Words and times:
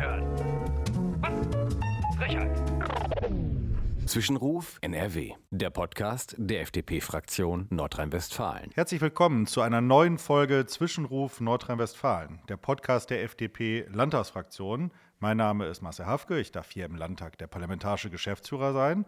hören. 0.00 0.24
Was? 1.20 2.16
Frechheit. 2.16 2.50
Zwischenruf 4.06 4.78
NRW, 4.82 5.32
der 5.50 5.70
Podcast 5.70 6.34
der 6.38 6.60
FDP-Fraktion 6.60 7.66
Nordrhein-Westfalen. 7.70 8.70
Herzlich 8.74 9.00
willkommen 9.00 9.46
zu 9.46 9.60
einer 9.60 9.80
neuen 9.80 10.18
Folge 10.18 10.66
Zwischenruf 10.66 11.40
Nordrhein-Westfalen, 11.40 12.40
der 12.48 12.56
Podcast 12.56 13.10
der 13.10 13.22
FDP-Landtagsfraktion. 13.22 14.92
Mein 15.20 15.38
Name 15.38 15.66
ist 15.66 15.80
Marcel 15.80 16.06
Hafke, 16.06 16.38
ich 16.38 16.52
darf 16.52 16.70
hier 16.70 16.84
im 16.84 16.96
Landtag 16.96 17.38
der 17.38 17.46
parlamentarische 17.46 18.10
Geschäftsführer 18.10 18.72
sein. 18.72 19.06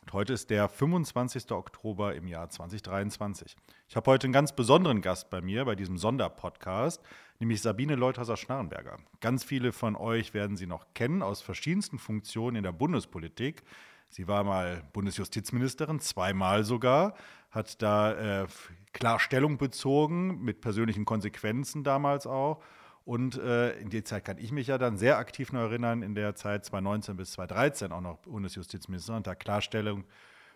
Und 0.00 0.12
heute 0.14 0.32
ist 0.32 0.48
der 0.48 0.70
25. 0.70 1.52
Oktober 1.52 2.14
im 2.14 2.26
Jahr 2.26 2.48
2023. 2.48 3.54
Ich 3.88 3.96
habe 3.96 4.10
heute 4.10 4.26
einen 4.26 4.32
ganz 4.32 4.56
besonderen 4.56 5.02
Gast 5.02 5.28
bei 5.28 5.42
mir 5.42 5.66
bei 5.66 5.74
diesem 5.74 5.98
Sonderpodcast, 5.98 7.02
nämlich 7.38 7.62
Sabine 7.62 7.94
Leuthauser-Schnarrenberger. 7.94 8.98
Ganz 9.20 9.44
viele 9.44 9.72
von 9.72 9.96
euch 9.96 10.34
werden 10.34 10.56
sie 10.56 10.66
noch 10.66 10.86
kennen 10.94 11.22
aus 11.22 11.42
verschiedensten 11.42 11.98
Funktionen 11.98 12.56
in 12.56 12.62
der 12.62 12.72
Bundespolitik. 12.72 13.62
Sie 14.08 14.26
war 14.26 14.44
mal 14.44 14.82
Bundesjustizministerin, 14.92 16.00
zweimal 16.00 16.64
sogar, 16.64 17.14
hat 17.50 17.82
da 17.82 18.42
äh, 18.42 18.46
klar 18.92 19.20
Stellung 19.20 19.58
bezogen, 19.58 20.42
mit 20.42 20.60
persönlichen 20.60 21.04
Konsequenzen 21.04 21.84
damals 21.84 22.26
auch. 22.26 22.62
Und 23.04 23.38
äh, 23.38 23.78
in 23.78 23.88
die 23.88 24.04
Zeit 24.04 24.24
kann 24.24 24.38
ich 24.38 24.52
mich 24.52 24.66
ja 24.66 24.76
dann 24.76 24.98
sehr 24.98 25.16
aktiv 25.16 25.52
noch 25.52 25.60
erinnern, 25.60 26.02
in 26.02 26.14
der 26.14 26.34
Zeit 26.34 26.64
2019 26.66 27.16
bis 27.16 27.32
2013 27.32 27.92
auch 27.92 28.02
noch 28.02 28.18
Bundesjustizministerin, 28.18 29.22
da 29.22 29.34
Klarstellung 29.34 30.04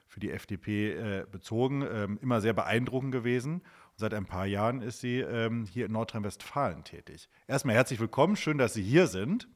für 0.07 0.21
die 0.21 0.31
FDP 0.31 0.93
äh, 0.93 1.27
bezogen, 1.31 1.83
ähm, 1.91 2.19
immer 2.21 2.43
sehr 2.43 2.53
beeindruckend 2.53 3.13
gewesen. 3.13 3.63
Seit 4.03 4.15
ein 4.15 4.27
paar 4.27 4.47
Jahren 4.47 4.83
ist 4.83 4.99
sie 4.99 5.21
ähm, 5.21 5.65
hier 5.65 5.87
in 5.87 5.93
Nordrhein-Westfalen 5.93 6.83
tätig. 6.83 7.29
Erstmal 7.47 7.77
herzlich 7.77 8.01
willkommen, 8.01 8.35
schön, 8.35 8.59
dass 8.59 8.75
Sie 8.75 8.83
hier 8.83 9.07
sind. 9.07 9.47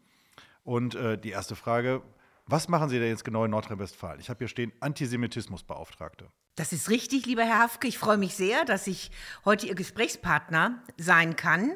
Und 0.62 0.94
äh, 0.94 1.18
die 1.18 1.30
erste 1.30 1.56
Frage, 1.56 2.00
was 2.46 2.68
machen 2.68 2.88
Sie 2.88 3.00
denn 3.00 3.08
jetzt 3.08 3.24
genau 3.24 3.44
in 3.44 3.50
Nordrhein-Westfalen? 3.50 4.20
Ich 4.20 4.30
habe 4.30 4.38
hier 4.38 4.46
stehen 4.46 4.70
Antisemitismusbeauftragte. 4.78 6.28
Das 6.54 6.72
ist 6.72 6.88
richtig, 6.90 7.26
lieber 7.26 7.42
Herr 7.42 7.58
Hafke. 7.58 7.88
Ich 7.88 7.98
freue 7.98 8.18
mich 8.18 8.36
sehr, 8.36 8.64
dass 8.64 8.86
ich 8.86 9.10
heute 9.44 9.66
Ihr 9.66 9.74
Gesprächspartner 9.74 10.80
sein 10.96 11.34
kann. 11.34 11.72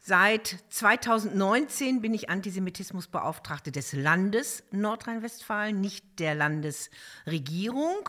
Seit 0.00 0.64
2019 0.70 2.00
bin 2.00 2.14
ich 2.14 2.30
Antisemitismusbeauftragte 2.30 3.70
des 3.70 3.92
Landes 3.92 4.64
Nordrhein-Westfalen, 4.70 5.78
nicht 5.78 6.18
der 6.20 6.34
Landesregierung. 6.34 8.08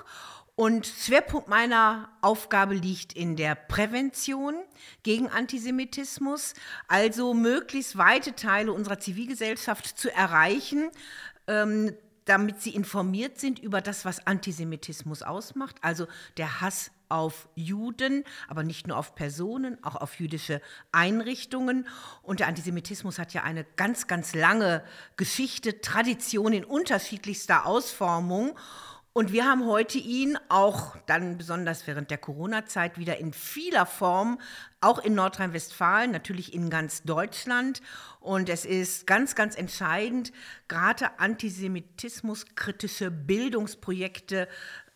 Und 0.60 0.88
Schwerpunkt 0.88 1.48
meiner 1.48 2.10
Aufgabe 2.20 2.74
liegt 2.74 3.14
in 3.14 3.38
der 3.38 3.56
Prävention 3.56 4.56
gegen 5.04 5.30
Antisemitismus, 5.30 6.54
also 6.90 7.34
möglichst 7.34 7.98
weite 7.98 8.36
Teile 8.36 8.74
unserer 8.74 9.00
Zivilgesellschaft 9.00 9.98
zu 9.98 10.14
erreichen, 10.14 10.90
ähm, 11.48 11.96
damit 12.26 12.62
sie 12.62 12.76
informiert 12.76 13.40
sind 13.40 13.60
über 13.60 13.80
das, 13.80 14.04
was 14.04 14.28
Antisemitismus 14.28 15.24
ausmacht, 15.24 15.78
also 15.82 16.08
der 16.36 16.60
Hass 16.60 16.92
auf 17.08 17.48
Juden, 17.56 18.26
aber 18.50 18.64
nicht 18.64 18.86
nur 18.86 18.98
auf 18.98 19.16
Personen, 19.16 19.82
auch 19.82 19.96
auf 19.96 20.20
jüdische 20.20 20.62
Einrichtungen. 20.92 21.88
Und 22.22 22.42
der 22.42 22.48
Antisemitismus 22.48 23.18
hat 23.18 23.34
ja 23.34 23.44
eine 23.44 23.64
ganz, 23.78 24.08
ganz 24.08 24.36
lange 24.36 24.84
Geschichte, 25.16 25.80
Tradition 25.80 26.52
in 26.52 26.66
unterschiedlichster 26.66 27.66
Ausformung. 27.66 28.58
Und 29.20 29.34
wir 29.34 29.44
haben 29.44 29.66
heute 29.66 29.98
ihn 29.98 30.38
auch 30.48 30.96
dann 31.06 31.38
besonders 31.38 31.86
während 31.88 32.10
der 32.10 32.18
Corona-Zeit 32.18 32.98
wieder 32.98 33.18
in 33.18 33.34
vieler 33.34 33.86
Form, 33.86 34.40
auch 34.80 34.98
in 34.98 35.14
Nordrhein-Westfalen, 35.14 36.10
natürlich 36.10 36.54
in 36.54 36.70
ganz 36.70 37.04
Deutschland. 37.04 37.82
Und 38.22 38.48
es 38.48 38.64
ist 38.64 39.08
ganz, 39.08 39.36
ganz 39.36 39.58
entscheidend, 39.58 40.32
gerade 40.70 41.20
antisemitismuskritische 41.20 43.12
Bildungsprojekte 43.12 44.48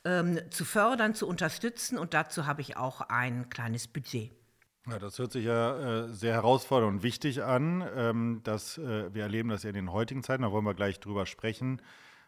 ähm, 0.06 0.40
zu 0.52 0.64
fördern, 0.64 1.16
zu 1.16 1.28
unterstützen. 1.28 1.98
Und 1.98 2.14
dazu 2.14 2.46
habe 2.46 2.62
ich 2.62 2.78
auch 2.78 3.02
ein 3.02 3.50
kleines 3.50 3.90
Budget. 3.90 4.32
Ja, 4.90 5.00
das 5.00 5.20
hört 5.20 5.34
sich 5.34 5.44
ja 5.44 6.06
äh, 6.06 6.14
sehr 6.14 6.32
herausfordernd 6.32 6.96
und 6.96 7.04
wichtig 7.04 7.44
an. 7.44 7.86
Ähm, 7.94 8.40
dass, 8.46 8.78
äh, 8.78 9.14
wir 9.14 9.24
erleben 9.24 9.50
das 9.50 9.64
ja 9.64 9.70
in 9.72 9.76
den 9.76 9.92
heutigen 9.92 10.24
Zeiten, 10.24 10.44
da 10.44 10.52
wollen 10.54 10.64
wir 10.64 10.76
gleich 10.76 11.02
drüber 11.02 11.26
sprechen 11.26 11.82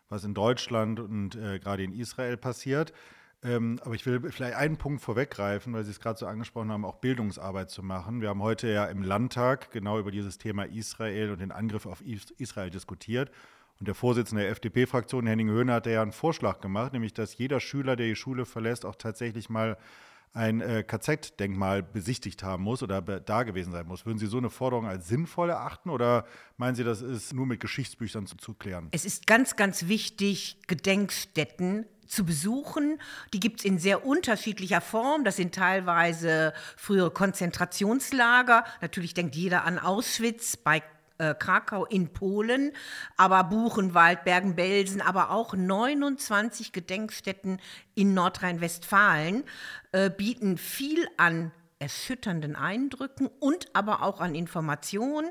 was 0.10 0.24
in 0.24 0.34
Deutschland 0.34 1.00
und 1.00 1.36
äh, 1.36 1.60
gerade 1.60 1.84
in 1.84 1.94
Israel 1.94 2.38
passiert. 2.38 2.94
Ähm, 3.44 3.80
aber 3.84 3.94
ich 3.94 4.06
will 4.06 4.32
vielleicht 4.32 4.56
einen 4.56 4.78
Punkt 4.78 5.02
vorweggreifen, 5.02 5.74
weil 5.74 5.84
Sie 5.84 5.92
es 5.92 6.00
gerade 6.00 6.18
so 6.18 6.26
angesprochen 6.26 6.72
haben, 6.72 6.84
auch 6.84 6.96
Bildungsarbeit 6.96 7.70
zu 7.70 7.84
machen. 7.84 8.22
Wir 8.22 8.30
haben 8.30 8.42
heute 8.42 8.68
ja 8.68 8.86
im 8.86 9.04
Landtag 9.04 9.72
genau 9.72 10.00
über 10.00 10.12
dieses 10.12 10.38
Thema 10.38 10.64
Israel 10.64 11.32
und 11.32 11.42
den 11.42 11.52
Angriff 11.52 11.86
auf 11.86 12.02
Israel 12.02 12.70
diskutiert. 12.70 13.32
Und 13.80 13.88
der 13.88 13.96
Vorsitzende 13.96 14.44
der 14.44 14.52
FDP-Fraktion, 14.52 15.28
Henning 15.28 15.50
Höhne, 15.50 15.74
hat 15.74 15.86
ja 15.86 16.02
einen 16.02 16.14
Vorschlag 16.14 16.62
gemacht, 16.62 16.94
nämlich 16.94 17.14
dass 17.14 17.38
jeder 17.38 17.60
Schüler, 17.60 17.96
der 17.96 18.08
die 18.08 18.16
Schule 18.16 18.46
verlässt, 18.46 18.86
auch 18.86 18.96
tatsächlich 18.96 19.50
mal 19.50 19.78
ein 20.34 20.62
äh, 20.62 20.84
KZ-Denkmal 20.84 21.81
besichtigt 21.84 22.44
haben 22.44 22.63
muss 22.63 22.84
oder 22.84 23.02
da 23.02 23.44
gewesen 23.44 23.72
sein 23.72 23.88
muss. 23.88 24.06
Würden 24.06 24.19
Sie 24.19 24.28
so 24.28 24.38
eine 24.38 24.50
Forderung 24.50 24.86
als 24.86 25.08
sinnvoll 25.08 25.50
erachten 25.50 25.90
oder 25.90 26.25
meinen 26.58 26.75
Sie, 26.75 26.84
das 26.84 27.02
ist 27.02 27.34
nur 27.34 27.46
mit 27.46 27.59
Geschichtsbüchern 27.59 28.28
zu, 28.28 28.36
zu 28.36 28.53
klären? 28.53 28.90
Es 28.91 29.06
ist 29.06 29.28
ganz, 29.28 29.56
ganz 29.56 29.88
wichtig, 29.88 30.59
Gedenkstätten 30.68 31.86
zu 32.06 32.25
besuchen. 32.25 33.00
Die 33.34 33.40
gibt 33.40 33.59
es 33.59 33.66
in 33.66 33.80
sehr 33.80 34.06
unterschiedlicher 34.06 34.81
Form. 34.81 35.24
Das 35.24 35.38
sind 35.38 35.56
teilweise 35.56 36.53
frühere 36.78 37.12
Konzentrationslager. 37.12 38.63
Natürlich 38.81 39.13
denkt 39.13 39.36
jeder 39.36 39.66
an 39.66 39.80
Auschwitz 39.80 40.57
bei 40.57 40.84
äh, 41.18 41.34
Krakau 41.34 41.86
in 41.86 42.14
Polen, 42.14 42.72
aber 43.18 43.44
Buchenwald, 43.46 44.24
Bergen-Belsen, 44.24 45.02
aber 45.02 45.31
auch 45.31 45.53
29 45.53 46.72
Gedenkstätten 46.72 47.59
in 47.96 48.14
Nordrhein-Westfalen 48.14 49.44
äh, 49.92 50.09
bieten 50.09 50.58
viel 50.58 51.08
an 51.18 51.52
erschütternden 51.80 52.56
Eindrücken 52.56 53.28
und 53.40 53.68
aber 53.75 54.02
auch 54.02 54.22
an 54.22 54.34
Informationen 54.34 55.30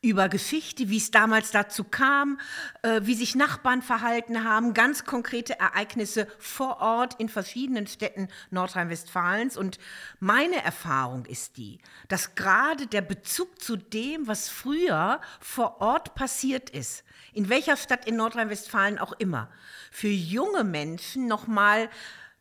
über 0.00 0.28
Geschichte, 0.28 0.88
wie 0.88 0.96
es 0.96 1.10
damals 1.10 1.50
dazu 1.52 1.84
kam, 1.84 2.40
äh, 2.82 3.02
wie 3.04 3.14
sich 3.14 3.34
Nachbarn 3.34 3.82
verhalten 3.82 4.42
haben, 4.42 4.74
ganz 4.74 5.04
konkrete 5.04 5.60
Ereignisse 5.60 6.26
vor 6.38 6.80
Ort 6.80 7.20
in 7.20 7.28
verschiedenen 7.28 7.86
Städten 7.86 8.28
Nordrhein-Westfalens. 8.50 9.56
Und 9.56 9.78
meine 10.18 10.64
Erfahrung 10.64 11.26
ist 11.26 11.56
die, 11.58 11.78
dass 12.08 12.34
gerade 12.34 12.86
der 12.86 13.02
Bezug 13.02 13.60
zu 13.60 13.76
dem, 13.76 14.26
was 14.26 14.48
früher 14.48 15.20
vor 15.40 15.80
Ort 15.80 16.14
passiert 16.14 16.70
ist, 16.70 17.04
in 17.32 17.48
welcher 17.48 17.76
Stadt 17.76 18.06
in 18.06 18.16
Nordrhein-Westfalen 18.16 18.98
auch 18.98 19.12
immer, 19.12 19.50
für 19.90 20.08
junge 20.08 20.64
Menschen 20.64 21.28
nochmal 21.28 21.88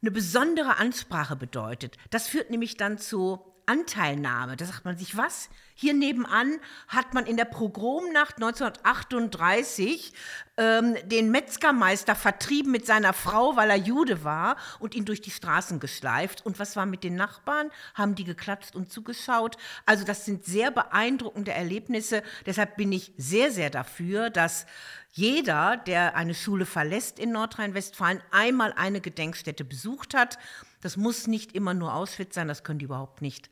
eine 0.02 0.12
besondere 0.12 0.78
Ansprache 0.78 1.36
bedeutet. 1.36 1.98
Das 2.10 2.28
führt 2.28 2.50
nämlich 2.50 2.78
dann 2.78 2.98
zu 2.98 3.51
Anteilnahme. 3.66 4.58
Da 4.58 4.66
sagt 4.66 4.86
man 4.86 4.98
sich, 4.98 5.18
was? 5.18 5.50
Hier 5.74 5.94
nebenan 5.94 6.60
hat 6.88 7.14
man 7.14 7.26
in 7.26 7.38
der 7.38 7.46
Progromnacht 7.46 8.36
1938 8.36 10.14
ähm, 10.58 10.96
den 11.06 11.32
Metzgermeister 11.32 12.16
vertrieben 12.16 12.72
mit 12.72 12.86
seiner 12.86 13.14
Frau, 13.14 13.56
weil 13.56 13.70
er 13.70 13.78
Jude 13.78 14.24
war 14.24 14.58
und 14.80 14.94
ihn 14.94 15.06
durch 15.06 15.22
die 15.22 15.32
Straßen 15.32 15.80
geschleift. 15.80 16.46
Und 16.46 16.60
was 16.60 16.76
war 16.76 16.86
mit 16.86 17.04
den 17.04 17.16
Nachbarn? 17.16 17.72
Haben 17.96 18.16
die 18.16 18.26
geklatscht 18.26 18.76
und 18.76 18.92
zugeschaut? 18.92 19.58
Also 19.86 20.06
das 20.06 20.26
sind 20.26 20.46
sehr 20.46 20.70
beeindruckende 20.70 21.52
Erlebnisse. 21.52 22.22
Deshalb 22.46 22.78
bin 22.78 22.92
ich 22.92 23.14
sehr, 23.18 23.52
sehr 23.52 23.70
dafür, 23.70 24.30
dass 24.30 24.66
jeder, 25.14 25.78
der 25.78 26.16
eine 26.16 26.34
Schule 26.34 26.66
verlässt 26.66 27.20
in 27.20 27.32
Nordrhein-Westfalen, 27.32 28.22
einmal 28.32 28.74
eine 28.74 29.02
Gedenkstätte 29.02 29.66
besucht 29.66 30.14
hat. 30.14 30.38
Das 30.82 30.98
muss 30.98 31.28
nicht 31.28 31.54
immer 31.54 31.74
nur 31.74 31.94
Auschwitz 31.94 32.36
sein, 32.36 32.48
das 32.48 32.64
können 32.64 32.80
die 32.80 32.86
überhaupt 32.86 33.22
nicht 33.22 33.50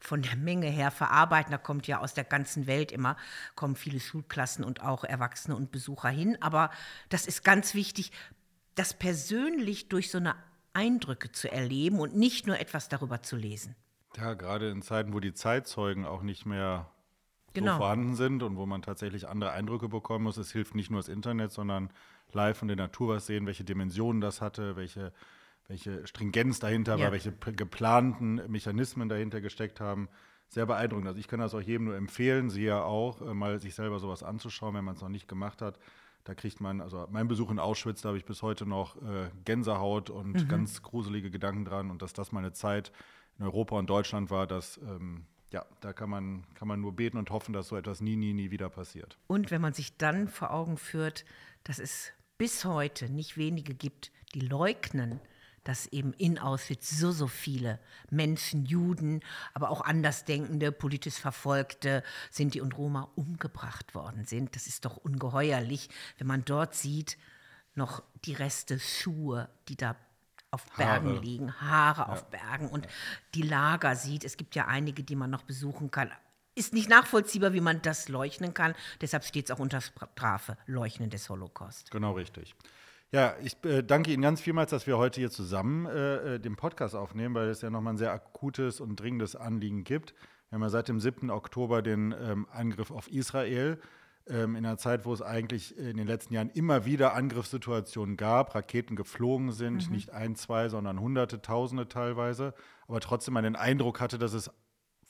von 0.00 0.22
der 0.22 0.36
Menge 0.36 0.68
her 0.68 0.90
verarbeiten. 0.90 1.52
Da 1.52 1.58
kommt 1.58 1.86
ja 1.86 2.00
aus 2.00 2.14
der 2.14 2.24
ganzen 2.24 2.66
Welt 2.66 2.92
immer, 2.92 3.16
kommen 3.54 3.76
viele 3.76 4.00
Schulklassen 4.00 4.64
und 4.64 4.82
auch 4.82 5.04
Erwachsene 5.04 5.56
und 5.56 5.70
Besucher 5.70 6.08
hin. 6.08 6.36
Aber 6.40 6.70
das 7.08 7.26
ist 7.26 7.44
ganz 7.44 7.74
wichtig, 7.74 8.12
das 8.74 8.94
persönlich 8.94 9.88
durch 9.88 10.10
so 10.10 10.18
eine 10.18 10.34
Eindrücke 10.72 11.32
zu 11.32 11.50
erleben 11.50 12.00
und 12.00 12.16
nicht 12.16 12.46
nur 12.46 12.58
etwas 12.58 12.88
darüber 12.88 13.22
zu 13.22 13.36
lesen. 13.36 13.76
Ja, 14.16 14.34
gerade 14.34 14.70
in 14.70 14.82
Zeiten, 14.82 15.14
wo 15.14 15.20
die 15.20 15.34
Zeitzeugen 15.34 16.04
auch 16.04 16.22
nicht 16.22 16.46
mehr 16.46 16.90
genau. 17.54 17.72
so 17.72 17.78
vorhanden 17.78 18.14
sind 18.14 18.42
und 18.42 18.56
wo 18.56 18.66
man 18.66 18.82
tatsächlich 18.82 19.28
andere 19.28 19.52
Eindrücke 19.52 19.88
bekommen 19.88 20.24
muss. 20.24 20.36
Es 20.36 20.52
hilft 20.52 20.74
nicht 20.74 20.90
nur 20.90 21.00
das 21.00 21.08
Internet, 21.08 21.52
sondern 21.52 21.90
live 22.32 22.58
von 22.58 22.68
der 22.68 22.76
Natur 22.76 23.14
was 23.14 23.26
sehen, 23.26 23.46
welche 23.46 23.64
Dimensionen 23.64 24.20
das 24.20 24.40
hatte, 24.40 24.76
welche 24.76 25.12
welche 25.68 26.06
Stringenz 26.06 26.58
dahinter 26.60 26.96
ja. 26.96 27.04
war, 27.04 27.12
welche 27.12 27.32
geplanten 27.32 28.40
Mechanismen 28.50 29.08
dahinter 29.08 29.40
gesteckt 29.40 29.80
haben. 29.80 30.08
Sehr 30.48 30.66
beeindruckend. 30.66 31.08
Also 31.08 31.18
ich 31.18 31.28
kann 31.28 31.40
das 31.40 31.54
auch 31.54 31.60
jedem 31.60 31.86
nur 31.86 31.96
empfehlen, 31.96 32.50
Sie 32.50 32.64
ja 32.64 32.82
auch, 32.82 33.22
äh, 33.22 33.32
mal 33.32 33.58
sich 33.58 33.74
selber 33.74 33.98
sowas 33.98 34.22
anzuschauen, 34.22 34.74
wenn 34.74 34.84
man 34.84 34.94
es 34.94 35.00
noch 35.00 35.08
nicht 35.08 35.26
gemacht 35.26 35.62
hat. 35.62 35.78
Da 36.24 36.34
kriegt 36.34 36.60
man, 36.60 36.80
also 36.80 37.06
mein 37.10 37.26
Besuch 37.26 37.50
in 37.50 37.58
Auschwitz, 37.58 38.02
da 38.02 38.10
habe 38.10 38.18
ich 38.18 38.24
bis 38.24 38.42
heute 38.42 38.66
noch 38.66 38.96
äh, 38.96 39.30
Gänsehaut 39.44 40.10
und 40.10 40.34
mhm. 40.34 40.48
ganz 40.48 40.82
gruselige 40.82 41.30
Gedanken 41.30 41.64
dran. 41.64 41.90
Und 41.90 42.02
dass 42.02 42.12
das 42.12 42.32
meine 42.32 42.52
Zeit 42.52 42.92
in 43.38 43.44
Europa 43.46 43.78
und 43.78 43.88
Deutschland 43.88 44.30
war, 44.30 44.46
das, 44.46 44.78
ähm, 44.78 45.24
ja, 45.50 45.64
da 45.80 45.92
kann 45.92 46.10
man, 46.10 46.44
kann 46.54 46.68
man 46.68 46.80
nur 46.80 46.94
beten 46.94 47.16
und 47.16 47.30
hoffen, 47.30 47.52
dass 47.52 47.68
so 47.68 47.76
etwas 47.76 48.00
nie, 48.00 48.16
nie, 48.16 48.34
nie 48.34 48.50
wieder 48.50 48.68
passiert. 48.68 49.18
Und 49.26 49.50
wenn 49.50 49.60
man 49.60 49.72
sich 49.72 49.96
dann 49.96 50.28
vor 50.28 50.52
Augen 50.52 50.76
führt, 50.76 51.24
dass 51.64 51.78
es 51.78 52.12
bis 52.38 52.64
heute 52.64 53.10
nicht 53.10 53.36
wenige 53.36 53.74
gibt, 53.74 54.12
die 54.34 54.40
leugnen, 54.40 55.20
dass 55.64 55.86
eben 55.86 56.12
in 56.14 56.38
Auschwitz 56.38 56.90
so, 56.90 57.12
so 57.12 57.26
viele 57.26 57.78
Menschen, 58.10 58.64
Juden, 58.64 59.20
aber 59.54 59.70
auch 59.70 59.82
Andersdenkende, 59.82 60.72
politisch 60.72 61.14
Verfolgte, 61.14 62.02
Sinti 62.30 62.60
und 62.60 62.76
Roma 62.76 63.08
umgebracht 63.14 63.94
worden 63.94 64.24
sind. 64.24 64.56
Das 64.56 64.66
ist 64.66 64.84
doch 64.84 64.96
ungeheuerlich, 64.96 65.88
wenn 66.18 66.26
man 66.26 66.44
dort 66.44 66.74
sieht, 66.74 67.16
noch 67.74 68.02
die 68.24 68.34
Reste 68.34 68.78
Schuhe, 68.78 69.48
die 69.68 69.76
da 69.76 69.96
auf 70.50 70.66
Bergen 70.76 71.08
Haare. 71.08 71.20
liegen, 71.20 71.60
Haare 71.60 72.08
auf 72.08 72.28
Bergen 72.28 72.68
und 72.68 72.86
die 73.34 73.42
Lager 73.42 73.96
sieht. 73.96 74.24
Es 74.24 74.36
gibt 74.36 74.54
ja 74.54 74.66
einige, 74.66 75.02
die 75.02 75.16
man 75.16 75.30
noch 75.30 75.42
besuchen 75.44 75.90
kann. 75.90 76.10
Ist 76.54 76.74
nicht 76.74 76.90
nachvollziehbar, 76.90 77.54
wie 77.54 77.62
man 77.62 77.80
das 77.80 78.10
leugnen 78.10 78.52
kann. 78.52 78.74
Deshalb 79.00 79.24
steht 79.24 79.46
es 79.46 79.50
auch 79.50 79.58
unter 79.58 79.80
Strafe, 79.80 80.58
Leugnen 80.66 81.08
des 81.08 81.30
Holocaust. 81.30 81.90
Genau 81.90 82.12
richtig. 82.12 82.54
Ja, 83.14 83.36
ich 83.42 83.62
äh, 83.64 83.82
danke 83.82 84.10
Ihnen 84.10 84.22
ganz 84.22 84.40
vielmals, 84.40 84.70
dass 84.70 84.86
wir 84.86 84.96
heute 84.96 85.20
hier 85.20 85.30
zusammen 85.30 85.84
äh, 85.84 86.36
äh, 86.36 86.38
den 86.40 86.56
Podcast 86.56 86.94
aufnehmen, 86.94 87.34
weil 87.34 87.48
es 87.48 87.60
ja 87.60 87.68
nochmal 87.68 87.92
ein 87.92 87.98
sehr 87.98 88.10
akutes 88.10 88.80
und 88.80 88.96
dringendes 88.96 89.36
Anliegen 89.36 89.84
gibt. 89.84 90.14
Wir 90.48 90.56
haben 90.56 90.62
ja 90.62 90.70
seit 90.70 90.88
dem 90.88 90.98
7. 90.98 91.28
Oktober 91.28 91.82
den 91.82 92.14
ähm, 92.18 92.46
Angriff 92.50 92.90
auf 92.90 93.08
Israel. 93.08 93.78
Ähm, 94.26 94.56
in 94.56 94.64
einer 94.64 94.78
Zeit, 94.78 95.04
wo 95.04 95.12
es 95.12 95.20
eigentlich 95.20 95.76
in 95.76 95.98
den 95.98 96.06
letzten 96.06 96.32
Jahren 96.32 96.48
immer 96.48 96.86
wieder 96.86 97.12
Angriffssituationen 97.12 98.16
gab, 98.16 98.54
Raketen 98.54 98.96
geflogen 98.96 99.52
sind, 99.52 99.90
nicht 99.90 100.10
ein, 100.12 100.34
zwei, 100.34 100.70
sondern 100.70 100.98
Hunderte, 100.98 101.42
Tausende 101.42 101.88
teilweise, 101.88 102.54
aber 102.88 103.00
trotzdem 103.00 103.34
man 103.34 103.44
den 103.44 103.56
Eindruck 103.56 104.00
hatte, 104.00 104.16
dass 104.16 104.32
es 104.32 104.50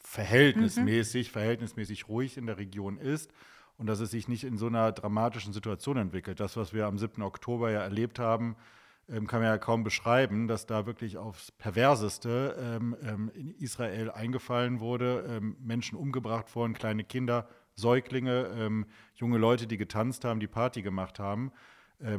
verhältnismäßig, 0.00 1.30
verhältnismäßig 1.30 2.08
ruhig 2.08 2.36
in 2.36 2.46
der 2.46 2.58
Region 2.58 2.98
ist 2.98 3.30
und 3.78 3.86
dass 3.86 4.00
es 4.00 4.10
sich 4.10 4.28
nicht 4.28 4.44
in 4.44 4.56
so 4.56 4.66
einer 4.66 4.92
dramatischen 4.92 5.52
Situation 5.52 5.96
entwickelt. 5.96 6.40
Das, 6.40 6.56
was 6.56 6.72
wir 6.72 6.86
am 6.86 6.98
7. 6.98 7.22
Oktober 7.22 7.70
ja 7.70 7.80
erlebt 7.80 8.18
haben, 8.18 8.56
ähm, 9.08 9.26
kann 9.26 9.40
man 9.40 9.48
ja 9.48 9.58
kaum 9.58 9.82
beschreiben, 9.82 10.46
dass 10.46 10.66
da 10.66 10.86
wirklich 10.86 11.18
aufs 11.18 11.50
Perverseste 11.52 12.56
ähm, 12.58 12.96
ähm, 13.02 13.30
in 13.34 13.50
Israel 13.54 14.10
eingefallen 14.10 14.80
wurde, 14.80 15.40
Menschen 15.58 15.98
umgebracht 15.98 16.54
wurden, 16.54 16.74
kleine 16.74 17.04
Kinder, 17.04 17.48
Säuglinge, 17.74 18.84
junge 19.14 19.38
Leute, 19.38 19.66
die 19.66 19.78
getanzt 19.78 20.26
haben, 20.26 20.40
die 20.40 20.46
Party 20.46 20.82
gemacht 20.82 21.18
haben. 21.18 21.52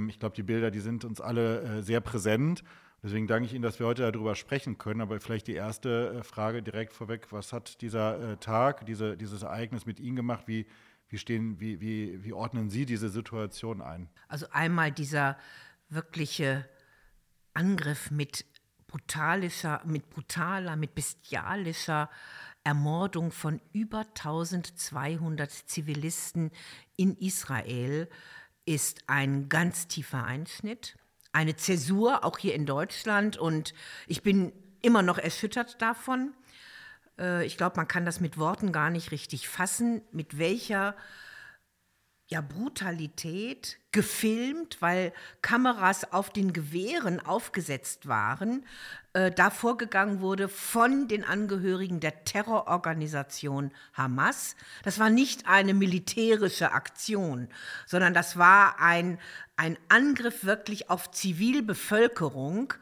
Ich 0.08 0.18
glaube, 0.18 0.36
die 0.36 0.42
Bilder, 0.42 0.72
die 0.72 0.80
sind 0.80 1.06
uns 1.06 1.22
alle 1.22 1.62
äh, 1.62 1.82
sehr 1.84 2.02
präsent. 2.02 2.64
Deswegen 3.04 3.28
danke 3.28 3.48
ich 3.48 3.54
Ihnen, 3.54 3.64
dass 3.64 3.80
wir 3.80 3.86
heute 3.86 4.10
darüber 4.10 4.34
sprechen 4.34 4.78
können. 4.78 5.02
Aber 5.02 5.20
vielleicht 5.20 5.48
die 5.48 5.56
erste 5.56 6.20
äh, 6.20 6.24
Frage 6.24 6.64
direkt 6.64 6.94
vorweg: 6.94 7.28
Was 7.32 7.52
hat 7.52 7.82
dieser 7.82 8.32
äh, 8.32 8.38
Tag, 8.38 8.86
diese, 8.86 9.18
dieses 9.18 9.44
Ereignis 9.44 9.86
mit 9.86 10.00
Ihnen 10.00 10.16
gemacht? 10.16 10.46
Wie, 10.48 10.66
wie, 11.14 11.20
stehen, 11.20 11.60
wie, 11.60 11.80
wie, 11.80 12.24
wie 12.24 12.34
ordnen 12.34 12.72
Sie 12.72 12.88
diese 12.88 13.08
Situation 13.08 13.82
ein? 13.82 14.10
Also 14.28 14.48
einmal 14.52 14.92
dieser 14.92 15.38
wirkliche 15.88 16.68
Angriff 17.54 18.10
mit 18.10 18.46
brutalischer, 18.88 19.82
mit 19.86 20.10
brutaler, 20.10 20.76
mit 20.76 20.96
bestialischer 20.96 22.10
Ermordung 22.64 23.32
von 23.32 23.62
über 23.74 24.00
1200 24.00 25.52
Zivilisten 25.52 26.50
in 26.98 27.16
Israel 27.18 28.10
ist 28.66 29.04
ein 29.06 29.50
ganz 29.50 29.88
tiefer 29.88 30.24
Einschnitt, 30.24 30.98
eine 31.32 31.56
Zäsur 31.56 32.24
auch 32.24 32.40
hier 32.40 32.56
in 32.56 32.66
Deutschland 32.66 33.38
und 33.38 33.76
ich 34.08 34.24
bin 34.24 34.52
immer 34.82 35.04
noch 35.04 35.20
erschüttert 35.20 35.80
davon. 35.80 36.34
Äh, 37.20 37.46
Ich 37.46 37.58
glaube, 37.58 37.78
man 37.78 37.88
kann 37.88 38.06
das 38.06 38.20
mit 38.20 38.38
Worten 38.38 38.72
gar 38.72 38.90
nicht 38.90 39.12
richtig 39.12 39.48
fassen, 39.48 40.02
mit 40.12 40.38
welcher 40.38 40.96
ja, 42.28 42.42
Brutalität 42.42 43.78
gefilmt, 43.92 44.82
weil 44.82 45.14
Kameras 45.42 46.12
auf 46.14 46.32
den 46.32 46.54
Gewehren 46.54 47.20
aufgesetzt 47.20 48.08
waren, 48.08 48.66
äh, 49.14 49.30
da 49.30 49.52
vorgegangen 49.52 50.22
wurde 50.22 50.48
von 50.48 51.08
den 51.08 51.24
Angehörigen 51.26 52.00
der 52.00 52.24
Terrororganisation 52.24 53.72
Hamas. 53.94 54.56
Das 54.84 55.00
war 55.00 55.10
nicht 55.10 55.48
eine 55.48 55.74
militärische 55.74 56.72
Aktion, 56.72 57.50
sondern 57.86 58.14
das 58.14 58.38
war 58.38 58.80
ein, 58.80 59.20
ein 59.58 59.78
Angriff 59.90 60.44
wirklich 60.44 60.90
auf 60.90 61.12
Zivilbevölkerung 61.12 62.74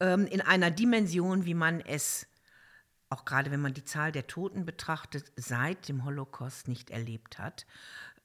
ähm, 0.00 0.26
in 0.26 0.40
einer 0.40 0.70
Dimension, 0.72 1.44
wie 1.44 1.54
man 1.54 1.80
es 1.80 2.26
auch 3.10 3.24
gerade 3.24 3.50
wenn 3.50 3.60
man 3.60 3.74
die 3.74 3.84
Zahl 3.84 4.12
der 4.12 4.26
Toten 4.26 4.64
betrachtet, 4.64 5.32
seit 5.36 5.88
dem 5.88 6.04
Holocaust 6.04 6.68
nicht 6.68 6.90
erlebt 6.90 7.38
hat. 7.38 7.66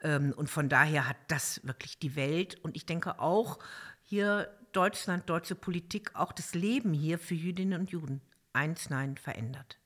Ähm, 0.01 0.33
Und 0.35 0.49
von 0.49 0.69
daher 0.69 1.07
hat 1.07 1.17
das 1.27 1.65
wirklich 1.65 1.99
die 1.99 2.15
Welt 2.15 2.59
und 2.63 2.75
ich 2.75 2.85
denke 2.85 3.19
auch 3.19 3.59
hier 4.01 4.49
Deutschland, 4.73 5.29
deutsche 5.29 5.55
Politik, 5.55 6.15
auch 6.15 6.33
das 6.33 6.55
Leben 6.55 6.93
hier 6.93 7.19
für 7.19 7.35
Jüdinnen 7.35 7.79
und 7.79 7.91
Juden 7.91 8.21
einschneidend 8.53 9.19
verändert. 9.19 9.79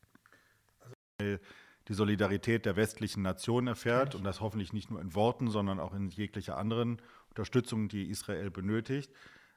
die 1.88 1.94
Solidarität 1.94 2.66
der 2.66 2.76
westlichen 2.76 3.22
Nationen 3.22 3.68
erfährt 3.68 4.14
und 4.14 4.24
das 4.24 4.42
hoffentlich 4.42 4.74
nicht 4.74 4.92
nur 4.92 5.00
in 5.02 5.16
Worten, 5.16 5.50
sondern 5.50 5.80
auch 5.80 5.94
in 5.94 6.10
jeglicher 6.10 6.58
anderen 6.58 7.02
Unterstützung, 7.30 7.88
die 7.88 8.10
Israel 8.10 8.52
benötigt. 8.52 9.12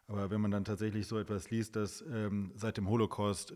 Aber 0.07 0.31
wenn 0.31 0.41
man 0.41 0.51
dann 0.51 0.65
tatsächlich 0.65 1.07
so 1.07 1.19
etwas 1.19 1.51
liest, 1.51 1.77
dass 1.77 2.03
ähm, 2.03 2.53
seit 2.55 2.77
dem 2.77 2.89
Holocaust 2.89 3.55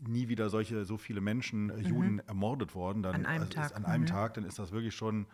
nie 0.00 0.28
wieder 0.28 0.48
solche 0.50 0.84
so 0.84 0.96
viele 0.96 1.20
Menschen, 1.20 1.70
äh, 1.70 1.80
Juden 1.80 2.20
ermordet 2.26 2.74
worden, 2.74 3.02
dann 3.02 3.14
An 3.14 3.26
einem 3.26 3.44
also 3.44 3.60
ist 3.60 3.70
Tag, 3.70 3.76
an 3.76 3.84
einem 3.84 4.06
Tag, 4.06 4.34
dann 4.34 4.44
ist 4.44 4.58
das 4.58 4.72
wirklich 4.72 4.94
schon 4.94 5.26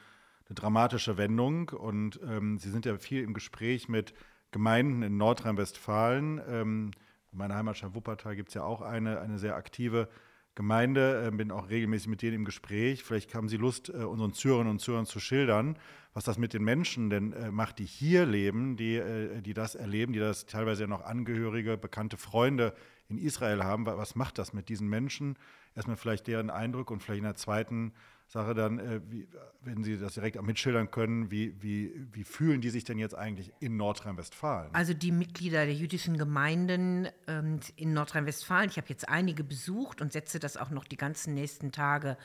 eine 0.49 0.55
dramatische 0.55 1.17
Wendung. 1.17 1.69
Und 1.71 2.21
ähm, 2.27 2.59
Sie 2.59 2.71
sind 2.71 2.87
ja 2.87 2.97
viel 2.99 3.23
im 3.23 3.35
Gespräch 3.35 3.89
mit 3.89 4.15
Gemeinden 4.51 5.03
in 5.03 5.17
Nordrhein-Westfalen. 5.17 6.41
Ähm, 6.47 6.91
in 7.33 7.39
meiner 7.39 7.55
Heimatstadt 7.55 7.95
Wuppertal 7.95 8.37
gibt 8.37 8.49
es 8.51 8.55
ja 8.55 8.63
auch 8.63 8.83
eine, 8.83 9.21
eine 9.21 9.39
sehr 9.39 9.57
aktive 9.57 10.09
Gemeinde, 10.55 11.27
äh, 11.27 11.31
bin 11.31 11.51
auch 11.51 11.71
regelmäßig 11.71 12.09
mit 12.09 12.21
denen 12.21 12.37
im 12.37 12.45
Gespräch. 12.45 13.03
Vielleicht 13.05 13.35
haben 13.35 13.49
Sie 13.49 13.57
Lust, 13.57 13.89
äh, 13.89 14.05
unseren 14.05 14.35
Zürerinnen 14.35 14.71
und 14.71 14.81
Zürern 14.81 15.07
zu 15.07 15.19
schildern, 15.19 15.79
was 16.13 16.25
das 16.25 16.37
mit 16.37 16.53
den 16.53 16.63
Menschen 16.63 17.09
denn 17.09 17.33
äh, 17.33 17.51
macht, 17.51 17.79
die 17.79 17.87
hier 17.87 18.27
leben, 18.27 18.77
die, 18.77 18.97
äh, 18.97 19.41
die 19.41 19.55
das 19.55 19.75
erleben, 19.75 20.13
die 20.13 20.19
das 20.19 20.45
teilweise 20.45 20.83
ja 20.83 20.89
noch 20.89 21.03
Angehörige, 21.03 21.79
bekannte 21.79 22.19
Freunde 22.19 22.75
in 23.13 23.19
Israel 23.19 23.63
haben. 23.65 23.87
Wa- 23.87 23.97
Was 23.97 24.15
macht 24.15 24.39
das 24.39 24.53
mit 24.53 24.69
diesen 24.69 24.89
Menschen? 24.89 25.37
Erstmal 25.75 25.97
vielleicht 25.97 26.27
deren 26.27 26.51
Eindruck 26.51 26.91
und 26.91 27.03
vielleicht 27.03 27.19
in 27.19 27.25
der 27.25 27.35
zweiten 27.37 27.93
Sache 28.29 28.55
dann, 28.55 28.79
äh, 28.79 29.01
wie, 29.11 29.29
wenn 29.61 29.85
Sie 29.85 29.99
das 29.99 30.15
direkt 30.15 30.39
auch 30.39 30.43
mitschildern 30.43 30.91
können, 30.91 31.31
wie, 31.31 31.55
wie, 31.63 31.93
wie 32.13 32.25
fühlen 32.25 32.61
die 32.63 32.71
sich 32.71 32.85
denn 32.85 32.99
jetzt 32.99 33.15
eigentlich 33.15 33.53
in 33.61 33.77
Nordrhein-Westfalen? 33.77 34.75
Also 34.75 34.95
die 34.95 35.13
Mitglieder 35.13 35.67
der 35.67 35.75
jüdischen 35.75 36.17
Gemeinden 36.17 37.09
ähm, 37.27 37.61
in 37.77 37.93
Nordrhein-Westfalen, 37.93 38.71
ich 38.71 38.79
habe 38.79 38.89
jetzt 38.89 39.09
einige 39.09 39.45
besucht 39.45 40.01
und 40.01 40.13
setze 40.13 40.39
das 40.39 40.57
auch 40.57 40.71
noch 40.71 40.85
die 40.85 40.97
ganzen 40.97 41.35
nächsten 41.35 41.73
Tage 41.73 42.17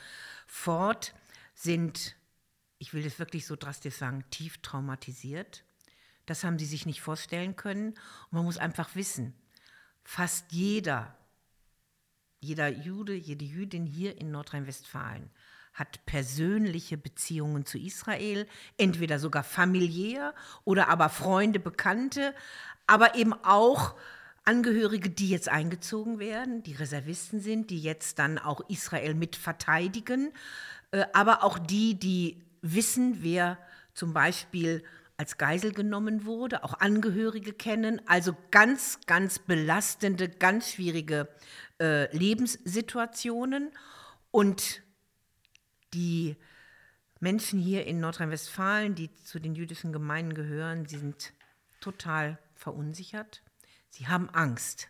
fort, 0.46 1.14
sind, 1.54 2.16
ich 2.78 2.94
will 2.94 3.02
das 3.02 3.18
wirklich 3.18 3.44
so 3.46 3.56
drastisch 3.56 3.96
sagen, 3.96 4.24
tief 4.30 4.58
traumatisiert. 4.62 5.64
Das 6.24 6.44
haben 6.44 6.58
sie 6.58 6.66
sich 6.66 6.86
nicht 6.86 7.00
vorstellen 7.00 7.56
können. 7.56 7.88
Und 7.90 8.32
man 8.32 8.44
muss 8.44 8.56
einfach 8.58 8.94
wissen, 8.94 9.34
fast 10.08 10.52
jeder, 10.52 11.14
jeder 12.40 12.68
Jude, 12.68 13.12
jede 13.12 13.44
Jüdin 13.44 13.84
hier 13.84 14.18
in 14.18 14.30
Nordrhein-Westfalen 14.30 15.28
hat 15.74 16.06
persönliche 16.06 16.96
Beziehungen 16.96 17.66
zu 17.66 17.76
Israel, 17.76 18.46
entweder 18.78 19.18
sogar 19.18 19.44
familiär 19.44 20.34
oder 20.64 20.88
aber 20.88 21.10
Freunde, 21.10 21.60
Bekannte, 21.60 22.34
aber 22.86 23.16
eben 23.16 23.34
auch 23.44 23.96
Angehörige, 24.44 25.10
die 25.10 25.28
jetzt 25.28 25.50
eingezogen 25.50 26.18
werden, 26.18 26.62
die 26.62 26.72
Reservisten 26.72 27.42
sind, 27.42 27.68
die 27.68 27.82
jetzt 27.82 28.18
dann 28.18 28.38
auch 28.38 28.62
Israel 28.70 29.12
mit 29.12 29.36
verteidigen, 29.36 30.32
äh, 30.90 31.04
aber 31.12 31.44
auch 31.44 31.58
die, 31.58 31.98
die 31.98 32.42
wissen, 32.62 33.22
wer 33.22 33.58
zum 33.92 34.14
Beispiel 34.14 34.82
als 35.18 35.36
Geisel 35.36 35.72
genommen 35.72 36.24
wurde, 36.24 36.62
auch 36.64 36.74
Angehörige 36.74 37.52
kennen, 37.52 38.00
also 38.06 38.36
ganz, 38.52 39.00
ganz 39.06 39.40
belastende, 39.40 40.28
ganz 40.28 40.70
schwierige 40.72 41.28
äh, 41.80 42.16
Lebenssituationen 42.16 43.72
und 44.30 44.82
die 45.92 46.36
Menschen 47.18 47.58
hier 47.58 47.84
in 47.86 47.98
Nordrhein-Westfalen, 47.98 48.94
die 48.94 49.12
zu 49.16 49.40
den 49.40 49.56
jüdischen 49.56 49.92
Gemeinden 49.92 50.34
gehören, 50.34 50.86
sind 50.86 51.32
total 51.80 52.38
verunsichert. 52.54 53.42
Sie 53.90 54.06
haben 54.06 54.30
Angst. 54.30 54.88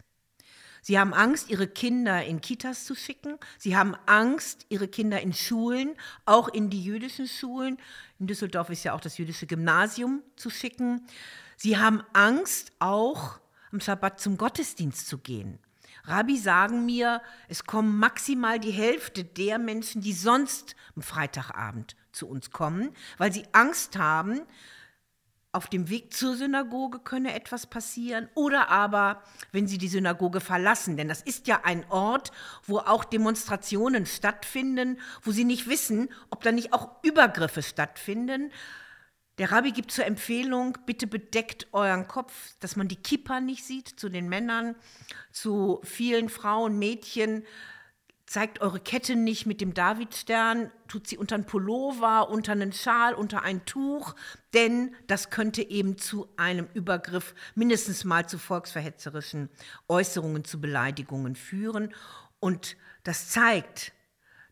Sie 0.88 0.98
haben 0.98 1.12
Angst, 1.12 1.50
ihre 1.50 1.68
Kinder 1.68 2.24
in 2.24 2.40
Kitas 2.40 2.86
zu 2.86 2.94
schicken. 2.94 3.36
Sie 3.58 3.76
haben 3.76 3.94
Angst, 4.06 4.64
ihre 4.70 4.88
Kinder 4.88 5.20
in 5.20 5.34
Schulen, 5.34 5.94
auch 6.24 6.48
in 6.48 6.70
die 6.70 6.82
jüdischen 6.82 7.28
Schulen. 7.28 7.76
In 8.18 8.26
Düsseldorf 8.26 8.70
ist 8.70 8.84
ja 8.84 8.94
auch 8.94 9.00
das 9.02 9.18
jüdische 9.18 9.46
Gymnasium 9.46 10.22
zu 10.36 10.48
schicken. 10.48 11.06
Sie 11.58 11.76
haben 11.76 12.02
Angst, 12.14 12.72
auch 12.78 13.38
am 13.70 13.80
Schabbat 13.80 14.18
zum 14.18 14.38
Gottesdienst 14.38 15.06
zu 15.06 15.18
gehen. 15.18 15.58
Rabbi 16.04 16.38
sagen 16.38 16.86
mir, 16.86 17.20
es 17.48 17.64
kommen 17.64 17.98
maximal 17.98 18.58
die 18.58 18.70
Hälfte 18.70 19.24
der 19.24 19.58
Menschen, 19.58 20.00
die 20.00 20.14
sonst 20.14 20.74
am 20.96 21.02
Freitagabend 21.02 21.96
zu 22.12 22.26
uns 22.26 22.50
kommen, 22.50 22.94
weil 23.18 23.30
sie 23.30 23.44
Angst 23.52 23.98
haben, 23.98 24.40
auf 25.58 25.66
dem 25.66 25.88
Weg 25.88 26.14
zur 26.14 26.36
Synagoge 26.36 27.00
könne 27.00 27.34
etwas 27.34 27.66
passieren 27.66 28.28
oder 28.36 28.68
aber, 28.68 29.24
wenn 29.50 29.66
sie 29.66 29.76
die 29.76 29.88
Synagoge 29.88 30.40
verlassen. 30.40 30.96
Denn 30.96 31.08
das 31.08 31.20
ist 31.20 31.48
ja 31.48 31.62
ein 31.64 31.84
Ort, 31.90 32.30
wo 32.64 32.78
auch 32.78 33.02
Demonstrationen 33.04 34.06
stattfinden, 34.06 35.00
wo 35.22 35.32
sie 35.32 35.42
nicht 35.42 35.68
wissen, 35.68 36.10
ob 36.30 36.44
da 36.44 36.52
nicht 36.52 36.72
auch 36.72 37.02
Übergriffe 37.02 37.64
stattfinden. 37.64 38.52
Der 39.38 39.50
Rabbi 39.50 39.72
gibt 39.72 39.90
zur 39.90 40.06
Empfehlung, 40.06 40.78
bitte 40.86 41.08
bedeckt 41.08 41.66
euren 41.72 42.06
Kopf, 42.06 42.54
dass 42.60 42.76
man 42.76 42.86
die 42.86 42.94
Kippa 42.94 43.40
nicht 43.40 43.64
sieht 43.64 43.88
zu 43.88 44.08
den 44.08 44.28
Männern, 44.28 44.76
zu 45.32 45.80
vielen 45.82 46.28
Frauen, 46.28 46.78
Mädchen 46.78 47.44
zeigt 48.28 48.60
eure 48.60 48.78
Kette 48.78 49.16
nicht 49.16 49.46
mit 49.46 49.62
dem 49.62 49.72
Davidstern, 49.72 50.70
tut 50.86 51.06
sie 51.06 51.16
unter 51.16 51.34
einen 51.34 51.46
Pullover, 51.46 52.28
unter 52.28 52.52
einen 52.52 52.72
Schal, 52.72 53.14
unter 53.14 53.42
ein 53.42 53.64
Tuch, 53.64 54.14
denn 54.52 54.94
das 55.06 55.30
könnte 55.30 55.62
eben 55.62 55.96
zu 55.96 56.28
einem 56.36 56.68
Übergriff, 56.74 57.34
mindestens 57.54 58.04
mal 58.04 58.28
zu 58.28 58.38
volksverhetzerischen 58.38 59.48
Äußerungen, 59.88 60.44
zu 60.44 60.60
Beleidigungen 60.60 61.36
führen. 61.36 61.94
Und 62.38 62.76
das 63.02 63.30
zeigt, 63.30 63.92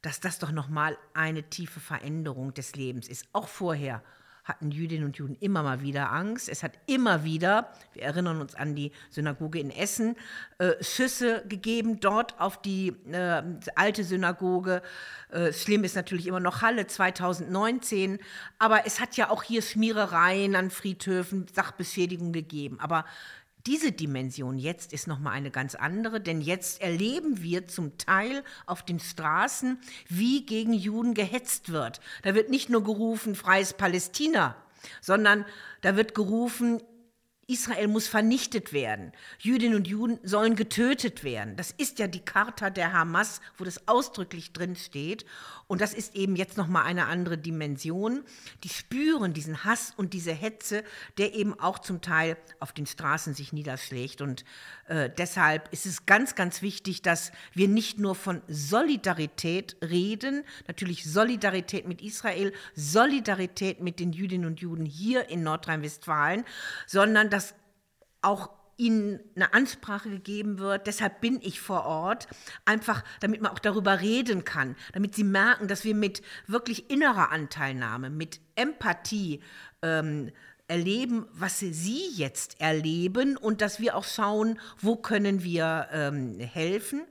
dass 0.01 0.21
das 0.21 0.39
doch 0.39 0.53
nochmal 0.53 0.97
eine 1.13 1.43
tiefe 1.43 1.81
Veränderung 1.81 2.55
des 2.55 2.77
Lebens 2.77 3.09
ist, 3.09 3.27
auch 3.35 3.49
vorher 3.49 4.03
hatten 4.47 4.71
Jüdinnen 4.71 5.05
und 5.05 5.17
Juden 5.17 5.37
immer 5.41 5.63
mal 5.63 5.83
wieder 5.83 6.13
Angst. 6.13 6.49
Es 6.49 6.63
hat 6.63 6.73
immer 6.87 7.25
wieder, 7.25 7.73
wir 7.93 8.05
erinnern 8.05 8.41
uns 8.41 8.55
an 8.55 8.77
die 8.77 8.93
Synagoge 9.11 9.59
in 9.59 9.71
Essen, 9.71 10.17
äh, 10.59 10.73
Schüsse 10.83 11.45
gegeben 11.49 11.99
dort 11.99 12.41
auf 12.41 12.63
die 12.63 12.89
äh, 13.11 13.43
alte 13.75 14.05
Synagoge. 14.05 14.83
Äh, 15.31 15.53
schlimm 15.53 15.83
ist 15.83 15.97
natürlich 15.97 16.29
immer 16.29 16.41
noch 16.41 16.63
Halle 16.63 16.87
2019, 16.87 18.21
aber 18.59 18.87
es 18.87 19.01
hat 19.01 19.17
ja 19.17 19.31
auch 19.31 19.43
hier 19.43 19.63
Schmierereien 19.63 20.55
an 20.55 20.71
Friedhöfen, 20.71 21.47
Sachbeschädigungen 21.53 22.33
gegeben. 22.33 22.79
Aber 22.79 23.05
diese 23.67 23.93
Dimension 23.93 24.59
jetzt 24.59 24.93
ist 24.93 25.07
noch 25.07 25.19
mal 25.19 25.33
eine 25.33 25.51
ganz 25.51 25.75
andere, 25.75 26.21
denn 26.21 26.41
jetzt 26.41 26.81
erleben 26.81 27.43
wir 27.43 27.67
zum 27.67 27.99
Teil 27.99 28.45
auf 28.65 28.85
den 28.85 29.01
Straßen, 29.01 29.79
wie 30.09 30.47
gegen 30.47 30.73
Juden 30.73 31.15
gehetzt 31.15 31.71
wird. 31.73 32.01
Da 32.23 32.35
wird 32.35 32.49
nicht 32.51 32.71
nur 32.71 32.85
gerufen 32.85 33.35
freies 33.35 33.75
Palästina, 33.75 34.57
sondern 35.01 35.45
da 35.81 35.97
wird 35.97 36.15
gerufen 36.15 36.81
Israel 37.49 37.87
muss 37.87 38.09
vernichtet 38.09 38.73
werden. 38.73 39.13
Jüdinnen 39.39 39.77
und 39.77 39.87
Juden 39.87 40.19
sollen 40.25 40.57
getötet 40.57 41.23
werden. 41.23 41.55
Das 41.57 41.71
ist 41.71 42.01
ja 42.01 42.09
die 42.09 42.25
Charta 42.25 42.71
der 42.71 42.93
Hamas, 42.93 43.41
wo 43.57 43.65
das 43.65 43.87
ausdrücklich 43.87 44.53
drin 44.53 44.75
steht. 44.75 45.25
Und 45.69 45.81
das 45.81 45.95
ist 45.95 46.17
eben 46.17 46.35
jetzt 46.37 46.57
noch 46.57 46.67
mal 46.67 46.83
eine 46.83 47.07
andere 47.07 47.39
Dimension. 47.39 48.25
Die 48.65 48.69
spüren 48.69 49.33
diesen 49.33 49.65
Hass 49.65 49.93
und 49.97 50.13
diese 50.13 50.33
Hetze, 50.33 50.83
der 51.19 51.35
eben 51.35 51.59
auch 51.59 51.79
zum 51.79 52.01
Teil 52.01 52.37
auf 52.59 52.73
den 52.73 52.87
Straßen 52.87 53.35
sich 53.35 53.53
niederschlägt. 53.53 54.21
Und 54.21 54.45
äh, 54.89 55.11
deshalb 55.17 55.73
ist 55.73 55.87
es 55.87 56.07
ganz, 56.07 56.35
ganz 56.35 56.63
wichtig, 56.63 57.03
dass 57.03 57.31
wir 57.53 57.69
nicht 57.69 57.99
nur 57.99 58.15
von 58.15 58.43
Solidarität 58.49 59.77
reden, 59.83 60.45
natürlich 60.67 61.05
Solidarität 61.05 61.87
mit 61.87 62.03
Israel, 62.03 62.53
Solidarität 62.75 63.81
mit 63.81 64.01
den 64.01 64.13
Jüdinnen 64.13 64.47
und 64.47 64.61
Juden 64.61 64.85
hier 64.85 65.29
in 65.29 65.43
Nordrhein-Westfalen, 65.43 66.45
sondern 66.87 67.29
dass 67.29 67.36
auch 68.27 68.51
ihnen 68.77 69.21
eine 69.35 69.55
Ansprache 69.55 70.11
gegeben 70.11 70.59
wird. 70.59 70.87
Deshalb 70.87 71.21
bin 71.21 71.41
ich 71.41 71.61
vor 71.61 71.87
Ort, 71.87 72.29
einfach 72.65 73.03
damit 73.21 73.41
man 73.41 73.53
auch 73.53 73.59
darüber 73.59 74.01
reden 74.01 74.45
kann, 74.45 74.77
damit 74.93 75.15
sie 75.15 75.25
merken, 75.25 75.69
dass 75.69 75.85
wir 75.85 75.95
mit 75.95 76.23
wirklich 76.47 76.91
innerer 76.91 77.33
Anteilnahme, 77.33 78.11
mit 78.11 78.41
Empathie 78.55 79.41
ähm, 79.83 80.31
erleben, 80.69 81.27
was 81.33 81.61
sie 81.61 82.11
jetzt 82.17 82.61
erleben 82.61 83.37
und 83.37 83.61
dass 83.61 83.81
wir 83.81 83.97
auch 83.97 84.05
schauen, 84.05 84.59
wo 84.81 84.97
können 84.97 85.43
wir 85.43 85.89
ähm, 85.93 86.39
helfen. 86.41 87.03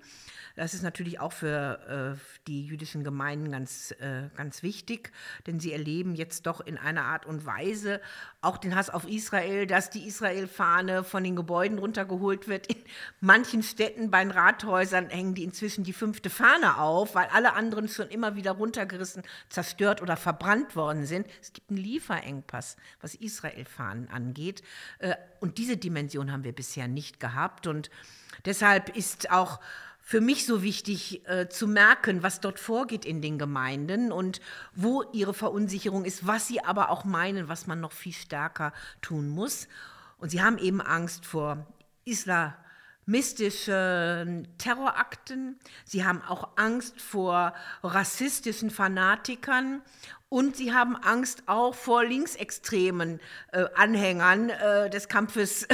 Das 0.55 0.73
ist 0.73 0.83
natürlich 0.83 1.19
auch 1.19 1.33
für 1.33 2.15
äh, 2.15 2.39
die 2.47 2.65
jüdischen 2.65 3.03
Gemeinden 3.03 3.51
ganz, 3.51 3.91
äh, 3.99 4.29
ganz 4.37 4.63
wichtig, 4.63 5.11
denn 5.47 5.59
sie 5.59 5.73
erleben 5.73 6.15
jetzt 6.15 6.45
doch 6.45 6.61
in 6.61 6.77
einer 6.77 7.03
Art 7.03 7.25
und 7.25 7.45
Weise 7.45 7.99
auch 8.41 8.57
den 8.57 8.75
Hass 8.75 8.89
auf 8.89 9.05
Israel, 9.07 9.67
dass 9.67 9.89
die 9.89 10.07
Israel-Fahne 10.07 11.03
von 11.03 11.23
den 11.23 11.35
Gebäuden 11.35 11.77
runtergeholt 11.77 12.47
wird. 12.47 12.67
In 12.67 12.77
manchen 13.19 13.63
Städten 13.63 14.11
bei 14.11 14.23
den 14.23 14.31
Rathäusern 14.31 15.09
hängen 15.09 15.35
die 15.35 15.43
inzwischen 15.43 15.83
die 15.83 15.93
fünfte 15.93 16.29
Fahne 16.29 16.77
auf, 16.77 17.15
weil 17.15 17.27
alle 17.33 17.53
anderen 17.53 17.89
schon 17.89 18.07
immer 18.07 18.35
wieder 18.35 18.51
runtergerissen, 18.51 19.23
zerstört 19.49 20.01
oder 20.01 20.15
verbrannt 20.15 20.75
worden 20.75 21.05
sind. 21.05 21.27
Es 21.41 21.51
gibt 21.51 21.69
einen 21.69 21.79
Lieferengpass, 21.79 22.77
was 23.01 23.15
Israel-Fahnen 23.15 24.07
angeht. 24.09 24.63
Äh, 24.99 25.15
und 25.41 25.57
diese 25.57 25.75
Dimension 25.75 26.31
haben 26.31 26.43
wir 26.45 26.53
bisher 26.53 26.87
nicht 26.87 27.19
gehabt. 27.19 27.67
Und 27.67 27.89
deshalb 28.45 28.95
ist 28.95 29.31
auch 29.31 29.59
für 30.07 30.21
mich 30.21 30.45
so 30.45 30.61
wichtig 30.61 31.27
äh, 31.27 31.49
zu 31.49 31.67
merken, 31.67 32.21
was 32.21 32.39
dort 32.39 32.59
vorgeht 32.59 33.05
in 33.05 33.23
den 33.23 33.39
Gemeinden 33.39 34.11
und 34.11 34.39
wo 34.75 35.01
ihre 35.13 35.33
Verunsicherung 35.33 36.05
ist, 36.05 36.27
was 36.27 36.47
sie 36.47 36.63
aber 36.63 36.91
auch 36.91 37.05
meinen, 37.05 37.49
was 37.49 37.65
man 37.65 37.81
noch 37.81 37.91
viel 37.91 38.13
stärker 38.13 38.71
tun 39.01 39.27
muss. 39.27 39.67
Und 40.19 40.29
sie 40.29 40.43
haben 40.43 40.59
eben 40.59 40.79
Angst 40.79 41.25
vor 41.25 41.65
islamistischen 42.05 44.47
Terrorakten, 44.59 45.57
sie 45.85 46.05
haben 46.05 46.21
auch 46.21 46.49
Angst 46.55 47.01
vor 47.01 47.55
rassistischen 47.81 48.69
Fanatikern. 48.69 49.81
Und 50.29 50.55
sie 50.55 50.71
haben 50.73 50.95
Angst 50.97 51.43
auch 51.47 51.73
vor 51.73 52.03
linksextremen 52.03 53.19
äh, 53.53 53.65
Anhängern 53.75 54.49
äh, 54.49 54.87
des 54.89 55.07
Kampfes 55.07 55.63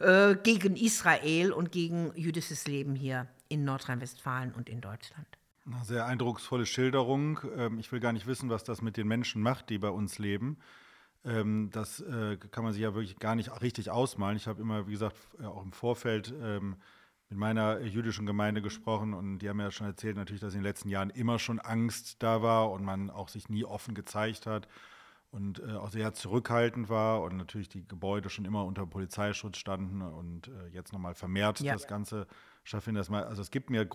äh, 0.00 0.34
gegen 0.42 0.76
Israel 0.76 1.52
und 1.52 1.72
gegen 1.72 2.12
jüdisches 2.16 2.66
Leben 2.66 2.94
hier 2.94 3.26
in 3.50 3.64
Nordrhein-Westfalen 3.64 4.52
und 4.52 4.70
in 4.70 4.80
Deutschland. 4.80 5.26
Eine 5.66 5.84
sehr 5.84 6.06
eindrucksvolle 6.06 6.64
Schilderung. 6.64 7.40
Ähm, 7.56 7.78
ich 7.78 7.92
will 7.92 8.00
gar 8.00 8.14
nicht 8.14 8.26
wissen, 8.26 8.48
was 8.48 8.64
das 8.64 8.80
mit 8.80 8.96
den 8.96 9.06
Menschen 9.06 9.42
macht, 9.42 9.68
die 9.68 9.78
bei 9.78 9.90
uns 9.90 10.18
leben. 10.18 10.58
Ähm, 11.24 11.68
das 11.70 12.00
äh, 12.00 12.38
kann 12.50 12.64
man 12.64 12.72
sich 12.72 12.82
ja 12.82 12.94
wirklich 12.94 13.18
gar 13.18 13.34
nicht 13.34 13.60
richtig 13.60 13.90
ausmalen. 13.90 14.36
Ich 14.36 14.46
habe 14.46 14.62
immer, 14.62 14.86
wie 14.86 14.92
gesagt, 14.92 15.16
auch 15.44 15.62
im 15.62 15.72
Vorfeld 15.72 16.32
ähm, 16.40 16.76
mit 17.28 17.38
meiner 17.38 17.80
jüdischen 17.80 18.26
Gemeinde 18.26 18.62
gesprochen 18.62 19.14
und 19.14 19.38
die 19.38 19.48
haben 19.48 19.58
mir 19.58 19.64
ja 19.64 19.70
schon 19.70 19.86
erzählt, 19.86 20.16
natürlich, 20.16 20.40
dass 20.40 20.54
in 20.54 20.60
den 20.60 20.64
letzten 20.64 20.88
Jahren 20.88 21.10
immer 21.10 21.38
schon 21.38 21.60
Angst 21.60 22.22
da 22.22 22.42
war 22.42 22.70
und 22.72 22.84
man 22.84 23.10
auch 23.10 23.28
sich 23.28 23.48
nie 23.48 23.64
offen 23.64 23.94
gezeigt 23.94 24.46
hat 24.46 24.66
und 25.30 25.60
äh, 25.60 25.74
auch 25.74 25.90
sehr 25.90 26.12
zurückhaltend 26.12 26.88
war 26.88 27.22
und 27.22 27.36
natürlich 27.36 27.68
die 27.68 27.86
Gebäude 27.86 28.30
schon 28.30 28.46
immer 28.46 28.64
unter 28.64 28.84
Polizeischutz 28.86 29.58
standen 29.58 30.02
und 30.02 30.48
äh, 30.48 30.68
jetzt 30.72 30.92
nochmal 30.92 31.14
vermehrt 31.14 31.60
ja. 31.60 31.74
das 31.74 31.86
Ganze 31.86 32.26
stattfindet. 32.64 33.00
Dass 33.00 33.10
man, 33.10 33.24
also 33.24 33.42
es 33.42 33.50
gibt 33.50 33.70
mir, 33.70 33.88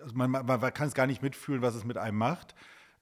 also 0.00 0.14
man, 0.14 0.30
man, 0.30 0.46
man 0.46 0.74
kann 0.74 0.88
es 0.88 0.94
gar 0.94 1.06
nicht 1.06 1.22
mitfühlen, 1.22 1.62
was 1.62 1.74
es 1.74 1.84
mit 1.84 1.96
einem 1.96 2.18
macht. 2.18 2.54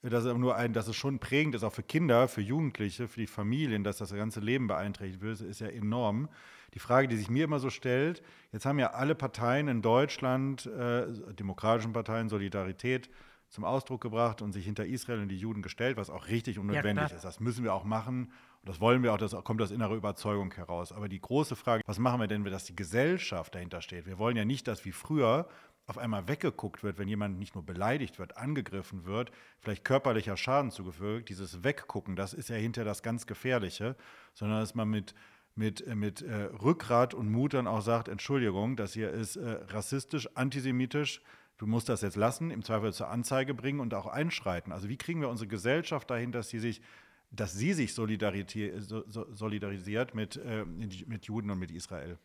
Dass 0.03 0.25
es, 0.25 0.35
nur 0.35 0.55
ein, 0.55 0.73
dass 0.73 0.87
es 0.87 0.95
schon 0.95 1.19
prägend 1.19 1.53
ist, 1.53 1.63
auch 1.63 1.73
für 1.73 1.83
Kinder, 1.83 2.27
für 2.27 2.41
Jugendliche, 2.41 3.07
für 3.07 3.19
die 3.19 3.27
Familien, 3.27 3.83
dass 3.83 3.97
das 3.97 4.11
ganze 4.11 4.39
Leben 4.39 4.65
beeinträchtigt 4.65 5.21
wird, 5.21 5.41
ist 5.41 5.61
ja 5.61 5.67
enorm. 5.67 6.27
Die 6.73 6.79
Frage, 6.79 7.07
die 7.07 7.17
sich 7.17 7.29
mir 7.29 7.43
immer 7.43 7.59
so 7.59 7.69
stellt, 7.69 8.23
jetzt 8.51 8.65
haben 8.65 8.79
ja 8.79 8.91
alle 8.93 9.13
Parteien 9.13 9.67
in 9.67 9.83
Deutschland, 9.83 10.65
äh, 10.65 11.05
demokratischen 11.33 11.93
Parteien, 11.93 12.29
Solidarität, 12.29 13.11
zum 13.49 13.63
Ausdruck 13.63 14.01
gebracht 14.01 14.41
und 14.41 14.53
sich 14.53 14.65
hinter 14.65 14.85
Israel 14.85 15.19
und 15.19 15.29
die 15.29 15.37
Juden 15.37 15.61
gestellt, 15.61 15.97
was 15.97 16.09
auch 16.09 16.29
richtig 16.29 16.57
und 16.57 16.67
notwendig 16.67 17.09
ja, 17.09 17.15
ist. 17.15 17.23
Das 17.23 17.39
müssen 17.39 17.63
wir 17.63 17.73
auch 17.73 17.83
machen 17.83 18.31
und 18.61 18.69
das 18.69 18.79
wollen 18.79 19.01
wir 19.03 19.13
auch, 19.13 19.17
das 19.17 19.31
kommt 19.43 19.61
aus 19.61 19.71
innerer 19.71 19.95
Überzeugung 19.95 20.53
heraus. 20.53 20.91
Aber 20.91 21.09
die 21.09 21.19
große 21.19 21.55
Frage, 21.55 21.81
was 21.85 21.99
machen 21.99 22.19
wir 22.19 22.27
denn, 22.27 22.43
dass 22.43 22.65
die 22.65 22.75
Gesellschaft 22.75 23.55
dahinter 23.55 23.81
steht? 23.81 24.05
Wir 24.05 24.19
wollen 24.19 24.37
ja 24.37 24.45
nicht, 24.45 24.67
dass 24.67 24.85
wie 24.85 24.91
früher 24.91 25.47
auf 25.87 25.97
einmal 25.97 26.27
weggeguckt 26.27 26.83
wird, 26.83 26.99
wenn 26.99 27.07
jemand 27.07 27.39
nicht 27.39 27.55
nur 27.55 27.65
beleidigt 27.65 28.19
wird, 28.19 28.37
angegriffen 28.37 29.05
wird, 29.05 29.31
vielleicht 29.59 29.83
körperlicher 29.83 30.37
Schaden 30.37 30.71
zugefügt. 30.71 31.29
Dieses 31.29 31.63
Weggucken, 31.63 32.15
das 32.15 32.33
ist 32.33 32.49
ja 32.49 32.55
hinter 32.55 32.83
das 32.83 33.01
ganz 33.01 33.25
Gefährliche, 33.25 33.95
sondern 34.33 34.59
dass 34.59 34.75
man 34.75 34.89
mit 34.89 35.15
mit, 35.55 35.85
äh, 35.85 35.95
mit 35.95 36.21
äh, 36.21 36.43
Rückgrat 36.61 37.13
und 37.13 37.31
Mut 37.31 37.53
dann 37.53 37.67
auch 37.67 37.81
sagt, 37.81 38.07
Entschuldigung, 38.07 38.75
das 38.75 38.93
hier 38.93 39.11
ist 39.11 39.35
äh, 39.35 39.59
rassistisch, 39.67 40.29
antisemitisch, 40.35 41.21
du 41.57 41.67
musst 41.67 41.89
das 41.89 42.01
jetzt 42.01 42.15
lassen, 42.15 42.51
im 42.51 42.63
Zweifel 42.63 42.93
zur 42.93 43.09
Anzeige 43.09 43.53
bringen 43.53 43.79
und 43.79 43.93
auch 43.93 44.07
einschreiten. 44.07 44.71
Also 44.71 44.89
wie 44.89 44.97
kriegen 44.97 45.21
wir 45.21 45.29
unsere 45.29 45.47
Gesellschaft 45.47 46.09
dahin, 46.09 46.31
dass 46.31 46.49
sie 46.49 46.59
sich, 46.59 46.81
dass 47.31 47.53
sie 47.53 47.73
sich 47.73 47.93
solidarisiert 47.93 50.15
mit, 50.15 50.37
äh, 50.37 50.65
mit 50.65 51.25
Juden 51.25 51.49
und 51.49 51.59
mit 51.59 51.71
Israel? 51.71 52.17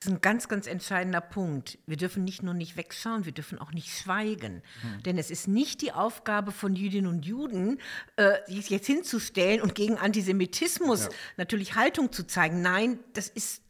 Das 0.00 0.10
ist 0.10 0.18
ein 0.18 0.20
ganz, 0.20 0.48
ganz 0.48 0.66
entscheidender 0.66 1.22
Punkt. 1.22 1.78
Wir 1.86 1.96
dürfen 1.96 2.24
nicht 2.24 2.42
nur 2.42 2.52
nicht 2.52 2.76
wegschauen, 2.76 3.24
wir 3.24 3.32
dürfen 3.32 3.58
auch 3.58 3.72
nicht 3.72 3.88
schweigen. 3.88 4.62
Hm. 4.82 5.02
Denn 5.04 5.16
es 5.16 5.30
ist 5.30 5.48
nicht 5.48 5.80
die 5.80 5.92
Aufgabe 5.92 6.52
von 6.52 6.76
Jüdinnen 6.76 7.06
und 7.06 7.24
Juden, 7.24 7.80
äh, 8.16 8.34
sich 8.46 8.68
jetzt 8.68 8.86
hinzustellen 8.86 9.62
und 9.62 9.74
gegen 9.74 9.96
Antisemitismus 9.96 11.04
ja. 11.04 11.10
natürlich 11.38 11.74
Haltung 11.74 12.12
zu 12.12 12.26
zeigen. 12.26 12.60
Nein, 12.60 12.98
das 13.14 13.28
ist 13.28 13.62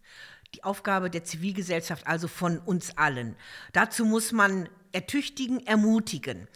die 0.54 0.64
Aufgabe 0.64 1.10
der 1.10 1.24
Zivilgesellschaft, 1.24 2.06
also 2.06 2.26
von 2.26 2.58
uns 2.58 2.96
allen. 2.96 3.36
Dazu 3.72 4.04
muss 4.04 4.32
man 4.32 4.68
ertüchtigen, 4.94 5.66
ermutigen. 5.66 6.48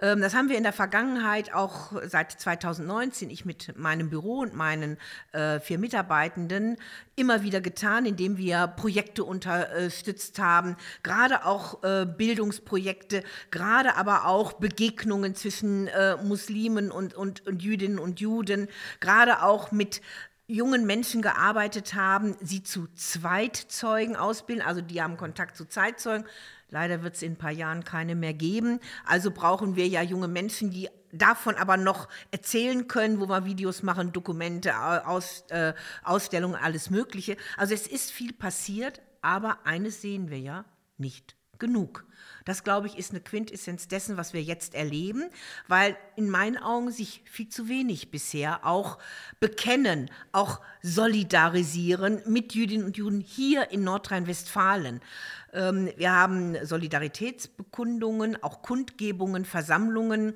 Ähm, 0.00 0.20
das 0.20 0.34
haben 0.34 0.48
wir 0.48 0.56
in 0.56 0.62
der 0.62 0.72
Vergangenheit 0.72 1.54
auch 1.54 1.92
seit 2.06 2.32
2019, 2.32 3.30
ich 3.30 3.44
mit 3.44 3.76
meinem 3.78 4.10
Büro 4.10 4.40
und 4.40 4.54
meinen 4.54 4.98
äh, 5.32 5.58
vier 5.60 5.78
Mitarbeitenden, 5.78 6.76
immer 7.16 7.42
wieder 7.42 7.60
getan, 7.60 8.04
indem 8.04 8.36
wir 8.36 8.66
Projekte 8.66 9.24
unterstützt 9.24 10.38
haben, 10.38 10.76
gerade 11.02 11.46
auch 11.46 11.82
äh, 11.82 12.04
Bildungsprojekte, 12.04 13.22
gerade 13.50 13.96
aber 13.96 14.26
auch 14.26 14.54
Begegnungen 14.54 15.34
zwischen 15.34 15.86
äh, 15.88 16.16
Muslimen 16.22 16.90
und, 16.90 17.14
und, 17.14 17.46
und 17.46 17.62
Jüdinnen 17.62 17.98
und 17.98 18.20
Juden, 18.20 18.68
gerade 19.00 19.42
auch 19.42 19.72
mit 19.72 20.02
jungen 20.48 20.86
Menschen 20.86 21.22
gearbeitet 21.22 21.94
haben, 21.94 22.36
sie 22.40 22.62
zu 22.62 22.86
Zweitzeugen 22.94 24.14
ausbilden, 24.14 24.64
also 24.64 24.80
die 24.80 25.02
haben 25.02 25.16
Kontakt 25.16 25.56
zu 25.56 25.64
Zeitzeugen. 25.64 26.26
Leider 26.70 27.02
wird 27.02 27.14
es 27.14 27.22
in 27.22 27.32
ein 27.32 27.36
paar 27.36 27.52
Jahren 27.52 27.84
keine 27.84 28.14
mehr 28.14 28.34
geben. 28.34 28.80
Also 29.04 29.30
brauchen 29.30 29.76
wir 29.76 29.86
ja 29.86 30.02
junge 30.02 30.28
Menschen, 30.28 30.70
die 30.70 30.88
davon 31.12 31.54
aber 31.54 31.76
noch 31.76 32.08
erzählen 32.30 32.88
können, 32.88 33.20
wo 33.20 33.28
wir 33.28 33.44
Videos 33.44 33.82
machen, 33.82 34.12
Dokumente, 34.12 34.76
Aus, 35.06 35.44
äh, 35.48 35.74
Ausstellungen, 36.02 36.56
alles 36.56 36.90
Mögliche. 36.90 37.36
Also 37.56 37.74
es 37.74 37.86
ist 37.86 38.10
viel 38.10 38.32
passiert, 38.32 39.00
aber 39.22 39.64
eines 39.64 40.00
sehen 40.00 40.30
wir 40.30 40.40
ja 40.40 40.64
nicht 40.98 41.36
genug. 41.58 42.04
Das, 42.46 42.64
glaube 42.64 42.86
ich, 42.86 42.96
ist 42.96 43.10
eine 43.10 43.20
Quintessenz 43.20 43.88
dessen, 43.88 44.16
was 44.16 44.32
wir 44.32 44.42
jetzt 44.42 44.74
erleben, 44.74 45.24
weil 45.68 45.96
in 46.14 46.30
meinen 46.30 46.56
Augen 46.56 46.90
sich 46.92 47.22
viel 47.26 47.48
zu 47.48 47.68
wenig 47.68 48.10
bisher 48.10 48.64
auch 48.64 48.98
bekennen, 49.40 50.10
auch 50.32 50.60
solidarisieren 50.80 52.22
mit 52.24 52.54
Jüdinnen 52.54 52.86
und 52.86 52.96
Juden 52.96 53.20
hier 53.20 53.70
in 53.72 53.82
Nordrhein-Westfalen. 53.82 55.00
Ähm, 55.52 55.90
wir 55.96 56.12
haben 56.12 56.64
Solidaritätsbekundungen, 56.64 58.40
auch 58.42 58.62
Kundgebungen, 58.62 59.44
Versammlungen. 59.44 60.34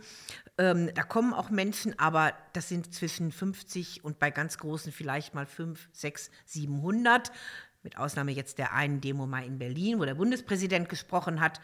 Ähm, 0.58 0.90
da 0.94 1.04
kommen 1.04 1.32
auch 1.32 1.50
Menschen, 1.50 1.96
aber 1.98 2.32
das 2.54 2.68
sind 2.68 2.92
zwischen 2.92 3.30
50 3.30 4.04
und 4.04 4.18
bei 4.18 4.30
ganz 4.30 4.58
großen 4.58 4.90
vielleicht 4.90 5.32
mal 5.32 5.46
5, 5.46 5.88
6, 5.92 6.30
700 6.44 7.30
mit 7.82 7.96
Ausnahme 7.96 8.32
jetzt 8.32 8.58
der 8.58 8.72
einen 8.74 9.00
Demo 9.00 9.26
mal 9.26 9.44
in 9.44 9.58
Berlin, 9.58 9.98
wo 9.98 10.04
der 10.04 10.14
Bundespräsident 10.14 10.88
gesprochen 10.88 11.40
hat. 11.40 11.60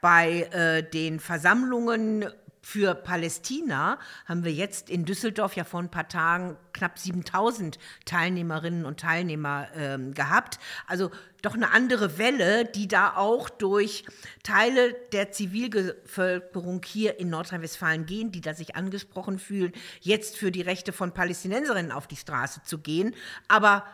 Bei 0.00 0.42
äh, 0.52 0.82
den 0.82 1.20
Versammlungen 1.20 2.26
für 2.62 2.94
Palästina 2.94 3.98
haben 4.26 4.44
wir 4.44 4.52
jetzt 4.52 4.90
in 4.90 5.04
Düsseldorf 5.04 5.56
ja 5.56 5.64
vor 5.64 5.80
ein 5.80 5.90
paar 5.90 6.08
Tagen 6.08 6.56
knapp 6.72 6.98
7000 6.98 7.78
Teilnehmerinnen 8.04 8.84
und 8.84 9.00
Teilnehmer 9.00 9.68
äh, 9.74 9.98
gehabt. 10.12 10.58
Also 10.86 11.10
doch 11.42 11.54
eine 11.54 11.70
andere 11.72 12.18
Welle, 12.18 12.64
die 12.64 12.88
da 12.88 13.16
auch 13.16 13.48
durch 13.48 14.04
Teile 14.42 14.94
der 15.12 15.32
Zivilbevölkerung 15.32 16.82
hier 16.84 17.18
in 17.18 17.30
Nordrhein-Westfalen 17.30 18.06
gehen, 18.06 18.32
die 18.32 18.40
da 18.40 18.54
sich 18.54 18.76
angesprochen 18.76 19.38
fühlen, 19.38 19.72
jetzt 20.00 20.36
für 20.36 20.50
die 20.50 20.62
Rechte 20.62 20.92
von 20.92 21.12
Palästinenserinnen 21.12 21.92
auf 21.92 22.06
die 22.06 22.16
Straße 22.16 22.62
zu 22.64 22.78
gehen. 22.78 23.14
Aber 23.48 23.84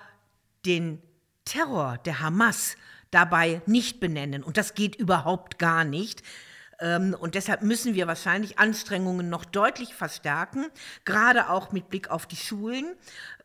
den 0.67 1.03
Terror 1.45 1.99
der 2.05 2.21
Hamas 2.21 2.77
dabei 3.11 3.63
nicht 3.67 4.01
benennen. 4.01 4.43
Und 4.43 4.57
das 4.57 4.75
geht 4.75 4.97
überhaupt 4.97 5.59
gar 5.59 5.85
nicht. 5.85 6.23
Ähm, 6.81 7.17
und 7.19 7.35
deshalb 7.35 7.63
müssen 7.63 7.95
wir 7.95 8.07
wahrscheinlich 8.07 8.59
Anstrengungen 8.59 9.29
noch 9.29 9.45
deutlich 9.45 9.95
verstärken, 9.95 10.67
gerade 11.05 11.49
auch 11.49 11.73
mit 11.73 11.89
Blick 11.89 12.11
auf 12.11 12.27
die 12.27 12.37
Schulen. 12.37 12.97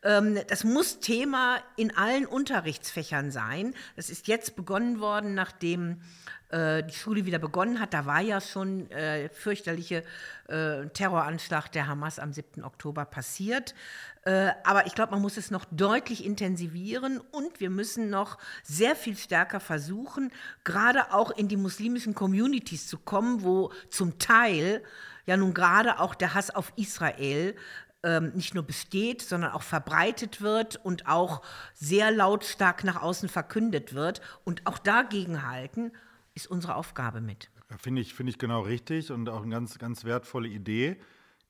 Ähm, 0.04 0.40
das 0.48 0.64
muss 0.64 1.00
Thema 1.00 1.58
in 1.76 1.96
allen 1.96 2.26
Unterrichtsfächern 2.26 3.32
sein. 3.32 3.74
Das 3.96 4.10
ist 4.10 4.28
jetzt 4.28 4.56
begonnen 4.56 5.00
worden, 5.00 5.36
nachdem 5.36 6.02
äh, 6.50 6.84
die 6.84 6.94
Schule 6.94 7.26
wieder 7.26 7.40
begonnen 7.40 7.80
hat. 7.80 7.94
Da 7.94 8.06
war 8.06 8.22
ja 8.22 8.42
schon 8.42 8.90
äh, 8.92 9.30
fürchterliche 9.30 10.04
äh, 10.48 10.88
Terroranschlag 10.88 11.72
der 11.72 11.88
Hamas 11.88 12.20
am 12.20 12.34
7. 12.34 12.64
Oktober 12.64 13.06
passiert. 13.06 13.76
Äh, 14.24 14.52
aber 14.64 14.86
ich 14.88 14.96
glaube, 14.96 15.12
man 15.12 15.22
muss 15.22 15.38
es 15.38 15.52
noch 15.52 15.66
deutlich 15.72 16.26
intensivieren 16.26 17.22
und 17.32 17.60
wir 17.60 17.70
müssen 17.70 18.10
noch 18.10 18.38
sehr 18.64 18.96
viel 18.96 19.16
stärker 19.16 19.60
versuchen, 19.60 20.32
gerade 20.64 21.14
auch 21.14 21.32
in 21.32 21.48
die 21.48 21.58
muslimischen 21.58 22.16
Communities 22.16 22.88
zu 22.88 22.98
kommen, 22.98 23.44
wo 23.44 23.72
zum 23.90 24.20
Teil 24.20 24.84
ja 25.26 25.38
nun 25.38 25.54
gerade 25.54 26.00
auch 26.00 26.16
der 26.16 26.34
Hass 26.34 26.50
auf 26.50 26.74
Israel 26.76 27.56
ähm, 28.04 28.32
nicht 28.34 28.56
nur 28.56 28.64
besteht, 28.64 29.22
sondern 29.22 29.52
auch 29.52 29.62
verbreitet 29.62 30.42
wird 30.42 30.84
und 30.84 31.08
auch 31.08 31.42
sehr 31.74 32.12
lautstark 32.12 32.84
nach 32.84 33.02
außen 33.02 33.30
verkündet 33.30 33.94
wird. 33.94 34.22
Und 34.46 34.66
auch 34.66 34.78
dagegen 34.78 35.48
halten 35.48 35.92
ist 36.40 36.48
unsere 36.48 36.76
Aufgabe 36.76 37.22
mit. 37.22 37.50
Finde 37.78 38.02
ich, 38.02 38.14
find 38.14 38.30
ich 38.30 38.38
genau 38.38 38.62
richtig 38.62 39.12
und 39.12 39.28
auch 39.30 39.42
eine 39.42 39.52
ganz, 39.52 39.78
ganz 39.78 40.06
wertvolle 40.06 40.48
Idee. 40.48 40.98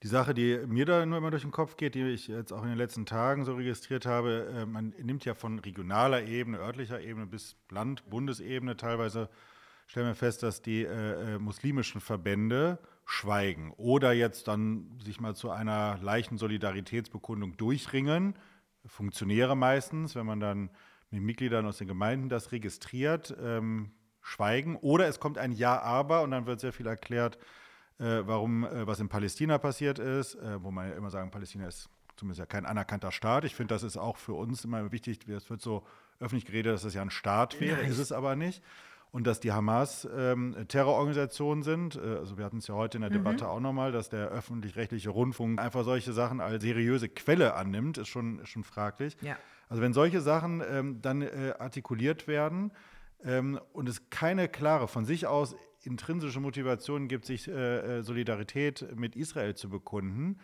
Die 0.01 0.07
Sache, 0.07 0.33
die 0.33 0.59
mir 0.65 0.85
da 0.85 1.05
nur 1.05 1.17
immer 1.17 1.29
durch 1.29 1.43
den 1.43 1.51
Kopf 1.51 1.77
geht, 1.77 1.93
die 1.93 2.03
ich 2.03 2.27
jetzt 2.27 2.51
auch 2.51 2.63
in 2.63 2.69
den 2.69 2.77
letzten 2.77 3.05
Tagen 3.05 3.45
so 3.45 3.55
registriert 3.55 4.05
habe, 4.05 4.47
äh, 4.55 4.65
man 4.65 4.93
nimmt 5.01 5.25
ja 5.25 5.33
von 5.33 5.59
regionaler 5.59 6.23
Ebene, 6.23 6.57
örtlicher 6.57 7.01
Ebene 7.01 7.27
bis 7.27 7.55
Land, 7.69 8.09
Bundesebene 8.09 8.77
teilweise, 8.77 9.29
stellen 9.87 10.07
wir 10.07 10.15
fest, 10.15 10.41
dass 10.41 10.61
die 10.61 10.83
äh, 10.83 11.35
äh, 11.35 11.39
muslimischen 11.39 12.01
Verbände 12.01 12.79
schweigen 13.05 13.73
oder 13.77 14.13
jetzt 14.13 14.47
dann 14.47 14.99
sich 15.03 15.19
mal 15.19 15.35
zu 15.35 15.51
einer 15.51 15.97
leichten 16.01 16.37
Solidaritätsbekundung 16.37 17.57
durchringen. 17.57 18.35
Funktionäre 18.85 19.55
meistens, 19.57 20.15
wenn 20.15 20.25
man 20.25 20.39
dann 20.39 20.69
mit 21.11 21.21
Mitgliedern 21.21 21.65
aus 21.65 21.77
den 21.77 21.87
Gemeinden 21.87 22.29
das 22.29 22.51
registriert, 22.51 23.35
ähm, 23.41 23.91
schweigen. 24.21 24.75
Oder 24.77 25.07
es 25.07 25.19
kommt 25.19 25.37
ein 25.37 25.51
Ja, 25.51 25.81
aber 25.81 26.21
und 26.21 26.31
dann 26.31 26.45
wird 26.45 26.59
sehr 26.59 26.73
viel 26.73 26.87
erklärt, 26.87 27.37
äh, 27.99 28.21
warum, 28.25 28.63
äh, 28.63 28.87
was 28.87 28.99
in 28.99 29.09
Palästina 29.09 29.57
passiert 29.57 29.99
ist, 29.99 30.35
äh, 30.35 30.63
wo 30.63 30.71
man 30.71 30.89
ja 30.89 30.95
immer 30.95 31.09
sagen, 31.09 31.31
Palästina 31.31 31.67
ist 31.67 31.89
zumindest 32.15 32.39
ja 32.39 32.45
kein 32.45 32.65
anerkannter 32.65 33.11
Staat. 33.11 33.45
Ich 33.45 33.55
finde, 33.55 33.73
das 33.73 33.83
ist 33.83 33.97
auch 33.97 34.17
für 34.17 34.33
uns 34.33 34.63
immer 34.65 34.91
wichtig. 34.91 35.27
Es 35.27 35.49
wird 35.49 35.61
so 35.61 35.85
öffentlich 36.19 36.45
geredet, 36.45 36.73
dass 36.73 36.83
das 36.83 36.93
ja 36.93 37.01
ein 37.01 37.09
Staat 37.09 37.59
wäre, 37.59 37.77
Nein. 37.77 37.91
ist 37.91 37.99
es 37.99 38.11
aber 38.11 38.35
nicht. 38.35 38.63
Und 39.11 39.25
dass 39.25 39.39
die 39.39 39.51
Hamas 39.51 40.07
ähm, 40.15 40.55
Terrororganisationen 40.67 41.63
sind. 41.63 41.95
Äh, 41.95 42.17
also 42.17 42.37
wir 42.37 42.45
hatten 42.45 42.57
es 42.57 42.67
ja 42.67 42.75
heute 42.75 42.97
in 42.97 43.01
der 43.01 43.09
mhm. 43.09 43.15
Debatte 43.15 43.47
auch 43.47 43.59
nochmal, 43.59 43.91
dass 43.91 44.09
der 44.09 44.27
öffentlich-rechtliche 44.27 45.09
Rundfunk 45.09 45.59
einfach 45.59 45.83
solche 45.83 46.13
Sachen 46.13 46.41
als 46.41 46.61
seriöse 46.61 47.09
Quelle 47.09 47.55
annimmt, 47.55 47.97
ist 47.97 48.09
schon, 48.09 48.39
ist 48.39 48.49
schon 48.49 48.63
fraglich. 48.63 49.17
Ja. 49.21 49.35
Also 49.67 49.81
wenn 49.81 49.93
solche 49.93 50.21
Sachen 50.21 50.61
ähm, 50.69 51.01
dann 51.01 51.21
äh, 51.21 51.53
artikuliert 51.57 52.27
werden, 52.27 52.71
ähm, 53.23 53.59
und 53.73 53.89
es 53.89 54.09
keine 54.09 54.47
klare, 54.47 54.87
von 54.87 55.05
sich 55.05 55.27
aus 55.27 55.55
intrinsische 55.83 56.39
Motivation 56.39 57.07
gibt, 57.07 57.25
sich 57.25 57.47
äh, 57.47 57.97
äh, 57.99 58.03
Solidarität 58.03 58.95
mit 58.95 59.15
Israel 59.15 59.55
zu 59.55 59.69
bekunden. 59.69 60.39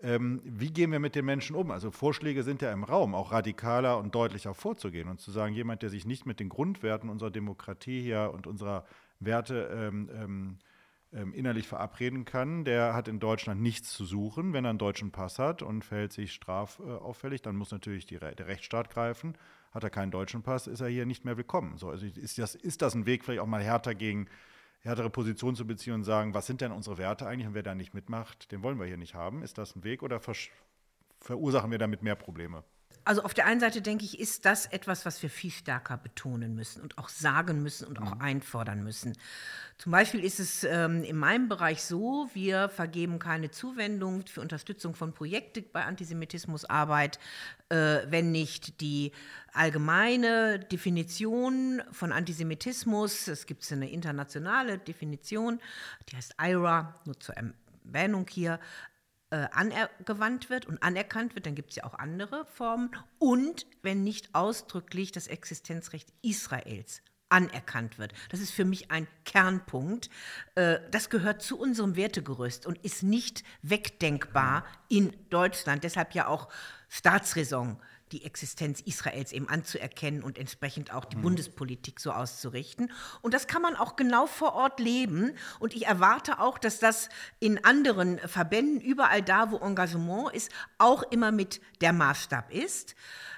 Ähm, 0.00 0.40
wie 0.44 0.70
gehen 0.70 0.92
wir 0.92 1.00
mit 1.00 1.16
den 1.16 1.24
Menschen 1.24 1.56
um? 1.56 1.70
Also 1.70 1.90
Vorschläge 1.90 2.44
sind 2.44 2.62
ja 2.62 2.72
im 2.72 2.84
Raum, 2.84 3.14
auch 3.14 3.32
radikaler 3.32 3.98
und 3.98 4.14
deutlicher 4.14 4.54
vorzugehen 4.54 5.08
und 5.08 5.20
zu 5.20 5.32
sagen, 5.32 5.54
jemand, 5.54 5.82
der 5.82 5.90
sich 5.90 6.06
nicht 6.06 6.24
mit 6.24 6.38
den 6.38 6.48
Grundwerten 6.48 7.10
unserer 7.10 7.30
Demokratie 7.30 8.00
hier 8.00 8.30
und 8.32 8.46
unserer 8.46 8.84
Werte 9.18 9.68
ähm, 9.72 10.08
ähm, 10.14 10.58
ähm 11.12 11.32
innerlich 11.34 11.66
verabreden 11.66 12.24
kann, 12.24 12.64
der 12.64 12.94
hat 12.94 13.08
in 13.08 13.18
Deutschland 13.18 13.60
nichts 13.60 13.92
zu 13.92 14.04
suchen. 14.04 14.52
Wenn 14.52 14.64
er 14.64 14.70
einen 14.70 14.78
deutschen 14.78 15.10
Pass 15.10 15.40
hat 15.40 15.62
und 15.62 15.84
verhält 15.84 16.12
sich 16.12 16.32
strafauffällig, 16.32 17.42
dann 17.42 17.56
muss 17.56 17.72
natürlich 17.72 18.06
die, 18.06 18.18
der 18.18 18.46
Rechtsstaat 18.46 18.90
greifen. 18.90 19.34
Hat 19.72 19.84
er 19.84 19.90
keinen 19.90 20.10
deutschen 20.10 20.42
Pass, 20.42 20.66
ist 20.66 20.80
er 20.80 20.88
hier 20.88 21.06
nicht 21.06 21.24
mehr 21.24 21.36
willkommen. 21.36 21.76
So, 21.76 21.90
also 21.90 22.06
ist, 22.06 22.38
das, 22.38 22.54
ist 22.54 22.82
das 22.82 22.94
ein 22.94 23.06
Weg, 23.06 23.24
vielleicht 23.24 23.40
auch 23.40 23.46
mal 23.46 23.62
härter 23.62 23.94
gegen 23.94 24.28
härtere 24.80 25.10
Position 25.10 25.56
zu 25.56 25.66
beziehen 25.66 25.94
und 25.94 26.04
sagen, 26.04 26.34
was 26.34 26.46
sind 26.46 26.60
denn 26.60 26.72
unsere 26.72 26.98
Werte 26.98 27.26
eigentlich 27.26 27.48
und 27.48 27.54
wer 27.54 27.62
da 27.62 27.74
nicht 27.74 27.94
mitmacht, 27.94 28.50
den 28.52 28.62
wollen 28.62 28.78
wir 28.78 28.86
hier 28.86 28.96
nicht 28.96 29.14
haben. 29.14 29.42
Ist 29.42 29.58
das 29.58 29.76
ein 29.76 29.84
Weg 29.84 30.02
oder 30.02 30.20
verursachen 31.20 31.70
wir 31.70 31.78
damit 31.78 32.02
mehr 32.02 32.16
Probleme? 32.16 32.64
Also 33.08 33.22
auf 33.22 33.32
der 33.32 33.46
einen 33.46 33.58
Seite 33.58 33.80
denke 33.80 34.04
ich, 34.04 34.20
ist 34.20 34.44
das 34.44 34.66
etwas, 34.66 35.06
was 35.06 35.22
wir 35.22 35.30
viel 35.30 35.50
stärker 35.50 35.96
betonen 35.96 36.54
müssen 36.54 36.82
und 36.82 36.98
auch 36.98 37.08
sagen 37.08 37.62
müssen 37.62 37.88
und 37.88 37.98
auch 38.02 38.16
mhm. 38.16 38.20
einfordern 38.20 38.84
müssen. 38.84 39.16
Zum 39.78 39.92
Beispiel 39.92 40.22
ist 40.22 40.38
es 40.38 40.62
ähm, 40.64 41.02
in 41.04 41.16
meinem 41.16 41.48
Bereich 41.48 41.82
so, 41.82 42.28
wir 42.34 42.68
vergeben 42.68 43.18
keine 43.18 43.50
Zuwendung 43.50 44.26
für 44.26 44.42
Unterstützung 44.42 44.94
von 44.94 45.14
Projekten 45.14 45.64
bei 45.72 45.86
Antisemitismusarbeit, 45.86 47.18
äh, 47.70 48.00
wenn 48.08 48.30
nicht 48.30 48.82
die 48.82 49.12
allgemeine 49.54 50.58
Definition 50.58 51.80
von 51.90 52.12
Antisemitismus, 52.12 53.26
es 53.26 53.46
gibt 53.46 53.72
eine 53.72 53.88
internationale 53.90 54.76
Definition, 54.76 55.60
die 56.10 56.16
heißt 56.16 56.34
IRA, 56.38 56.94
nur 57.06 57.18
zur 57.18 57.36
Erwähnung 57.86 58.26
hier, 58.28 58.60
äh, 59.30 59.46
angewandt 59.52 60.50
wird 60.50 60.66
und 60.66 60.82
anerkannt 60.82 61.34
wird, 61.34 61.46
dann 61.46 61.54
gibt 61.54 61.70
es 61.70 61.76
ja 61.76 61.84
auch 61.84 61.94
andere 61.94 62.46
Formen. 62.46 62.90
Und 63.18 63.66
wenn 63.82 64.02
nicht 64.02 64.34
ausdrücklich 64.34 65.12
das 65.12 65.26
Existenzrecht 65.26 66.12
Israels 66.22 67.02
anerkannt 67.28 67.98
wird. 67.98 68.12
Das 68.30 68.40
ist 68.40 68.52
für 68.52 68.64
mich 68.64 68.90
ein 68.90 69.06
Kernpunkt. 69.24 70.08
Äh, 70.54 70.78
das 70.90 71.10
gehört 71.10 71.42
zu 71.42 71.58
unserem 71.58 71.96
Wertegerüst 71.96 72.66
und 72.66 72.78
ist 72.78 73.02
nicht 73.02 73.44
wegdenkbar 73.62 74.64
in 74.88 75.14
Deutschland. 75.28 75.84
Deshalb 75.84 76.14
ja 76.14 76.26
auch 76.26 76.48
Staatsräson 76.88 77.78
die 78.12 78.24
Existenz 78.24 78.80
Israels 78.80 79.32
eben 79.32 79.48
anzuerkennen 79.48 80.22
und 80.22 80.38
entsprechend 80.38 80.92
auch 80.92 81.04
die 81.04 81.16
mhm. 81.16 81.22
Bundespolitik 81.22 82.00
so 82.00 82.12
auszurichten. 82.12 82.92
Und 83.22 83.34
das 83.34 83.46
kann 83.46 83.62
man 83.62 83.76
auch 83.76 83.96
genau 83.96 84.26
vor 84.26 84.54
Ort 84.54 84.80
leben. 84.80 85.32
Und 85.58 85.74
ich 85.74 85.86
erwarte 85.86 86.40
auch, 86.40 86.58
dass 86.58 86.78
das 86.78 87.08
in 87.40 87.64
anderen 87.64 88.18
Verbänden, 88.18 88.80
überall 88.80 89.22
da, 89.22 89.50
wo 89.50 89.58
Engagement 89.58 90.34
ist, 90.34 90.50
auch 90.78 91.02
immer 91.04 91.32
mit 91.32 91.60
der 91.80 91.92
Maßstab 91.92 92.52
ist. 92.52 92.94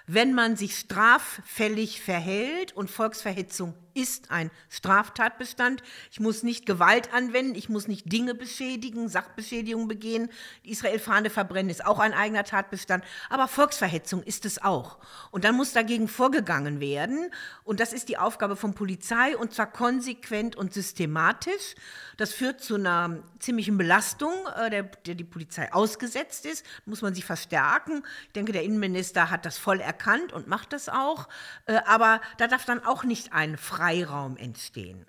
Wenn 0.07 0.35
man 0.35 0.57
sich 0.57 0.77
straffällig 0.77 2.01
verhält 2.01 2.73
und 2.73 2.91
Volksverhetzung 2.91 3.75
ist 3.95 4.31
ein 4.31 4.51
Straftatbestand. 4.69 5.83
Ich 6.11 6.21
muss 6.21 6.43
nicht 6.43 6.67
Gewalt 6.67 7.13
anwenden, 7.13 7.55
ich 7.55 7.69
muss 7.69 7.89
nicht 7.89 8.13
Dinge 8.13 8.35
beschädigen, 8.35 9.09
Sachbeschädigung 9.09 9.89
begehen. 9.89 10.31
Die 10.65 10.71
Israel-Fahne 10.71 11.31
verbrennen 11.31 11.71
ist 11.71 11.85
auch 11.85 11.99
ein 11.99 12.13
eigener 12.13 12.45
Tatbestand, 12.45 13.05
aber 13.29 13.49
Volksverhetzung 13.49 14.23
ist 14.23 14.45
es 14.45 14.63
auch. 14.63 14.99
Und 15.31 15.45
dann 15.45 15.57
muss 15.57 15.73
dagegen 15.73 16.09
vorgegangen 16.09 16.81
werden. 16.81 17.31
Und 17.65 17.81
das 17.81 17.93
ist 17.93 18.09
die 18.09 18.19
Aufgabe 18.19 18.57
von 18.57 18.75
Polizei 18.75 19.37
und 19.37 19.55
zwar 19.55 19.71
konsequent 19.71 20.57
und 20.57 20.73
systematisch. 20.73 21.75
Das 22.17 22.33
führt 22.33 22.61
zu 22.61 22.75
einer 22.75 23.23
ziemlichen 23.39 23.79
Belastung, 23.79 24.33
äh, 24.57 24.71
der, 24.71 24.83
der 24.83 25.15
die 25.15 25.25
Polizei 25.25 25.73
ausgesetzt 25.73 26.47
ist. 26.47 26.65
Muss 26.85 27.03
man 27.03 27.15
sie 27.15 27.23
verstärken. 27.23 28.03
Ich 28.27 28.33
denke, 28.33 28.53
der 28.53 28.63
Innenminister 28.63 29.31
hat 29.31 29.47
das 29.47 29.59
voll 29.59 29.81
erkannt 29.81 30.33
und 30.33 30.47
macht 30.47 30.73
das 30.73 30.89
auch. 30.89 31.29
Äh, 31.67 31.81
aber 31.87 32.21
da 32.39 32.47
darf 32.47 32.65
dann 32.65 32.85
auch 32.85 33.05
nicht 33.05 33.33
ein 33.33 33.57
Freiraum 33.81 34.37
entstehen. 34.37 35.07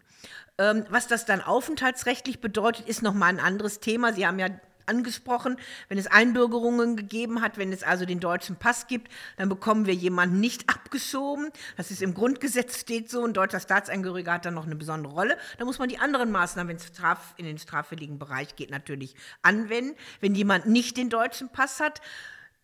Ähm, 0.57 0.85
was 0.89 1.07
das 1.07 1.25
dann 1.25 1.41
aufenthaltsrechtlich 1.41 2.39
bedeutet, 2.39 2.87
ist 2.87 3.01
nochmal 3.01 3.29
ein 3.29 3.39
anderes 3.41 3.81
Thema. 3.81 4.13
Sie 4.13 4.25
haben 4.25 4.39
ja 4.39 4.47
angesprochen, 4.85 5.57
wenn 5.89 5.97
es 5.97 6.07
Einbürgerungen 6.07 6.95
gegeben 6.95 7.41
hat, 7.41 7.57
wenn 7.57 7.73
es 7.73 7.83
also 7.83 8.05
den 8.05 8.19
deutschen 8.19 8.55
Pass 8.55 8.87
gibt, 8.87 9.11
dann 9.37 9.49
bekommen 9.49 9.85
wir 9.85 9.93
jemanden 9.93 10.39
nicht 10.39 10.69
abgeschoben. 10.69 11.49
Das 11.75 11.91
ist 11.91 12.01
im 12.01 12.13
Grundgesetz 12.13 12.79
steht 12.79 13.09
so, 13.09 13.25
ein 13.25 13.33
deutscher 13.33 13.59
Staatsangehöriger 13.59 14.33
hat 14.33 14.45
dann 14.45 14.53
noch 14.53 14.65
eine 14.65 14.75
besondere 14.75 15.13
Rolle. 15.13 15.37
Da 15.59 15.65
muss 15.65 15.77
man 15.77 15.89
die 15.89 15.99
anderen 15.99 16.31
Maßnahmen, 16.31 16.69
wenn 16.69 16.77
es 16.77 16.91
in 17.37 17.45
den 17.45 17.57
straffälligen 17.57 18.19
Bereich 18.19 18.55
geht, 18.55 18.71
natürlich 18.71 19.15
anwenden. 19.41 19.95
Wenn 20.21 20.33
jemand 20.33 20.65
nicht 20.65 20.97
den 20.97 21.09
deutschen 21.09 21.49
Pass 21.49 21.79
hat, 21.81 22.01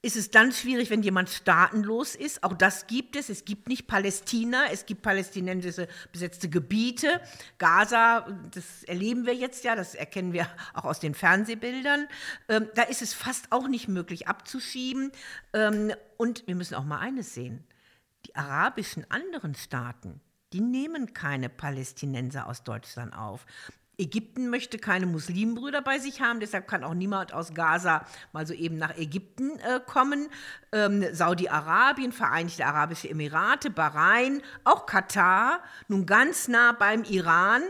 ist 0.08 0.16
es 0.16 0.32
dann 0.32 0.54
schwierig, 0.54 0.90
wenn 0.90 1.04
jemand 1.04 1.30
staatenlos 1.30 2.16
ist. 2.16 2.42
Auch 2.42 2.54
das 2.54 2.88
gibt 2.88 3.18
es. 3.18 3.28
Es 3.28 3.44
gibt 3.44 3.68
nicht 3.68 3.88
Palästina, 3.88 4.72
es 4.72 4.86
gibt 4.86 5.02
palästinensische 5.02 5.90
besetzte 6.14 6.48
Gebiete. 6.48 7.20
Gaza, 7.58 8.26
das 8.52 8.84
erleben 8.86 9.26
wir 9.26 9.36
jetzt 9.36 9.66
ja, 9.66 9.76
das 9.76 9.96
erkennen 9.96 10.32
wir 10.32 10.48
auch 10.74 10.86
aus 10.86 11.02
den 11.02 11.14
Fernsehbildern. 11.14 12.08
Ähm, 12.48 12.70
da 12.74 12.84
ist 12.84 13.02
es 13.02 13.14
fast 13.14 13.52
auch 13.52 13.68
nicht 13.68 13.90
möglich 13.90 14.30
abzuschieben. 14.30 15.12
Ähm, 15.52 15.92
und 16.16 16.48
wir 16.48 16.56
müssen 16.56 16.76
auch 16.76 16.86
mal 16.86 17.00
eines 17.00 17.34
sehen. 17.34 17.68
Die 18.28 18.36
arabischen 18.38 19.06
anderen 19.12 19.56
Staaten, 19.56 20.22
die 20.54 20.62
nehmen 20.62 21.14
keine 21.14 21.50
Palästinenser 21.50 22.48
aus 22.48 22.64
Deutschland 22.64 23.14
auf. 23.14 23.46
Ägypten 24.00 24.50
möchte 24.50 24.78
keine 24.78 25.08
Muslimbrüder 25.08 25.82
bei 25.82 25.98
sich 25.98 26.22
haben, 26.22 26.40
deshalb 26.40 26.68
kann 26.68 26.84
auch 26.84 26.94
niemand 26.94 27.34
aus 27.34 27.56
Gaza 27.56 28.06
mal 28.32 28.46
so 28.46 28.54
eben 28.54 28.78
nach 28.78 28.96
Ägypten 28.96 29.58
äh, 29.60 29.80
kommen. 29.86 30.30
Ähm, 30.72 31.04
Saudi-Arabien, 31.12 32.12
Vereinigte 32.12 32.66
Arabische 32.66 33.10
Emirate, 33.10 33.72
Bahrain, 33.72 34.44
auch 34.64 34.86
Katar, 34.86 35.62
nun 35.88 36.06
ganz 36.06 36.48
nah 36.48 36.74
beim 36.74 37.04
Iran, 37.04 37.64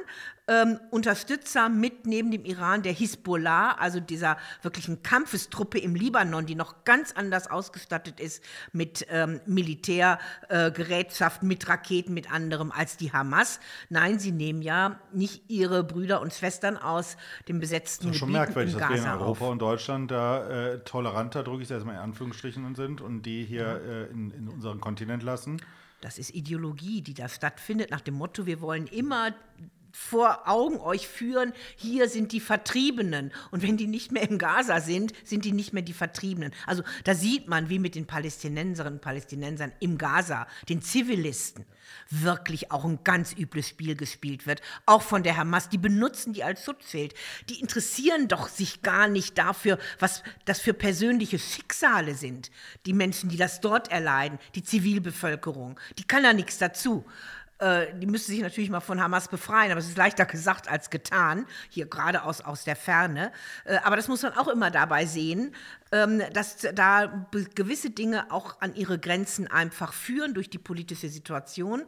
ähm, 0.47 0.79
Unterstützer 0.91 1.69
mit 1.69 2.05
neben 2.05 2.31
dem 2.31 2.45
Iran 2.45 2.81
der 2.81 2.93
Hisbollah, 2.93 3.73
also 3.73 3.99
dieser 3.99 4.37
wirklichen 4.61 5.03
Kampfestruppe 5.03 5.77
im 5.77 5.95
Libanon, 5.95 6.45
die 6.45 6.55
noch 6.55 6.85
ganz 6.85 7.11
anders 7.11 7.49
ausgestattet 7.49 8.19
ist 8.19 8.43
mit 8.71 9.05
ähm, 9.09 9.41
Militärgerätschaften, 9.45 11.47
äh, 11.47 11.53
mit 11.53 11.67
Raketen, 11.67 12.13
mit 12.13 12.31
anderem 12.31 12.71
als 12.71 12.97
die 12.97 13.11
Hamas. 13.11 13.59
Nein, 13.89 14.19
sie 14.19 14.31
nehmen 14.31 14.61
ja 14.61 14.99
nicht 15.11 15.49
ihre 15.49 15.83
Brüder 15.83 16.21
und 16.21 16.33
Schwestern 16.33 16.77
aus 16.77 17.17
dem 17.47 17.59
besetzten 17.59 18.07
Das 18.07 18.15
ist 18.15 18.19
schon 18.19 18.29
Gebieten 18.29 18.45
merkwürdig, 18.45 18.75
dass 18.75 18.89
wir 18.89 18.97
in 18.97 19.03
Europa 19.03 19.45
auf. 19.45 19.51
und 19.51 19.59
Deutschland 19.59 20.11
da 20.11 20.49
äh, 20.49 20.79
toleranter, 20.79 21.43
drücke 21.43 21.63
ich 21.63 21.67
es 21.67 21.71
erstmal 21.71 21.95
in 21.95 22.01
Anführungsstrichen, 22.01 22.75
sind 22.75 23.01
und 23.01 23.23
die 23.23 23.43
hier 23.43 23.81
äh, 23.81 24.11
in, 24.11 24.31
in 24.31 24.47
unseren 24.47 24.79
Kontinent 24.79 25.23
lassen. 25.23 25.61
Das 26.01 26.19
ist 26.19 26.33
Ideologie, 26.33 27.01
die 27.01 27.13
da 27.13 27.27
stattfindet, 27.27 27.89
nach 27.89 28.01
dem 28.01 28.13
Motto, 28.13 28.45
wir 28.45 28.61
wollen 28.61 28.85
immer 28.87 29.33
vor 29.97 30.47
Augen 30.47 30.77
euch 30.77 31.07
führen, 31.07 31.53
hier 31.75 32.07
sind 32.07 32.31
die 32.31 32.39
Vertriebenen. 32.39 33.33
Und 33.51 33.63
wenn 33.63 33.77
die 33.77 33.87
nicht 33.87 34.11
mehr 34.11 34.29
im 34.29 34.37
Gaza 34.37 34.79
sind, 34.79 35.11
sind 35.25 35.43
die 35.43 35.51
nicht 35.51 35.73
mehr 35.73 35.81
die 35.81 35.91
Vertriebenen. 35.91 36.53
Also 36.65 36.83
da 37.03 37.15
sieht 37.15 37.47
man, 37.47 37.69
wie 37.69 37.79
mit 37.79 37.95
den 37.95 38.05
Palästinenserinnen 38.05 38.99
und 38.99 39.01
Palästinensern 39.01 39.73
im 39.79 39.97
Gaza, 39.97 40.47
den 40.69 40.81
Zivilisten, 40.81 41.65
wirklich 42.09 42.71
auch 42.71 42.85
ein 42.85 42.99
ganz 43.03 43.33
übles 43.33 43.67
Spiel 43.67 43.95
gespielt 43.95 44.45
wird. 44.45 44.61
Auch 44.85 45.01
von 45.01 45.23
der 45.23 45.35
Hamas. 45.35 45.67
Die 45.67 45.79
benutzen 45.79 46.31
die 46.31 46.43
als 46.43 46.63
Schutzschild. 46.63 47.13
Die 47.49 47.59
interessieren 47.59 48.27
doch 48.27 48.47
sich 48.47 48.83
gar 48.83 49.07
nicht 49.07 49.37
dafür, 49.37 49.79
was 49.99 50.21
das 50.45 50.61
für 50.61 50.73
persönliche 50.73 51.39
Schicksale 51.39 52.13
sind. 52.13 52.51
Die 52.85 52.93
Menschen, 52.93 53.29
die 53.29 53.37
das 53.37 53.61
dort 53.61 53.91
erleiden, 53.91 54.37
die 54.55 54.63
Zivilbevölkerung. 54.63 55.79
Die 55.97 56.05
kann 56.05 56.23
da 56.23 56.33
nichts 56.33 56.59
dazu. 56.59 57.03
Äh, 57.59 57.93
die 57.95 58.05
müsste 58.05 58.31
sich 58.31 58.41
natürlich 58.41 58.69
mal 58.69 58.79
von 58.79 59.01
Hamas 59.01 59.27
befreien, 59.27 59.71
aber 59.71 59.79
es 59.79 59.87
ist 59.87 59.97
leichter 59.97 60.25
gesagt 60.25 60.69
als 60.69 60.89
getan, 60.89 61.45
hier 61.69 61.87
gerade 61.87 62.23
aus, 62.23 62.41
aus 62.41 62.63
der 62.63 62.75
Ferne. 62.75 63.31
Äh, 63.65 63.77
aber 63.83 63.95
das 63.95 64.07
muss 64.07 64.21
man 64.21 64.33
auch 64.33 64.47
immer 64.47 64.69
dabei 64.69 65.05
sehen, 65.05 65.55
ähm, 65.91 66.21
dass 66.33 66.57
da 66.73 67.27
gewisse 67.55 67.89
Dinge 67.89 68.31
auch 68.31 68.61
an 68.61 68.75
ihre 68.75 68.99
Grenzen 68.99 69.47
einfach 69.47 69.93
führen 69.93 70.33
durch 70.33 70.49
die 70.49 70.59
politische 70.59 71.09
Situation. 71.09 71.83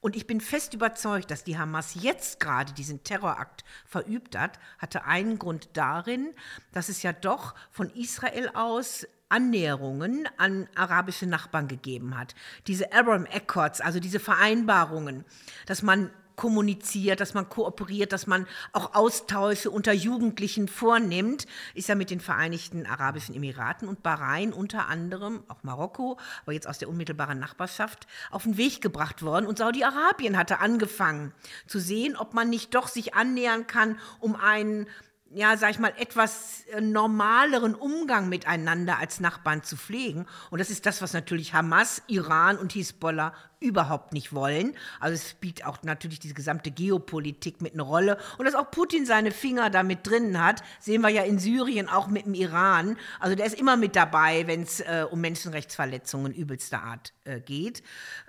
Und 0.00 0.16
ich 0.16 0.26
bin 0.26 0.42
fest 0.42 0.74
überzeugt, 0.74 1.30
dass 1.30 1.44
die 1.44 1.56
Hamas 1.56 1.94
jetzt 1.94 2.38
gerade 2.38 2.74
diesen 2.74 3.04
Terrorakt 3.04 3.64
verübt 3.86 4.36
hat, 4.36 4.58
hatte 4.78 5.06
einen 5.06 5.38
Grund 5.38 5.70
darin, 5.72 6.34
dass 6.72 6.90
es 6.90 7.02
ja 7.02 7.14
doch 7.14 7.54
von 7.70 7.88
Israel 7.88 8.50
aus 8.52 9.06
Annäherungen 9.28 10.28
an 10.36 10.68
arabische 10.74 11.26
Nachbarn 11.26 11.68
gegeben 11.68 12.16
hat. 12.18 12.34
Diese 12.66 12.92
Abraham 12.92 13.26
Accords, 13.32 13.80
also 13.80 14.00
diese 14.00 14.20
Vereinbarungen, 14.20 15.24
dass 15.66 15.82
man 15.82 16.10
kommuniziert, 16.36 17.20
dass 17.20 17.34
man 17.34 17.48
kooperiert, 17.48 18.12
dass 18.12 18.26
man 18.26 18.46
auch 18.72 18.94
Austausche 18.94 19.70
unter 19.70 19.92
Jugendlichen 19.92 20.68
vornimmt, 20.68 21.46
ist 21.74 21.88
ja 21.88 21.94
mit 21.94 22.10
den 22.10 22.20
Vereinigten 22.20 22.86
Arabischen 22.86 23.34
Emiraten 23.34 23.88
und 23.88 24.02
Bahrain 24.02 24.52
unter 24.52 24.88
anderem, 24.88 25.44
auch 25.48 25.62
Marokko, 25.62 26.18
aber 26.42 26.52
jetzt 26.52 26.68
aus 26.68 26.78
der 26.78 26.88
unmittelbaren 26.88 27.38
Nachbarschaft, 27.38 28.06
auf 28.30 28.44
den 28.44 28.56
Weg 28.56 28.80
gebracht 28.80 29.22
worden. 29.22 29.46
Und 29.46 29.58
Saudi-Arabien 29.58 30.36
hatte 30.36 30.58
angefangen 30.60 31.32
zu 31.66 31.78
sehen, 31.78 32.16
ob 32.16 32.34
man 32.34 32.50
nicht 32.50 32.74
doch 32.74 32.88
sich 32.88 33.14
annähern 33.14 33.66
kann, 33.66 33.98
um 34.20 34.34
einen 34.36 34.86
ja, 35.34 35.56
sag 35.56 35.70
ich 35.70 35.78
mal, 35.78 35.92
etwas 35.98 36.64
äh, 36.72 36.80
normaleren 36.80 37.74
Umgang 37.74 38.28
miteinander 38.28 38.98
als 38.98 39.20
Nachbarn 39.20 39.62
zu 39.62 39.76
pflegen. 39.76 40.26
Und 40.50 40.60
das 40.60 40.70
ist 40.70 40.86
das, 40.86 41.02
was 41.02 41.12
natürlich 41.12 41.52
Hamas, 41.52 42.02
Iran 42.06 42.56
und 42.56 42.72
Hisbollah 42.72 43.34
überhaupt 43.64 44.12
nicht 44.12 44.32
wollen. 44.32 44.76
Also 45.00 45.14
es 45.14 45.30
spielt 45.30 45.64
auch 45.64 45.78
natürlich 45.82 46.20
diese 46.20 46.34
gesamte 46.34 46.70
Geopolitik 46.70 47.60
mit 47.62 47.72
eine 47.72 47.82
Rolle. 47.82 48.18
Und 48.38 48.44
dass 48.44 48.54
auch 48.54 48.70
Putin 48.70 49.06
seine 49.06 49.30
Finger 49.30 49.70
da 49.70 49.82
mit 49.82 50.06
drin 50.06 50.42
hat, 50.42 50.62
sehen 50.80 51.02
wir 51.02 51.08
ja 51.08 51.22
in 51.22 51.38
Syrien 51.38 51.88
auch 51.88 52.06
mit 52.08 52.26
dem 52.26 52.34
Iran. 52.34 52.96
Also 53.20 53.34
der 53.34 53.46
ist 53.46 53.58
immer 53.58 53.76
mit 53.76 53.96
dabei, 53.96 54.46
wenn 54.46 54.62
es 54.62 54.80
äh, 54.80 55.06
um 55.10 55.20
Menschenrechtsverletzungen 55.20 56.32
übelster 56.32 56.82
Art 56.82 57.12
äh, 57.24 57.40
geht. 57.40 57.82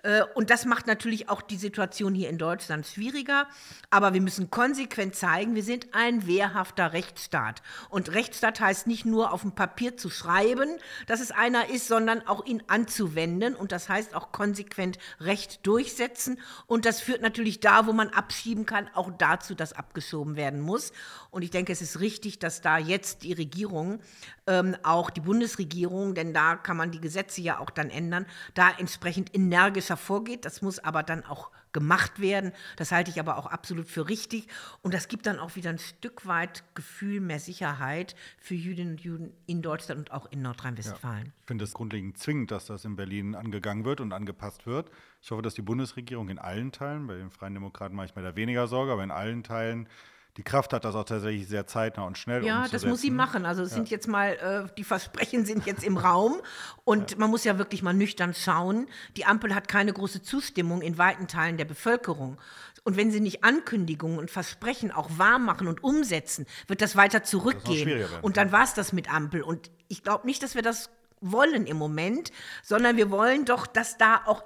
Äh, 0.03 0.23
und 0.35 0.49
das 0.49 0.65
macht 0.65 0.87
natürlich 0.87 1.29
auch 1.29 1.41
die 1.41 1.57
Situation 1.57 2.15
hier 2.15 2.29
in 2.29 2.37
Deutschland 2.37 2.87
schwieriger. 2.87 3.47
Aber 3.89 4.13
wir 4.13 4.21
müssen 4.21 4.49
konsequent 4.49 5.15
zeigen, 5.15 5.55
wir 5.55 5.63
sind 5.63 5.87
ein 5.93 6.27
wehrhafter 6.27 6.93
Rechtsstaat. 6.93 7.61
Und 7.89 8.13
Rechtsstaat 8.13 8.59
heißt 8.59 8.87
nicht 8.87 9.05
nur 9.05 9.33
auf 9.33 9.41
dem 9.41 9.53
Papier 9.53 9.97
zu 9.97 10.09
schreiben, 10.09 10.69
dass 11.07 11.19
es 11.19 11.31
einer 11.31 11.69
ist, 11.69 11.87
sondern 11.87 12.25
auch 12.27 12.45
ihn 12.45 12.63
anzuwenden. 12.67 13.55
Und 13.55 13.71
das 13.71 13.89
heißt 13.89 14.15
auch 14.15 14.31
konsequent 14.31 14.97
Recht 15.25 15.65
durchsetzen. 15.65 16.39
Und 16.67 16.85
das 16.85 17.01
führt 17.01 17.21
natürlich 17.21 17.59
da, 17.59 17.87
wo 17.87 17.93
man 17.93 18.09
abschieben 18.09 18.65
kann, 18.65 18.89
auch 18.93 19.11
dazu, 19.17 19.55
dass 19.55 19.73
abgeschoben 19.73 20.35
werden 20.35 20.61
muss. 20.61 20.91
Und 21.31 21.41
ich 21.41 21.51
denke, 21.51 21.71
es 21.73 21.81
ist 21.81 21.99
richtig, 21.99 22.39
dass 22.39 22.61
da 22.61 22.77
jetzt 22.77 23.23
die 23.23 23.33
Regierung, 23.33 23.99
ähm, 24.47 24.75
auch 24.83 25.09
die 25.09 25.21
Bundesregierung, 25.21 26.15
denn 26.15 26.33
da 26.33 26.55
kann 26.55 26.77
man 26.77 26.91
die 26.91 27.01
Gesetze 27.01 27.41
ja 27.41 27.59
auch 27.59 27.69
dann 27.69 27.89
ändern, 27.89 28.25
da 28.53 28.69
entsprechend 28.77 29.35
energischer 29.35 29.97
vorgeht. 29.97 30.45
Das 30.45 30.61
muss 30.61 30.79
aber 30.79 31.03
dann 31.03 31.25
auch 31.25 31.51
gemacht 31.75 32.21
werden. 32.21 32.53
Das 32.77 32.93
halte 32.93 33.11
ich 33.11 33.19
aber 33.19 33.37
auch 33.37 33.47
absolut 33.47 33.89
für 33.89 34.07
richtig. 34.07 34.47
Und 34.81 34.93
das 34.93 35.09
gibt 35.09 35.25
dann 35.25 35.39
auch 35.39 35.57
wieder 35.57 35.69
ein 35.69 35.77
Stück 35.77 36.25
weit 36.25 36.63
Gefühl 36.73 37.19
mehr 37.19 37.39
Sicherheit 37.39 38.15
für 38.39 38.55
Jüdinnen 38.55 38.93
und 38.93 39.01
Juden 39.01 39.33
in 39.45 39.61
Deutschland 39.61 39.99
und 39.99 40.11
auch 40.11 40.31
in 40.31 40.41
Nordrhein-Westfalen. 40.41 41.25
Ja, 41.25 41.33
ich 41.41 41.47
finde 41.47 41.65
es 41.65 41.73
grundlegend 41.73 42.17
zwingend, 42.17 42.51
dass 42.51 42.65
das 42.67 42.85
in 42.85 42.95
Berlin 42.95 43.35
angegangen 43.35 43.83
wird 43.83 43.99
und 43.99 44.13
angepasst 44.13 44.65
wird. 44.65 44.89
Ich 45.21 45.31
hoffe, 45.31 45.41
dass 45.41 45.53
die 45.53 45.61
Bundesregierung 45.61 46.29
in 46.29 46.39
allen 46.39 46.71
Teilen, 46.71 47.07
bei 47.07 47.15
den 47.15 47.29
Freien 47.29 47.53
Demokraten 47.53 47.93
mache 47.93 48.05
ich 48.05 48.15
mir 48.15 48.23
da 48.23 48.37
weniger 48.37 48.67
Sorge, 48.67 48.93
aber 48.93 49.03
in 49.03 49.11
allen 49.11 49.43
Teilen 49.43 49.89
die 50.37 50.43
Kraft 50.43 50.73
hat, 50.73 50.83
das 50.83 50.95
auch 50.95 51.05
tatsächlich 51.05 51.47
sehr 51.47 51.65
zeitnah 51.65 52.03
und 52.03 52.17
schnell 52.17 52.43
Ja, 52.43 52.57
umzusetzen. 52.57 52.83
das 52.83 52.89
muss 52.91 53.01
sie 53.01 53.11
machen. 53.11 53.45
Also 53.45 53.63
es 53.63 53.71
sind 53.71 53.89
jetzt 53.89 54.07
mal, 54.07 54.67
äh, 54.69 54.75
die 54.77 54.83
Versprechen 54.83 55.45
sind 55.45 55.65
jetzt 55.65 55.83
im 55.83 55.97
Raum 55.97 56.41
und 56.83 57.17
man 57.17 57.29
muss 57.29 57.43
ja 57.45 57.57
wirklich 57.57 57.81
mal 57.83 57.93
nüchtern 57.93 58.33
schauen. 58.33 58.87
Die 59.15 59.25
Ampel 59.25 59.55
hat 59.55 59.67
keine 59.67 59.93
große 59.93 60.21
Zustimmung 60.21 60.81
in 60.81 60.97
weiten 60.97 61.27
Teilen 61.27 61.57
der 61.57 61.65
Bevölkerung. 61.65 62.37
Und 62.83 62.97
wenn 62.97 63.11
sie 63.11 63.19
nicht 63.21 63.43
Ankündigungen 63.43 64.19
und 64.19 64.29
Versprechen 64.29 64.91
auch 64.91 65.09
wahr 65.17 65.39
machen 65.39 65.67
und 65.67 65.83
umsetzen, 65.83 66.45
wird 66.67 66.81
das 66.81 66.95
weiter 66.95 67.23
zurückgehen. 67.23 67.87
werden. 67.87 68.19
und 68.21 68.37
dann 68.37 68.51
war 68.51 68.63
es 68.63 68.73
das 68.73 68.93
mit 68.93 69.11
Ampel. 69.11 69.41
Und 69.41 69.71
ich 69.87 70.03
glaube 70.03 70.27
nicht, 70.27 70.43
dass 70.43 70.53
wir 70.53 70.61
das 70.61 70.89
wollen 71.21 71.65
im 71.65 71.77
Moment, 71.77 72.31
sondern 72.61 72.97
wir 72.97 73.09
wollen 73.09 73.45
doch, 73.45 73.65
dass 73.65 73.97
da 73.97 74.21
auch 74.25 74.43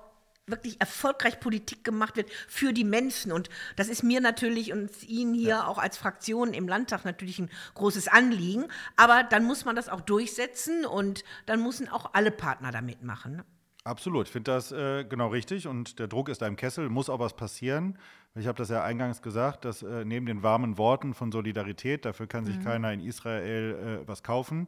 wirklich 0.52 0.80
erfolgreich 0.80 1.40
Politik 1.40 1.84
gemacht 1.84 2.18
wird 2.18 2.30
für 2.48 2.74
die 2.74 2.84
Menschen. 2.84 3.32
Und 3.32 3.50
das 3.76 3.88
ist 3.88 4.04
mir 4.04 4.22
natürlich 4.22 4.72
und 4.72 5.04
Ihnen 5.04 5.34
hier 5.34 5.68
auch 5.68 5.78
als 5.78 5.98
Fraktion 5.98 6.54
im 6.54 6.68
Landtag 6.68 7.06
natürlich 7.06 7.40
ein 7.40 7.50
großes 7.76 8.08
Anliegen. 8.08 8.66
Aber 8.96 9.24
dann 9.24 9.46
muss 9.46 9.66
man 9.66 9.76
das 9.76 9.90
auch 9.90 10.02
durchsetzen 10.02 10.86
und 10.86 11.24
dann 11.46 11.64
müssen 11.64 11.90
auch 11.90 12.14
alle 12.14 12.32
Partner 12.32 12.72
da 12.72 12.82
mitmachen. 12.82 13.38
ne? 13.38 13.46
Absolut, 13.86 14.28
ich 14.28 14.32
finde 14.32 14.52
das 14.52 14.72
äh, 14.72 15.06
genau 15.06 15.30
richtig 15.30 15.66
und 15.66 16.00
der 16.00 16.08
Druck 16.08 16.30
ist 16.30 16.42
da 16.42 16.48
im 16.48 16.58
Kessel, 16.58 16.90
muss 16.90 17.10
auch 17.10 17.20
was 17.20 17.36
passieren. 17.36 17.98
Ich 18.36 18.46
habe 18.46 18.58
das 18.58 18.70
ja 18.70 18.84
eingangs 18.84 19.22
gesagt, 19.22 19.66
dass 19.66 19.82
äh, 19.82 20.06
neben 20.06 20.26
den 20.26 20.44
warmen 20.44 20.78
Worten 20.78 21.14
von 21.14 21.32
Solidarität, 21.32 22.06
dafür 22.06 22.28
kann 22.28 22.46
sich 22.46 22.62
keiner 22.62 22.94
in 22.94 23.00
Israel 23.00 24.02
äh, 24.04 24.08
was 24.08 24.22
kaufen, 24.22 24.68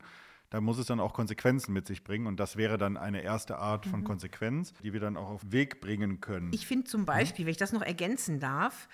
da 0.52 0.60
muss 0.60 0.78
es 0.78 0.86
dann 0.86 1.00
auch 1.00 1.14
Konsequenzen 1.14 1.74
mit 1.74 1.88
sich 1.88 2.04
bringen 2.04 2.28
und 2.28 2.40
das 2.40 2.58
wäre 2.58 2.78
dann 2.78 2.98
eine 2.98 3.24
erste 3.24 3.58
Art 3.58 3.86
von 3.86 4.04
Konsequenz, 4.04 4.74
die 4.84 4.94
wir 4.94 5.00
dann 5.00 5.18
auch 5.18 5.30
auf 5.30 5.42
den 5.42 5.54
Weg 5.54 5.82
bringen 5.82 6.22
können. 6.22 6.52
Ich 6.54 6.68
finde 6.68 6.84
zum 6.84 7.06
Beispiel, 7.06 7.46
wenn 7.46 7.52
ich 7.52 7.58
das 7.58 7.72
noch 7.72 7.82
ergänzen 7.82 8.40
darf, 8.40 8.90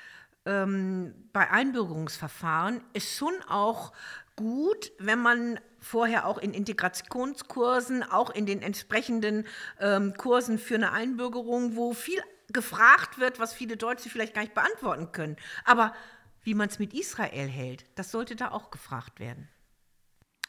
ähm, 0.46 1.16
bei 1.34 1.50
Einbürgerungsverfahren 1.50 2.82
ist 2.94 3.18
schon 3.18 3.34
auch 3.50 3.92
gut, 4.36 4.92
wenn 5.00 5.20
man 5.20 5.60
vorher 5.80 6.28
auch 6.28 6.38
in 6.38 6.54
Integrationskursen, 6.54 8.04
auch 8.04 8.30
in 8.30 8.46
den 8.46 8.62
entsprechenden 8.62 9.46
ähm, 9.80 10.14
Kursen 10.16 10.60
für 10.60 10.76
eine 10.76 10.92
Einbürgerung, 10.92 11.76
wo 11.76 11.94
viel 11.94 12.22
gefragt 12.54 13.18
wird, 13.18 13.40
was 13.40 13.54
viele 13.54 13.78
Deutsche 13.78 14.10
vielleicht 14.10 14.36
gar 14.36 14.42
nicht 14.42 14.54
beantworten 14.54 15.12
können. 15.12 15.38
Aber 15.66 15.94
wie 16.44 16.54
man 16.54 16.70
es 16.70 16.78
mit 16.78 16.94
Israel 16.94 17.48
hält, 17.48 17.86
das 17.96 18.12
sollte 18.12 18.36
da 18.36 18.52
auch 18.52 18.70
gefragt 18.70 19.20
werden. 19.20 19.50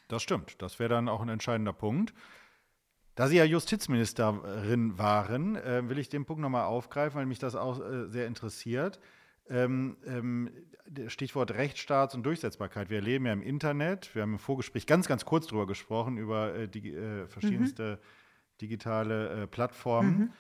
Das 0.09 0.23
stimmt. 0.23 0.61
Das 0.61 0.79
wäre 0.79 0.89
dann 0.89 1.09
auch 1.09 1.21
ein 1.21 1.29
entscheidender 1.29 1.73
Punkt. 1.73 2.15
Da 3.15 3.27
Sie 3.27 3.37
ja 3.37 3.45
Justizministerin 3.45 4.97
waren, 4.97 5.57
äh, 5.57 5.89
will 5.89 5.99
ich 5.99 6.09
den 6.09 6.25
Punkt 6.25 6.41
nochmal 6.41 6.65
aufgreifen, 6.65 7.19
weil 7.19 7.27
mich 7.27 7.39
das 7.39 7.57
auch 7.57 7.81
äh, 7.81 8.09
sehr 8.09 8.27
interessiert. 8.27 9.01
Ähm, 9.51 9.97
ähm, 10.07 10.51
Stichwort 11.09 11.53
Rechtsstaats- 11.53 12.15
und 12.15 12.23
Durchsetzbarkeit. 12.25 12.91
Wir 12.91 13.01
leben 13.01 13.27
ja 13.27 13.33
im 13.33 13.43
Internet. 13.43 14.15
Wir 14.15 14.23
haben 14.23 14.35
im 14.35 14.39
Vorgespräch 14.39 14.87
ganz, 14.87 15.09
ganz 15.09 15.25
kurz 15.25 15.47
drüber 15.47 15.67
gesprochen, 15.67 16.17
über 16.17 16.55
äh, 16.55 16.69
die 16.69 16.95
äh, 16.95 17.27
verschiedenste 17.27 17.99
digitale 18.61 19.43
äh, 19.43 19.47
Plattformen. 19.47 20.33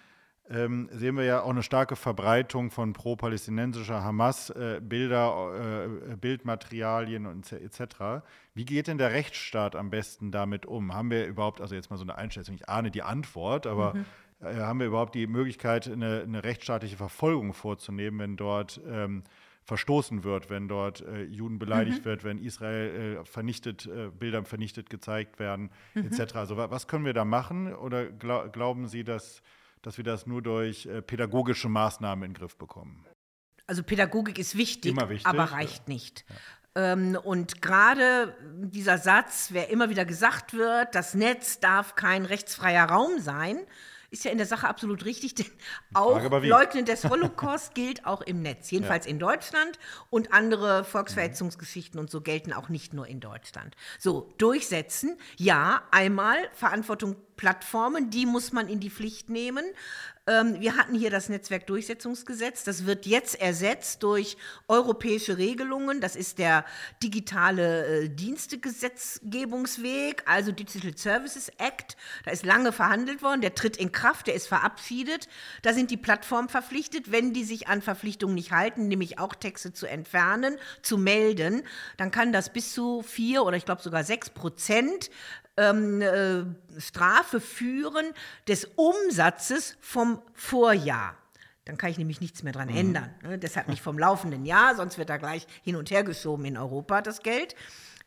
Ähm, 0.50 0.88
sehen 0.92 1.16
wir 1.16 1.24
ja 1.24 1.42
auch 1.42 1.50
eine 1.50 1.62
starke 1.62 1.94
Verbreitung 1.94 2.70
von 2.70 2.94
pro-palästinensischer 2.94 4.02
Hamas, 4.02 4.48
äh, 4.50 4.76
äh, 4.76 6.16
Bildmaterialien 6.16 7.26
und 7.26 7.52
etc. 7.52 8.24
Wie 8.54 8.64
geht 8.64 8.86
denn 8.86 8.96
der 8.96 9.12
Rechtsstaat 9.12 9.76
am 9.76 9.90
besten 9.90 10.30
damit 10.30 10.64
um? 10.64 10.94
Haben 10.94 11.10
wir 11.10 11.26
überhaupt, 11.26 11.60
also 11.60 11.74
jetzt 11.74 11.90
mal 11.90 11.98
so 11.98 12.04
eine 12.04 12.16
Einschätzung, 12.16 12.54
ich 12.54 12.68
ahne 12.68 12.90
die 12.90 13.02
Antwort, 13.02 13.66
aber 13.66 13.94
äh, 14.40 14.54
haben 14.54 14.80
wir 14.80 14.86
überhaupt 14.86 15.14
die 15.14 15.26
Möglichkeit, 15.26 15.86
eine, 15.86 16.22
eine 16.22 16.42
rechtsstaatliche 16.44 16.96
Verfolgung 16.96 17.52
vorzunehmen, 17.52 18.18
wenn 18.18 18.36
dort 18.36 18.80
ähm, 18.88 19.24
verstoßen 19.64 20.24
wird, 20.24 20.48
wenn 20.48 20.66
dort 20.66 21.02
äh, 21.02 21.24
Juden 21.24 21.58
beleidigt 21.58 22.06
wird, 22.06 22.24
wenn 22.24 22.38
Israel 22.38 23.18
äh, 23.18 23.24
vernichtet, 23.26 23.86
äh, 23.86 24.08
Bilder 24.08 24.42
vernichtet 24.44 24.88
gezeigt 24.88 25.38
werden, 25.38 25.70
etc. 25.94 26.36
Also 26.36 26.56
wa 26.56 26.70
was 26.70 26.88
können 26.88 27.04
wir 27.04 27.12
da 27.12 27.26
machen? 27.26 27.74
Oder 27.74 28.06
glau 28.06 28.48
glauben 28.48 28.86
Sie, 28.86 29.04
dass, 29.04 29.42
dass 29.88 29.96
wir 29.96 30.04
das 30.04 30.26
nur 30.26 30.42
durch 30.42 30.84
äh, 30.84 31.00
pädagogische 31.00 31.70
Maßnahmen 31.70 32.22
in 32.22 32.34
den 32.34 32.38
Griff 32.38 32.58
bekommen? 32.58 33.06
Also 33.66 33.82
Pädagogik 33.82 34.38
ist 34.38 34.54
wichtig, 34.54 34.94
wichtig, 34.94 35.24
aber 35.24 35.38
ja. 35.38 35.44
reicht 35.46 35.88
nicht. 35.88 36.26
Ähm, 36.74 37.18
und 37.24 37.62
gerade 37.62 38.36
dieser 38.64 38.98
Satz, 38.98 39.48
wer 39.52 39.70
immer 39.70 39.88
wieder 39.88 40.04
gesagt 40.04 40.52
wird, 40.52 40.94
das 40.94 41.14
Netz 41.14 41.60
darf 41.60 41.94
kein 41.94 42.26
rechtsfreier 42.26 42.84
Raum 42.84 43.18
sein, 43.18 43.60
ist 44.10 44.24
ja 44.24 44.30
in 44.30 44.38
der 44.38 44.46
Sache 44.46 44.68
absolut 44.68 45.04
richtig, 45.04 45.34
denn 45.34 45.46
auch? 45.92 46.22
Leugnen 46.42 46.84
des 46.84 47.04
Holocaust 47.04 47.74
gilt 47.74 48.06
auch 48.06 48.22
im 48.22 48.40
Netz, 48.42 48.70
jedenfalls 48.70 49.06
in 49.06 49.18
Deutschland 49.18 49.78
und 50.10 50.32
andere 50.32 50.84
Volksverhetzungsgeschichten 50.84 52.00
und 52.00 52.10
so 52.10 52.20
gelten 52.20 52.52
auch 52.52 52.68
nicht 52.68 52.94
nur 52.94 53.06
in 53.06 53.20
Deutschland. 53.20 53.76
So, 53.98 54.32
durchsetzen, 54.38 55.18
ja, 55.36 55.82
einmal 55.90 56.36
Verantwortung 56.54 57.16
Plattformen, 57.36 58.10
die 58.10 58.26
muss 58.26 58.52
man 58.52 58.68
in 58.68 58.80
die 58.80 58.90
Pflicht 58.90 59.30
nehmen. 59.30 59.64
Ähm, 60.28 60.60
wir 60.60 60.76
hatten 60.76 60.94
hier 60.94 61.10
das 61.10 61.28
Netzwerkdurchsetzungsgesetz, 61.30 62.62
das 62.62 62.84
wird 62.84 63.06
jetzt 63.06 63.40
ersetzt 63.40 64.02
durch 64.02 64.36
europäische 64.68 65.38
Regelungen, 65.38 66.02
das 66.02 66.16
ist 66.16 66.38
der 66.38 66.66
digitale 67.02 67.86
äh, 67.86 68.10
Dienstegesetzgebungsweg, 68.10 70.22
also 70.26 70.52
Digital 70.52 70.98
Services 70.98 71.48
Act, 71.56 71.96
da 72.26 72.30
ist 72.30 72.44
lange 72.44 72.72
verhandelt 72.72 73.22
worden, 73.22 73.40
der 73.40 73.54
tritt 73.54 73.78
in 73.78 73.90
Kraft, 73.90 74.26
der 74.26 74.34
ist 74.34 74.48
verabschiedet, 74.48 75.28
da 75.62 75.72
sind 75.72 75.90
die 75.90 75.96
Plattformen 75.96 76.50
verpflichtet, 76.50 77.10
wenn 77.10 77.32
die 77.32 77.44
sich 77.44 77.68
an 77.68 77.80
Verpflichtungen 77.80 78.34
nicht 78.34 78.52
halten, 78.52 78.88
nämlich 78.88 79.18
auch 79.18 79.34
Texte 79.34 79.72
zu 79.72 79.86
entfernen, 79.86 80.58
zu 80.82 80.98
melden, 80.98 81.62
dann 81.96 82.10
kann 82.10 82.34
das 82.34 82.52
bis 82.52 82.74
zu 82.74 83.00
vier 83.00 83.44
oder 83.44 83.56
ich 83.56 83.64
glaube 83.64 83.80
sogar 83.80 84.04
sechs 84.04 84.28
Prozent 84.28 85.08
ähm, 85.58 86.00
äh, 86.00 86.80
Strafe 86.80 87.40
führen 87.40 88.06
des 88.46 88.66
Umsatzes 88.76 89.76
vom 89.80 90.22
Vorjahr. 90.32 91.16
Dann 91.64 91.76
kann 91.76 91.90
ich 91.90 91.98
nämlich 91.98 92.22
nichts 92.22 92.42
mehr 92.42 92.54
dran 92.54 92.70
ändern. 92.70 93.14
Ne? 93.22 93.38
Deshalb 93.38 93.68
nicht 93.68 93.82
vom 93.82 93.98
laufenden 93.98 94.46
Jahr, 94.46 94.74
sonst 94.74 94.96
wird 94.96 95.10
da 95.10 95.18
gleich 95.18 95.46
hin 95.62 95.76
und 95.76 95.90
her 95.90 96.04
geschoben 96.04 96.46
in 96.46 96.56
Europa 96.56 97.02
das 97.02 97.22
Geld. 97.22 97.54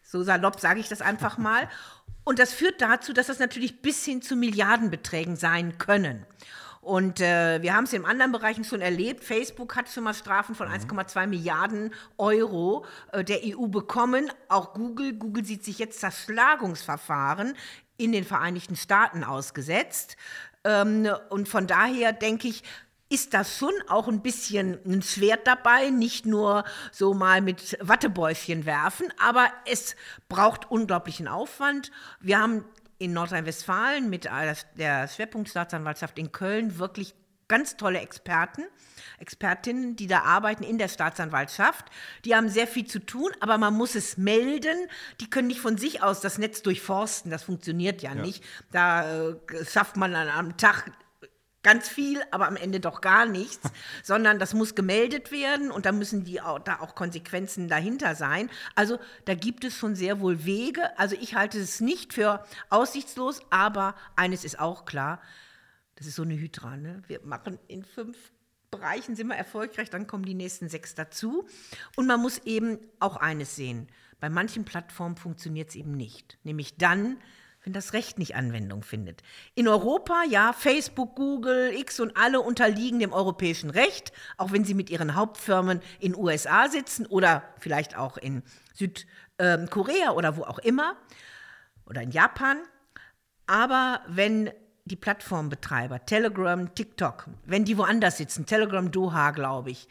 So 0.04 0.24
salopp 0.24 0.60
sage 0.60 0.80
ich 0.80 0.90
das 0.90 1.02
einfach 1.02 1.38
mal. 1.38 1.70
Und 2.24 2.38
das 2.38 2.54
führt 2.54 2.82
dazu, 2.82 3.14
dass 3.14 3.28
das 3.28 3.40
natürlich 3.40 3.82
bis 3.82 4.06
hin 4.06 4.22
zu 4.22 4.36
Milliardenbeträgen 4.36 5.36
sein 5.36 5.80
können. 5.80 6.24
Und 6.82 7.22
äh, 7.22 7.62
wir 7.62 7.76
haben 7.76 7.84
es 7.84 7.94
in 7.94 8.06
anderen 8.06 8.32
Bereichen 8.32 8.64
schon 8.64 8.82
erlebt. 8.82 9.24
Facebook 9.24 9.76
hat 9.76 9.88
schon 9.88 10.04
mal 10.04 10.16
Strafen 10.16 10.56
von 10.56 10.68
1,2 10.68 11.28
Milliarden 11.28 11.94
Euro 12.18 12.86
äh, 13.12 13.24
der 13.24 13.42
EU 13.46 13.68
bekommen. 13.68 14.32
Auch 14.50 14.74
Google. 14.74 15.14
Google 15.14 15.46
sieht 15.46 15.64
sich 15.64 15.78
jetzt 15.78 16.00
Zerschlagungsverfahren 16.00 17.56
in 17.98 18.12
den 18.12 18.24
Vereinigten 18.24 18.76
Staaten 18.76 19.24
ausgesetzt. 19.24 20.18
Ähm, 20.64 21.08
und 21.30 21.48
von 21.48 21.68
daher 21.68 22.14
denke 22.14 22.48
ich, 22.48 22.64
ist 23.10 23.34
das 23.34 23.58
schon 23.58 23.74
auch 23.90 24.08
ein 24.08 24.22
bisschen 24.22 24.80
ein 24.86 25.02
Schwert 25.02 25.46
dabei, 25.46 25.90
nicht 25.90 26.26
nur 26.26 26.64
so 26.92 27.14
mal 27.14 27.42
mit 27.42 27.78
Wattebäuschen 27.82 28.66
werfen, 28.66 29.14
aber 29.20 29.48
es 29.66 29.98
braucht 30.30 30.72
unglaublichen 30.72 31.28
Aufwand. 31.28 31.92
Wir 32.22 32.40
haben 32.40 32.64
in 33.02 33.14
Nordrhein-Westfalen 33.14 34.10
mit 34.10 34.30
der 34.78 35.08
Schwerpunktstaatsanwaltschaft 35.08 36.20
in 36.20 36.32
Köln 36.32 36.78
wirklich 36.78 37.16
ganz 37.48 37.76
tolle 37.76 38.00
Experten, 38.00 38.64
Expertinnen, 39.20 39.98
die 39.98 40.08
da 40.08 40.22
arbeiten 40.22 40.64
in 40.64 40.78
der 40.78 40.88
Staatsanwaltschaft. 40.88 41.86
Die 42.24 42.34
haben 42.34 42.48
sehr 42.48 42.66
viel 42.66 42.86
zu 42.86 43.00
tun, 43.00 43.30
aber 43.42 43.58
man 43.58 43.74
muss 43.74 43.96
es 43.96 44.16
melden. 44.16 44.88
Die 45.20 45.30
können 45.30 45.48
nicht 45.48 45.60
von 45.60 45.78
sich 45.78 46.02
aus 46.02 46.22
das 46.22 46.38
Netz 46.38 46.62
durchforsten, 46.62 47.30
das 47.30 47.44
funktioniert 47.44 48.04
ja, 48.04 48.16
nicht. 48.16 48.42
Da 48.72 49.32
äh, 49.32 49.36
schafft 49.70 49.98
man 49.98 50.14
dann 50.14 50.30
am 50.30 50.56
Tag 50.56 50.92
ganz 51.64 51.88
viel, 51.88 52.22
aber 52.32 52.48
am 52.48 52.56
Ende 52.56 52.80
doch 52.80 53.02
gar 53.02 53.26
nichts, 53.26 53.70
sondern 54.04 54.40
das 54.40 54.54
muss 54.54 54.76
gemeldet 54.76 55.32
werden 55.32 55.72
und 55.72 55.86
da 55.86 55.92
müssen 55.92 56.24
die 56.24 56.42
auch, 56.42 56.60
da 56.60 56.80
auch 56.80 56.96
Konsequenzen 56.96 57.68
dahinter 57.68 58.16
sein. 58.16 58.50
Also 58.76 59.00
da 59.26 59.36
gibt 59.36 59.64
es 59.64 59.76
schon 59.76 59.96
sehr 59.96 60.20
wohl 60.20 60.46
Wege. 60.46 60.98
Also 60.98 61.16
ich 61.20 61.36
halte 61.36 61.60
es 61.60 61.80
nicht 61.80 62.14
für 62.14 62.44
aussichtslos, 62.70 63.42
aber 63.50 63.96
eines 64.16 64.44
ist 64.44 64.60
auch 64.60 64.86
klar, 64.86 65.22
das 65.96 66.08
ist 66.08 66.16
so 66.16 66.24
eine 66.24 66.36
Hydra. 66.36 66.78
Ne? 66.78 67.04
Wir 67.08 67.22
machen 67.24 67.60
in 67.68 67.84
fünf 67.84 68.18
Bereichen 68.72 69.18
sind 69.18 69.28
wir 69.28 69.36
erfolgreich, 69.36 69.90
dann 69.90 70.08
kommen 70.08 70.24
die 70.24 70.34
nächsten 70.34 70.70
sechs 70.70 70.96
dazu. 70.96 71.46
Und 71.98 72.08
man 72.08 72.22
muss 72.22 72.40
eben 72.46 72.80
auch 73.00 73.18
eines 73.18 73.58
sehen. 73.58 73.90
Bei 74.22 74.30
manchen 74.30 74.64
Plattformen 74.64 75.18
funktioniert 75.18 75.70
es 75.70 75.76
eben 75.76 75.92
nicht. 75.92 76.38
Nämlich 76.44 76.78
dann, 76.78 77.18
wenn 77.64 77.74
das 77.74 77.94
Recht 77.94 78.18
nicht 78.18 78.36
Anwendung 78.36 78.84
findet. 78.84 79.22
In 79.54 79.68
Europa, 79.68 80.24
ja, 80.30 80.54
Facebook, 80.54 81.16
Google, 81.16 81.74
X 81.74 82.00
und 82.00 82.18
alle 82.18 82.42
unterliegen 82.42 83.00
dem 83.00 83.14
europäischen 83.14 83.70
Recht, 83.70 84.12
auch 84.38 84.52
wenn 84.52 84.66
sie 84.66 84.74
mit 84.74 84.90
ihren 84.90 85.16
Hauptfirmen 85.16 85.82
in 86.00 86.16
USA 86.16 86.70
sitzen 86.70 87.06
oder 87.06 87.44
vielleicht 87.60 87.96
auch 87.98 88.18
in 88.18 88.42
Südkorea 88.74 90.12
oder 90.12 90.38
wo 90.38 90.44
auch 90.44 90.60
immer 90.60 90.96
oder 91.86 92.02
in 92.02 92.12
Japan. 92.12 92.58
Aber 93.46 94.02
wenn 94.08 94.52
die 94.86 94.96
Plattformbetreiber, 94.96 96.06
Telegram, 96.06 96.74
TikTok, 96.74 97.28
wenn 97.46 97.66
die 97.66 97.78
woanders 97.78 98.18
sitzen, 98.18 98.46
Telegram 98.46 98.92
Doha, 98.92 99.32
glaube 99.32 99.70
ich, 99.70 99.88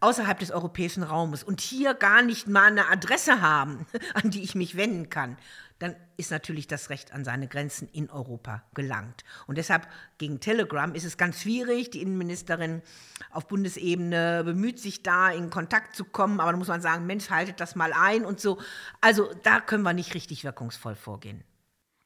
außerhalb 0.00 0.38
des 0.38 0.50
europäischen 0.50 1.02
Raumes 1.02 1.42
und 1.42 1.60
hier 1.60 1.94
gar 1.94 2.22
nicht 2.22 2.46
mal 2.46 2.66
eine 2.66 2.88
Adresse 2.90 3.40
haben, 3.40 3.86
an 4.14 4.30
die 4.30 4.42
ich 4.42 4.54
mich 4.54 4.76
wenden 4.76 5.08
kann, 5.08 5.38
dann 5.78 5.94
ist 6.16 6.30
natürlich 6.30 6.66
das 6.66 6.88
Recht 6.90 7.12
an 7.12 7.24
seine 7.24 7.48
Grenzen 7.48 7.88
in 7.92 8.10
Europa 8.10 8.62
gelangt. 8.74 9.24
Und 9.46 9.58
deshalb 9.58 9.86
gegen 10.18 10.40
Telegram 10.40 10.94
ist 10.94 11.04
es 11.04 11.16
ganz 11.16 11.42
schwierig. 11.42 11.90
Die 11.90 12.00
Innenministerin 12.00 12.82
auf 13.30 13.46
Bundesebene 13.46 14.42
bemüht 14.44 14.78
sich 14.78 15.02
da, 15.02 15.30
in 15.30 15.50
Kontakt 15.50 15.94
zu 15.94 16.04
kommen, 16.04 16.40
aber 16.40 16.52
da 16.52 16.58
muss 16.58 16.68
man 16.68 16.80
sagen, 16.80 17.06
Mensch, 17.06 17.30
haltet 17.30 17.60
das 17.60 17.74
mal 17.74 17.92
ein 17.92 18.24
und 18.24 18.40
so. 18.40 18.58
Also 19.00 19.30
da 19.42 19.60
können 19.60 19.82
wir 19.82 19.92
nicht 19.92 20.14
richtig 20.14 20.44
wirkungsvoll 20.44 20.94
vorgehen. 20.94 21.44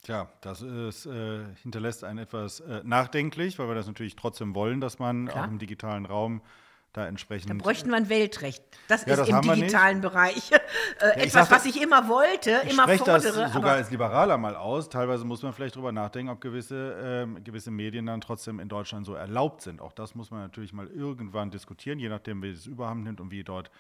Tja, 0.03 0.33
das 0.41 0.63
ist, 0.63 1.07
äh, 1.07 1.45
hinterlässt 1.63 2.05
einen 2.05 2.19
etwas 2.19 2.61
äh, 2.61 2.81
nachdenklich, 2.85 3.59
weil 3.59 3.69
wir 3.69 3.75
das 3.75 3.87
natürlich 3.87 4.17
trotzdem 4.17 4.55
wollen, 4.55 4.81
dass 4.81 4.99
man 4.99 5.29
Klar. 5.29 5.45
auch 5.45 5.49
im 5.49 5.59
digitalen 5.59 6.07
Raum 6.07 6.41
da 6.93 7.07
entsprechend. 7.07 7.51
Da 7.51 7.55
bräuchten 7.55 7.89
wir 7.91 7.97
ein 7.97 8.09
Weltrecht. 8.09 8.63
Das 8.89 9.05
Ja, 9.07 9.13
ist 9.13 9.19
das 9.21 9.29
im 9.29 9.41
digitalen 9.43 10.01
Bereich 10.01 10.51
äh, 10.53 10.59
ich 11.17 11.27
etwas, 11.27 11.49
sag- 11.49 11.51
was 11.51 11.67
ich 11.67 11.81
immer 11.81 12.09
wollte, 12.09 12.61
ich 12.65 12.73
immer 12.73 12.83
spreche 12.83 13.05
das 13.05 13.25
fordere. 13.27 13.49
sogar 13.53 13.73
als 13.75 13.91
Liberaler 13.91 14.39
mal 14.39 14.57
aus. 14.57 14.89
Teilweise 14.89 15.25
muss 15.25 15.43
man 15.43 15.53
vielleicht 15.53 15.77
drüber 15.77 15.93
nachdenken, 15.93 16.31
ob 16.33 16.41
gewisse, 16.41 16.97
ähm, 17.03 17.43
gewisse 17.45 17.71
Medien 17.71 18.07
dann 18.07 18.21
trotzdem 18.21 18.59
in 18.59 18.69
Deutschland 18.69 19.07
so 19.07 19.15
erlaubt 19.15 19.63
sind. 19.63 19.81
Auch 19.81 19.93
das 19.93 20.15
muss 20.15 20.31
man 20.31 20.41
natürlich 20.41 20.73
mal 20.73 20.89
irgendwann 20.89 21.51
diskutieren, 21.51 21.99
je 21.99 22.09
nachdem, 22.09 22.43
wie 22.43 22.51
es 22.51 22.67
überhand 22.67 23.05
nimmt 23.05 23.21
und 23.21 23.31
wie 23.31 23.45
dort 23.45 23.71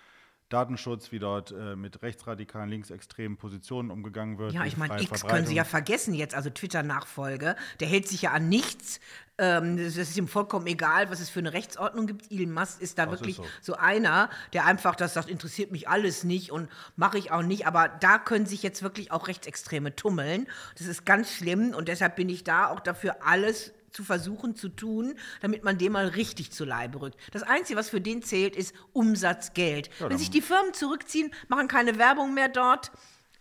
Datenschutz, 0.50 1.12
wie 1.12 1.18
dort 1.18 1.52
äh, 1.52 1.76
mit 1.76 2.02
rechtsradikalen, 2.02 2.68
linksextremen 2.68 3.38
Positionen 3.38 3.90
umgegangen 3.90 4.38
wird. 4.38 4.52
ja, 4.52 4.64
ich 4.64 4.76
meine, 4.76 5.00
X 5.00 5.24
können 5.26 5.46
Sie 5.46 5.54
ja 5.54 5.64
vergessen 5.64 6.12
jetzt, 6.12 6.34
also 6.34 6.50
Twitter-Nachfolge, 6.50 7.56
der 7.78 7.88
hält 7.88 8.08
sich 8.08 8.22
ja 8.22 8.32
an 8.32 8.48
nichts. 8.48 9.00
Ähm, 9.38 9.78
das 9.78 9.96
ist 9.96 10.18
ihm 10.18 10.28
vollkommen 10.28 10.66
egal, 10.66 11.08
was 11.10 11.20
es 11.20 11.30
für 11.30 11.38
eine 11.38 11.54
Rechtsordnung 11.54 12.06
gibt. 12.06 12.30
Elon 12.30 12.52
Musk 12.52 12.82
ist 12.82 12.98
da 12.98 13.06
Das 13.06 13.14
ist 13.14 13.20
wirklich 13.20 13.36
so. 13.36 13.44
so. 13.62 13.74
einer, 13.74 14.28
der 14.52 14.66
einfach 14.66 14.94
das 14.96 15.14
sagt, 15.14 15.30
interessiert 15.30 15.72
mich 15.72 15.88
alles 15.88 16.24
nicht 16.24 16.52
und 16.52 16.68
mache 16.96 17.16
ich 17.16 17.32
auch 17.32 17.42
nicht. 17.42 17.66
Aber 17.66 17.88
da 17.88 18.18
können 18.18 18.44
sich 18.44 18.62
jetzt 18.62 18.82
wirklich 18.82 19.12
auch 19.12 19.28
Rechtsextreme 19.28 19.96
tummeln. 19.96 20.46
Das 20.76 20.86
ist 20.86 21.06
ganz 21.06 21.32
schlimm 21.32 21.74
und 21.74 21.88
deshalb 21.88 22.16
bin 22.16 22.28
ich 22.28 22.44
da 22.44 22.68
auch 22.68 22.80
dafür, 22.80 23.24
alles 23.24 23.72
zu 23.90 24.05
versuchen 24.05 24.55
zu 24.57 24.68
tun, 24.68 25.14
damit 25.40 25.64
man 25.64 25.79
dem 25.79 25.92
mal 25.92 26.07
richtig 26.09 26.53
zu 26.53 26.64
Leibe 26.64 27.00
rückt. 27.00 27.16
Das 27.33 27.42
Einzige, 27.42 27.79
was 27.79 27.90
für 27.90 28.00
den 28.00 28.22
zählt, 28.22 28.57
ist 28.57 28.74
Umsatz, 28.92 29.53
Geld. 29.55 29.90
Wenn 29.98 30.18
sich 30.18 30.31
die 30.31 30.42
Firmen 30.42 30.72
zurückziehen, 30.74 31.33
machen 31.48 31.68
keine 31.68 31.98
Werbung 31.98 32.35
mehr 32.35 32.48
dort, 32.48 32.90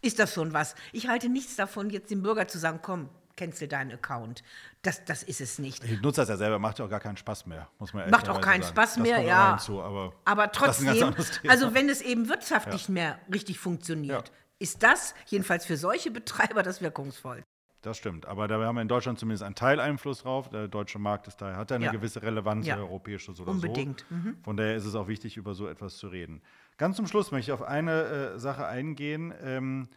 ist 0.01 0.19
das 0.19 0.33
schon 0.33 0.53
was. 0.53 0.75
Ich 0.93 1.07
halte 1.07 1.29
nichts 1.29 1.55
davon, 1.55 1.89
jetzt 1.89 2.09
dem 2.09 2.21
Bürger 2.21 2.47
zu 2.47 2.57
sagen, 2.57 2.79
komm, 2.81 3.09
cancel 3.35 3.67
deinen 3.67 3.91
Account. 3.93 4.43
Das, 4.81 5.03
das 5.05 5.23
ist 5.23 5.39
es 5.41 5.59
nicht. 5.59 5.83
Ich 5.83 6.01
nutze 6.01 6.21
das 6.21 6.29
ja 6.29 6.37
selber, 6.37 6.59
macht 6.59 6.79
ja 6.79 6.85
auch 6.85 6.89
gar 6.89 6.99
keinen 6.99 7.17
Spaß 7.17 7.45
mehr, 7.45 7.69
muss 7.79 7.93
man 7.93 8.09
Macht 8.09 8.27
auch 8.29 8.41
keinen 8.41 8.61
sagen. 8.63 8.73
Spaß 8.73 8.95
Das 8.95 9.03
mehr, 9.03 9.19
ja. 9.21 9.51
hinzu, 9.51 9.81
aber, 9.81 10.13
Aber 10.25 10.51
trotzdem, 10.51 11.13
also 11.47 11.73
wenn 11.73 11.89
es 11.89 12.01
eben 12.01 12.27
wirtschaftlich 12.29 12.87
nicht 12.87 12.89
mehr 12.89 13.19
richtig 13.33 13.59
funktioniert, 13.59 14.27
Ja. 14.29 14.33
ist 14.59 14.83
das 14.83 15.13
jedenfalls 15.27 15.65
für 15.65 15.77
solche 15.77 16.11
Betreiber 16.11 16.63
das 16.63 16.81
wirkungsvoll. 16.81 17.43
Das 17.81 17.97
stimmt, 17.97 18.25
aber 18.25 18.47
da 18.49 18.61
haben 18.61 18.75
wir 18.75 18.81
in 18.81 18.89
Deutschland 18.89 19.19
zumindest 19.19 19.43
einen 19.43 19.55
Teileinfluss 19.55 20.23
drauf. 20.23 20.49
Der 20.49 20.67
deutsche 20.67 20.99
Markt 20.99 21.27
ist 21.27 21.37
daher, 21.41 21.55
hat 21.55 21.69
ja 21.71 21.77
eine 21.77 21.85
Ja. 21.85 21.91
gewisse 21.93 22.21
Relevanz, 22.21 22.67
Ja. 22.67 22.75
europäische 22.77 23.31
oder 23.31 23.47
Unbedingt. 23.51 24.05
Mhm. 24.09 24.35
so. 24.37 24.43
Von 24.43 24.57
daher 24.57 24.75
ist 24.75 24.85
es 24.85 24.95
auch 24.95 25.07
wichtig, 25.07 25.37
über 25.37 25.53
so 25.53 25.65
etwas 25.67 25.97
zu 25.97 26.07
reden. 26.09 26.41
Ganz 26.77 26.97
zum 26.97 27.07
Schluss 27.07 27.31
möchte 27.31 27.51
ich 27.51 27.53
auf 27.53 27.61
eine 27.61 28.03
äh, 28.35 28.39
Sache 28.39 28.65
eingehen. 28.65 29.33
Ähm, 29.41 29.87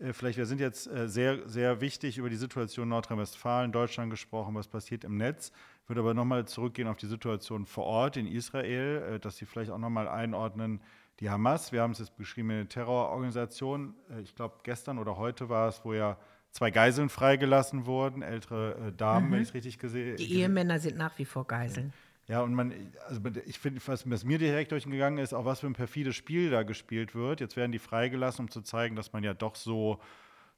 äh, 0.00 0.12
vielleicht, 0.12 0.36
wir 0.36 0.46
sind 0.46 0.60
jetzt 0.60 0.88
äh, 0.88 1.08
sehr, 1.08 1.48
sehr 1.48 1.80
wichtig 1.80 2.18
über 2.18 2.28
die 2.28 2.36
Situation 2.36 2.88
Nordrhein-Westfalen, 2.88 3.70
Deutschland 3.70 4.10
gesprochen, 4.10 4.56
was 4.56 4.66
passiert 4.66 5.04
im 5.04 5.16
Netz. 5.16 5.52
Ich 5.84 5.88
würde 5.88 6.00
aber 6.00 6.14
nochmal 6.14 6.44
zurückgehen 6.46 6.88
auf 6.88 6.96
die 6.96 7.06
Situation 7.06 7.66
vor 7.66 7.84
Ort 7.84 8.16
in 8.16 8.26
Israel, 8.26 9.14
äh, 9.14 9.20
dass 9.20 9.36
Sie 9.36 9.46
vielleicht 9.46 9.70
auch 9.70 9.78
nochmal 9.78 10.08
einordnen, 10.08 10.80
die 11.20 11.30
Hamas, 11.30 11.70
wir 11.72 11.82
haben 11.82 11.92
es 11.92 11.98
jetzt 12.00 12.16
beschrieben, 12.16 12.50
eine 12.50 12.66
Terrororganisation. 12.68 13.94
Äh, 14.10 14.22
ich 14.22 14.34
glaube, 14.34 14.56
gestern 14.64 14.98
oder 14.98 15.16
heute 15.16 15.48
war 15.48 15.68
es, 15.68 15.84
wo 15.84 15.92
ja 15.94 16.16
zwei 16.52 16.70
Geiseln 16.70 17.08
freigelassen 17.08 17.86
wurden, 17.86 18.22
ältere 18.22 18.88
äh, 18.88 18.92
Damen, 18.92 19.30
wenn 19.32 19.42
ich 19.42 19.48
es 19.48 19.54
richtig 19.54 19.78
gesehen 19.78 20.12
Mhm. 20.12 20.16
Die 20.16 20.34
Ehemänner 20.34 20.78
sind 20.78 20.96
nach 20.96 21.18
wie 21.18 21.24
vor 21.24 21.46
Geiseln. 21.46 21.92
ja, 22.26 22.40
und 22.42 22.54
man, 22.54 22.72
also 23.06 23.20
ich 23.46 23.58
finde, 23.58 23.80
was, 23.86 24.08
was 24.10 24.24
mir 24.24 24.38
direkt 24.38 24.72
durchgegangen 24.72 25.18
ist, 25.18 25.34
auch 25.34 25.44
was 25.44 25.60
für 25.60 25.66
ein 25.66 25.74
perfides 25.74 26.16
Spiel 26.16 26.50
da 26.50 26.62
gespielt 26.62 27.14
wird. 27.14 27.40
Jetzt 27.40 27.56
werden 27.56 27.72
die 27.72 27.78
freigelassen, 27.78 28.46
um 28.46 28.50
zu 28.50 28.62
zeigen, 28.62 28.96
dass 28.96 29.12
man 29.12 29.24
ja 29.24 29.34
doch 29.34 29.54
so, 29.54 30.00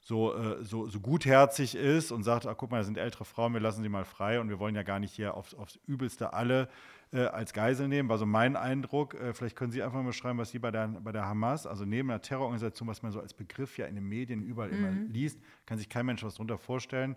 so, 0.00 0.34
äh, 0.34 0.64
so, 0.64 0.86
so 0.86 1.00
gutherzig 1.00 1.74
ist 1.74 2.10
und 2.12 2.22
sagt, 2.22 2.46
ach 2.46 2.56
guck 2.56 2.70
mal, 2.70 2.78
das 2.78 2.86
sind 2.86 2.98
ältere 2.98 3.24
Frauen, 3.24 3.52
wir 3.52 3.60
lassen 3.60 3.82
sie 3.82 3.88
mal 3.88 4.04
frei 4.04 4.40
und 4.40 4.48
wir 4.48 4.58
wollen 4.58 4.74
ja 4.74 4.82
gar 4.82 4.98
nicht 4.98 5.14
hier 5.14 5.34
aufs, 5.34 5.54
aufs 5.54 5.78
Übelste 5.86 6.32
alle 6.32 6.68
äh, 7.12 7.22
als 7.22 7.52
Geisel 7.52 7.88
nehmen. 7.88 8.08
War 8.08 8.18
so 8.18 8.26
mein 8.26 8.56
Eindruck. 8.56 9.14
Äh, 9.14 9.32
vielleicht 9.34 9.56
können 9.56 9.72
Sie 9.72 9.82
einfach 9.82 9.98
mal 9.98 10.06
beschreiben, 10.06 10.38
was 10.38 10.50
Sie 10.50 10.58
bei 10.58 10.70
der, 10.70 10.88
bei 10.88 11.12
der 11.12 11.26
Hamas, 11.26 11.66
also 11.66 11.84
neben 11.84 12.10
einer 12.10 12.20
Terrororganisation, 12.20 12.88
was 12.88 13.02
man 13.02 13.12
so 13.12 13.20
als 13.20 13.34
Begriff 13.34 13.78
ja 13.78 13.86
in 13.86 13.94
den 13.94 14.08
Medien 14.08 14.42
überall 14.42 14.70
immer 14.70 14.90
liest, 14.90 15.40
kann 15.66 15.78
sich 15.78 15.88
kein 15.88 16.06
Mensch 16.06 16.22
was 16.22 16.34
darunter 16.34 16.58
vorstellen. 16.58 17.16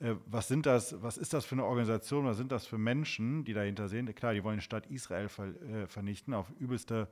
Äh, 0.00 0.14
Was 0.26 0.48
sind 0.48 0.66
das, 0.66 1.02
was 1.02 1.16
ist 1.16 1.32
das 1.32 1.44
für 1.44 1.54
eine 1.54 1.64
Organisation, 1.64 2.24
was 2.24 2.36
sind 2.36 2.50
das 2.50 2.66
für 2.66 2.78
Menschen, 2.78 3.44
die 3.44 3.52
dahinter 3.52 3.88
sind? 3.88 4.14
Klar, 4.16 4.34
die 4.34 4.42
wollen 4.42 4.56
den 4.56 4.62
Staat 4.62 4.86
Israel 4.86 5.28
ver, 5.28 5.46
äh, 5.62 5.86
vernichten 5.86 6.34
auf 6.34 6.50
übelste 6.58 7.08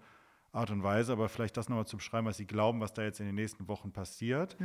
Art 0.50 0.70
und 0.70 0.82
Weise, 0.82 1.12
aber 1.12 1.28
vielleicht 1.30 1.56
das 1.56 1.68
nochmal 1.70 1.86
zu 1.86 1.96
beschreiben, 1.96 2.26
was 2.26 2.36
Sie 2.36 2.44
glauben, 2.46 2.80
was 2.80 2.92
da 2.92 3.02
jetzt 3.02 3.20
in 3.20 3.26
den 3.26 3.36
nächsten 3.36 3.68
Wochen 3.68 3.90
passiert. 3.92 4.56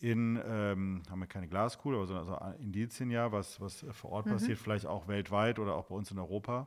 In, 0.00 0.40
ähm, 0.44 1.02
haben 1.10 1.20
wir 1.20 1.26
keine 1.26 1.46
Glaskugel, 1.46 1.98
aber 1.98 2.06
so 2.06 2.16
also 2.16 2.36
Indizien 2.58 3.10
ja, 3.10 3.30
was, 3.30 3.60
was 3.60 3.84
vor 3.92 4.10
Ort 4.10 4.26
passiert, 4.32 4.58
vielleicht 4.58 4.86
auch 4.86 5.06
weltweit 5.06 5.58
oder 5.58 5.74
auch 5.76 5.86
bei 5.86 5.94
uns 5.94 6.10
in 6.10 6.18
Europa. 6.18 6.66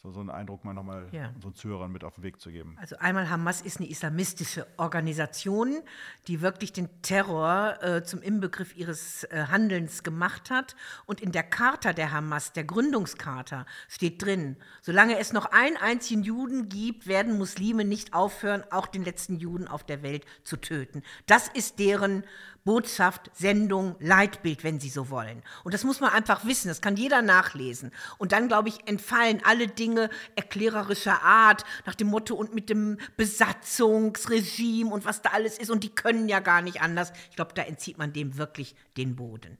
So, 0.00 0.12
so 0.12 0.20
einen 0.20 0.30
Eindruck 0.30 0.64
mal 0.64 0.74
nochmal 0.74 1.08
Ja. 1.10 1.32
unseren 1.34 1.54
Zuhörern 1.56 1.90
mit 1.90 2.04
auf 2.04 2.14
den 2.14 2.22
Weg 2.22 2.40
zu 2.40 2.50
geben. 2.52 2.76
Also 2.80 2.96
einmal 2.98 3.28
Hamas 3.28 3.60
ist 3.60 3.78
eine 3.80 3.88
islamistische 3.88 4.64
Organisation, 4.76 5.82
die 6.28 6.40
wirklich 6.40 6.72
den 6.72 6.88
Terror 7.02 7.82
äh, 7.82 8.04
zum 8.04 8.22
Inbegriff 8.22 8.76
ihres 8.76 9.24
äh, 9.24 9.46
Handelns 9.50 10.04
gemacht 10.04 10.50
hat. 10.50 10.76
Und 11.06 11.20
in 11.20 11.32
der 11.32 11.42
Charta 11.42 11.92
der 11.92 12.12
Hamas, 12.12 12.52
der 12.52 12.62
Gründungscharta, 12.62 13.66
steht 13.88 14.24
drin, 14.24 14.56
solange 14.82 15.18
es 15.18 15.32
noch 15.32 15.46
einen 15.46 15.76
einzigen 15.76 16.22
Juden 16.22 16.68
gibt, 16.68 17.08
werden 17.08 17.36
Muslime 17.36 17.84
nicht 17.84 18.14
aufhören, 18.14 18.62
auch 18.70 18.86
den 18.86 19.04
letzten 19.04 19.34
Juden 19.36 19.66
auf 19.66 19.82
der 19.84 20.04
Welt 20.04 20.24
zu 20.44 20.58
töten. 20.58 21.02
Das 21.26 21.48
ist 21.48 21.80
deren 21.80 22.22
Botschaft, 22.64 23.30
Sendung, 23.34 23.96
Leitbild, 23.98 24.64
wenn 24.64 24.80
Sie 24.80 24.90
so 24.90 25.10
wollen. 25.10 25.42
Und 25.64 25.74
das 25.74 25.84
muss 25.84 26.00
man 26.00 26.12
einfach 26.12 26.44
wissen, 26.44 26.68
das 26.68 26.80
kann 26.80 26.96
jeder 26.96 27.22
nachlesen. 27.22 27.92
Und 28.18 28.32
dann, 28.32 28.48
glaube 28.48 28.68
ich, 28.68 28.86
entfallen 28.86 29.40
alle 29.44 29.68
Dinge 29.68 30.10
erklärerischer 30.36 31.22
Art, 31.22 31.64
nach 31.86 31.94
dem 31.94 32.08
Motto 32.08 32.34
und 32.34 32.54
mit 32.54 32.68
dem 32.68 32.98
Besatzungsregime 33.16 34.92
und 34.92 35.04
was 35.04 35.22
da 35.22 35.30
alles 35.30 35.58
ist. 35.58 35.70
Und 35.70 35.84
die 35.84 35.94
können 35.94 36.28
ja 36.28 36.40
gar 36.40 36.62
nicht 36.62 36.82
anders. 36.82 37.12
Ich 37.30 37.36
glaube, 37.36 37.54
da 37.54 37.62
entzieht 37.62 37.98
man 37.98 38.12
dem 38.12 38.36
wirklich 38.36 38.76
den 38.96 39.16
Boden. 39.16 39.58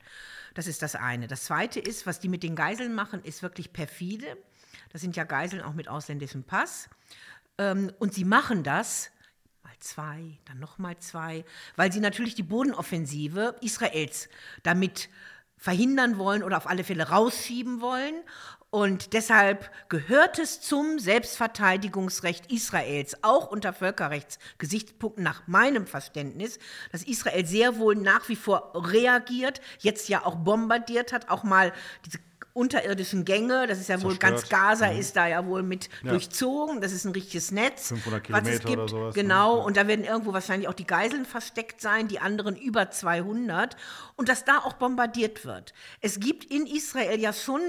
Das 0.55 0.67
ist 0.67 0.83
das 0.83 0.95
eine. 0.95 1.29
Das 1.29 1.45
zweite 1.45 1.81
ist, 1.81 2.07
was 2.07 2.21
die 2.21 2.29
mit 2.29 2.43
den 2.43 2.57
Geiseln 2.57 2.95
machen, 2.95 3.23
ist 3.23 3.43
wirklich 3.43 3.73
perfide. 3.73 4.37
Das 4.91 5.01
sind 5.01 5.17
ja 5.17 5.25
Geiseln 5.25 5.63
auch 5.63 5.75
mit 5.75 5.89
ausländischem 5.89 6.45
Pass. 6.45 6.89
Ähm, 7.59 7.93
und 7.99 8.15
sie 8.15 8.25
machen 8.25 8.63
das 8.63 9.11
zwei, 9.81 10.39
dann 10.45 10.59
noch 10.59 10.79
mal 10.79 10.99
zwei, 10.99 11.45
weil 11.77 11.93
sie 11.93 12.01
natürlich 12.01 12.35
die 12.35 12.43
Bodenoffensive 12.43 13.57
Israels 13.61 14.29
damit 14.63 15.09
verhindern 15.57 16.19
wollen 16.19 16.43
oder 16.43 16.57
auf 16.57 16.69
alle 16.69 16.85
Fälle 16.85 17.09
rausschieben 17.09 17.81
wollen. 17.81 18.15
Und 18.71 19.15
deshalb 19.15 19.71
gehört 19.89 20.39
es 20.39 20.61
zum 20.61 20.99
Selbstverteidigungsrecht 20.99 22.53
Israels, 22.53 23.17
auch 23.25 23.51
unter 23.51 23.73
Völkerrechtsgesichtspunkten 23.73 25.25
nach 25.25 25.47
meinem 25.47 25.87
Verständnis, 25.87 26.59
dass 26.93 27.03
Israel 27.03 27.47
sehr 27.47 27.79
wohl 27.79 27.97
nach 27.97 28.29
wie 28.29 28.37
vor 28.37 28.73
reagiert, 28.75 29.63
jetzt 29.79 30.11
ja 30.11 30.27
auch 30.27 30.37
bombardiert 30.37 31.15
hat, 31.15 31.31
auch 31.31 31.45
mal 31.45 31.73
diese 32.05 32.19
unterirdischen 32.59 33.25
Gänge, 33.25 33.67
das 33.67 33.79
ist 33.79 33.89
ja 33.89 34.03
wohl 34.03 34.17
ganz 34.17 34.41
Zerstört. 34.41 34.63
Gaza 34.63 34.87
ist 34.89 35.17
da 35.17 35.27
ja 35.27 35.47
wohl 35.47 35.63
mit 35.63 35.89
Ja. 36.03 36.11
durchzogen, 36.11 36.81
das 36.81 36.93
ist 36.93 37.05
ein 37.05 37.13
richtiges 37.13 37.51
Netz, 37.53 37.89
500 37.89 38.31
was 38.33 38.41
es 38.41 38.45
Kilometer 38.61 38.65
gibt. 38.69 38.79
oder 38.79 38.89
sowas, 38.89 39.17
ne? 39.17 39.23
Genau, 39.23 39.57
Ja. 39.59 39.63
und 39.65 39.77
da 39.77 39.87
werden 39.87 40.05
irgendwo 40.05 40.33
wahrscheinlich 40.33 40.69
auch 40.69 40.75
die 40.75 40.87
Geiseln 40.87 41.25
versteckt 41.25 41.81
sein, 41.81 42.09
die 42.09 42.21
anderen 42.21 42.57
über 42.57 42.91
200 42.91 43.77
und 44.17 44.29
dass 44.29 44.45
da 44.45 44.59
auch 44.59 44.75
bombardiert 44.75 45.45
wird. 45.45 45.73
Es 46.01 46.21
gibt 46.21 46.45
in 46.45 46.67
Israel 46.67 47.19
ja 47.21 47.33
schon 47.33 47.61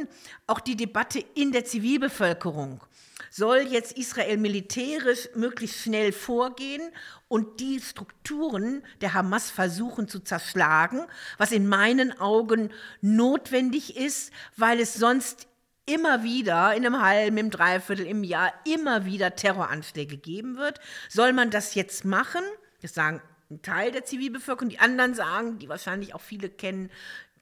auch 0.47 0.60
die 0.60 0.75
Debatte 0.75 1.23
in 1.36 1.52
der 1.52 1.65
Zivilbevölkerung. 1.65 2.82
Soll 3.29 3.60
jetzt 3.69 3.97
Israel 3.97 4.38
militärisch 4.38 5.29
möglichst 5.36 5.82
schnell 5.82 6.12
vorgehen 6.12 6.82
und 7.27 7.60
die 7.60 7.79
Strukturen 7.79 8.83
der 9.02 9.13
Hamas 9.13 9.52
versuchen 9.52 10.08
zu 10.08 10.19
zerschlagen, 10.19 11.06
was 11.37 11.52
in 11.52 11.67
meinen 11.67 12.19
Augen 12.19 12.71
notwendig 13.02 13.98
ist, 13.98 14.31
weil 14.58 14.79
es 14.79 14.93
sonst 14.93 15.48
immer 15.85 16.23
wieder 16.23 16.73
in 16.75 16.85
einem 16.85 17.02
halben, 17.02 17.37
im 17.37 17.50
Dreiviertel, 17.50 18.06
im 18.06 18.23
Jahr 18.23 18.54
immer 18.65 19.06
wieder 19.06 19.35
Terroranschläge 19.35 20.17
geben 20.17 20.58
wird. 20.58 20.79
Soll 21.10 21.33
man 21.33 21.50
das 21.50 21.75
jetzt 21.75 22.06
machen? 22.06 22.43
Das 22.81 22.93
sagen 22.93 23.21
ein 23.52 23.62
Teil 23.63 23.91
der 23.91 24.06
Zivilbevölkerung, 24.06 24.69
die 24.69 24.79
anderen 24.79 25.15
sagen, 25.15 25.58
die 25.58 25.69
wahrscheinlich 25.69 26.13
auch 26.13 26.21
viele 26.21 26.50
kennen, 26.50 26.91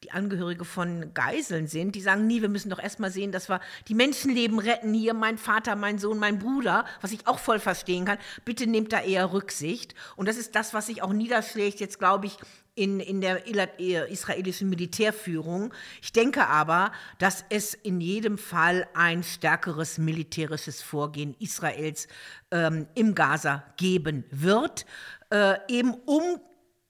die 0.04 0.12
Angehörige 0.12 0.66
von 0.66 1.14
Geiseln 1.14 1.68
sind, 1.68 1.96
die 1.96 2.02
sagen, 2.02 2.28
nie, 2.28 2.42
wir 2.42 2.50
müssen 2.50 2.70
doch 2.70 2.82
erstmal 2.82 3.12
sehen, 3.12 3.32
dass 3.32 3.50
wir 3.50 3.62
die 3.88 3.96
Menschenleben 3.96 4.60
retten. 4.60 4.94
Hier 4.94 5.14
mein 5.14 5.38
Vater, 5.38 5.76
mein 5.76 5.98
Sohn, 6.00 6.20
mein 6.20 6.40
Bruder, 6.40 6.86
was 7.02 7.12
ich 7.12 7.26
auch 7.28 7.40
voll 7.40 7.60
verstehen 7.60 8.06
kann. 8.06 8.18
Bitte 8.46 8.68
nehmt 8.68 8.94
da 8.94 9.02
eher 9.02 9.34
Rücksicht. 9.34 9.96
Und 10.16 10.28
das 10.28 10.38
ist 10.38 10.56
das, 10.56 10.74
was 10.74 10.88
sich 10.88 11.02
auch 11.02 11.14
niederschlägt, 11.14 11.80
jetzt 11.80 12.00
glaube 12.00 12.28
ich, 12.28 12.38
in, 12.78 13.00
in 13.00 13.22
der 13.22 13.48
äh, 13.48 14.12
israelischen 14.12 14.70
Militärführung. 14.70 15.74
Ich 16.00 16.14
denke 16.14 16.48
aber, 16.48 16.92
dass 17.18 17.44
es 17.50 17.74
in 17.74 18.00
jedem 18.00 18.38
Fall 18.38 18.88
ein 18.94 19.24
stärkeres 19.24 19.98
militärisches 19.98 20.84
Vorgehen 20.84 21.36
Israels 21.40 22.08
ähm, 22.52 22.88
im 22.94 23.16
Gaza 23.16 23.64
geben 23.78 24.26
wird, 24.30 24.86
äh, 25.32 25.56
eben 25.68 25.96
um 26.06 26.40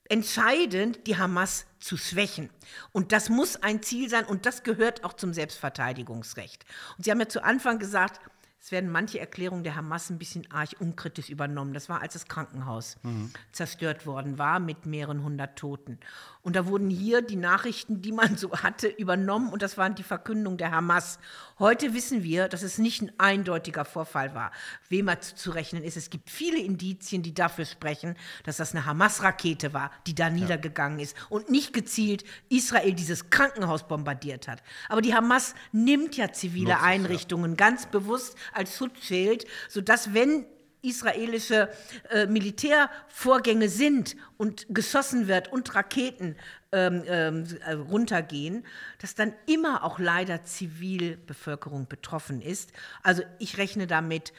entscheidend 0.10 1.08
die 1.08 1.18
Hamas 1.18 1.66
zu 1.88 1.96
schwächen. 1.96 2.50
Und 2.92 3.14
das 3.14 3.30
muss 3.30 3.56
ein 3.56 3.82
Ziel 3.82 4.10
sein 4.10 4.26
und 4.26 4.46
das 4.46 4.64
gehört 4.64 5.06
auch 5.06 5.14
zum 5.14 5.34
Selbstverteidigungsrecht. 5.34 6.66
Und 6.98 7.06
Sie 7.06 7.12
haben 7.12 7.20
ja 7.20 7.30
zu 7.30 7.44
Anfang 7.44 7.80
gesagt, 7.80 8.20
es 8.60 8.72
werden 8.72 8.90
manche 8.90 9.20
Erklärungen 9.20 9.64
der 9.64 9.76
Hamas 9.76 10.10
ein 10.10 10.18
bisschen 10.18 10.52
arg 10.52 10.72
unkritisch 10.80 11.30
übernommen. 11.30 11.74
Das 11.74 11.88
war, 11.88 12.02
als 12.02 12.14
das 12.14 12.26
Krankenhaus 12.26 12.98
mhm. 13.04 13.32
zerstört 13.54 14.06
worden 14.06 14.38
war 14.38 14.60
mit 14.60 14.86
mehreren 14.86 15.24
hundert 15.24 15.58
Toten. 15.58 16.00
Und 16.48 16.56
da 16.56 16.66
wurden 16.66 16.90
hier 16.90 17.22
die 17.22 17.36
Nachrichten, 17.36 18.02
die 18.02 18.14
man 18.14 18.38
so 18.38 18.54
hatte, 18.54 18.88
übernommen 18.88 19.50
und 19.52 19.62
das 19.62 19.78
waren 19.78 19.96
die 19.96 20.04
Verkündung 20.04 20.56
der 20.56 20.72
Hamas. 20.72 21.20
Heute 21.60 21.94
wissen 21.94 22.24
wir, 22.24 22.48
dass 22.48 22.64
es 22.64 22.78
nicht 22.78 23.02
ein 23.02 23.12
eindeutiger 23.18 23.84
Vorfall 23.84 24.34
war. 24.34 24.54
Wem 24.88 25.10
er 25.10 25.20
zu 25.20 25.52
rechnen 25.52 25.84
ist, 25.84 25.98
es 25.98 26.10
gibt 26.10 26.30
viele 26.30 26.58
Indizien, 26.60 27.22
die 27.22 27.34
dafür 27.34 27.66
sprechen, 27.66 28.16
dass 28.46 28.56
das 28.56 28.74
eine 28.74 28.86
Hamas-Rakete 28.86 29.74
war, 29.74 29.92
die 30.08 30.16
da 30.16 30.28
ja. 30.28 30.34
niedergegangen 30.36 31.00
ist 31.00 31.18
und 31.30 31.50
nicht 31.50 31.74
gezielt 31.74 32.24
Israel 32.48 32.94
dieses 32.94 33.30
Krankenhaus 33.30 33.86
bombardiert 33.86 34.48
hat. 34.48 34.64
Aber 34.88 35.02
die 35.02 35.14
Hamas 35.14 35.54
nimmt 35.74 36.16
ja 36.16 36.32
zivile 36.32 36.76
Nutzt, 36.76 36.84
Einrichtungen 36.84 37.52
ja. 37.52 37.58
ganz 37.58 37.88
bewusst 37.88 38.38
als 38.54 38.78
Schutzschild, 38.78 39.46
sodass 39.68 40.14
wenn 40.14 40.46
israelische 40.88 41.70
äh, 42.10 42.26
Militärvorgänge 42.28 43.70
sind 43.70 44.16
und 44.38 44.66
geschossen 44.70 45.28
wird 45.28 45.52
und 45.52 45.74
Raketen 45.76 46.36
ähm, 46.72 47.04
ähm, 47.08 47.46
äh, 47.66 47.74
runtergehen, 47.74 48.66
dass 49.00 49.16
dann 49.16 49.34
immer 49.46 49.84
auch 49.84 50.00
leider 50.00 50.44
Zivilbevölkerung 50.44 51.88
betroffen 51.88 52.42
ist. 52.42 52.72
Also 53.04 53.24
ich 53.40 53.58
rechne 53.58 53.88
damit, 53.88 54.34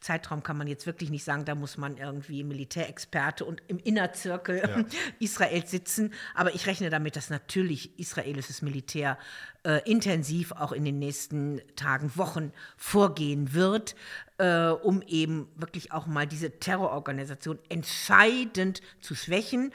Zeitraum 0.00 0.44
kann 0.44 0.56
man 0.56 0.68
jetzt 0.68 0.86
wirklich 0.86 1.10
nicht 1.10 1.24
sagen, 1.24 1.44
da 1.44 1.54
muss 1.56 1.76
man 1.76 1.96
irgendwie 1.96 2.44
Militärexperte 2.44 3.44
und 3.44 3.62
im 3.66 3.78
Innerzirkel 3.78 4.58
ja. 4.58 4.84
Israels 5.18 5.70
sitzen. 5.70 6.14
Aber 6.34 6.54
ich 6.54 6.66
rechne 6.66 6.90
damit, 6.90 7.16
dass 7.16 7.30
natürlich 7.30 7.98
israelisches 7.98 8.62
Militär 8.62 9.18
äh, 9.64 9.80
intensiv 9.90 10.52
auch 10.52 10.70
in 10.70 10.84
den 10.84 11.00
nächsten 11.00 11.60
Tagen, 11.74 12.12
Wochen 12.14 12.52
vorgehen 12.76 13.54
wird, 13.54 13.96
äh, 14.38 14.68
um 14.68 15.02
eben 15.02 15.48
wirklich 15.56 15.92
auch 15.92 16.06
mal 16.06 16.26
diese 16.26 16.58
Terrororganisation 16.58 17.58
entscheidend 17.68 18.80
zu 19.00 19.14
schwächen. 19.14 19.72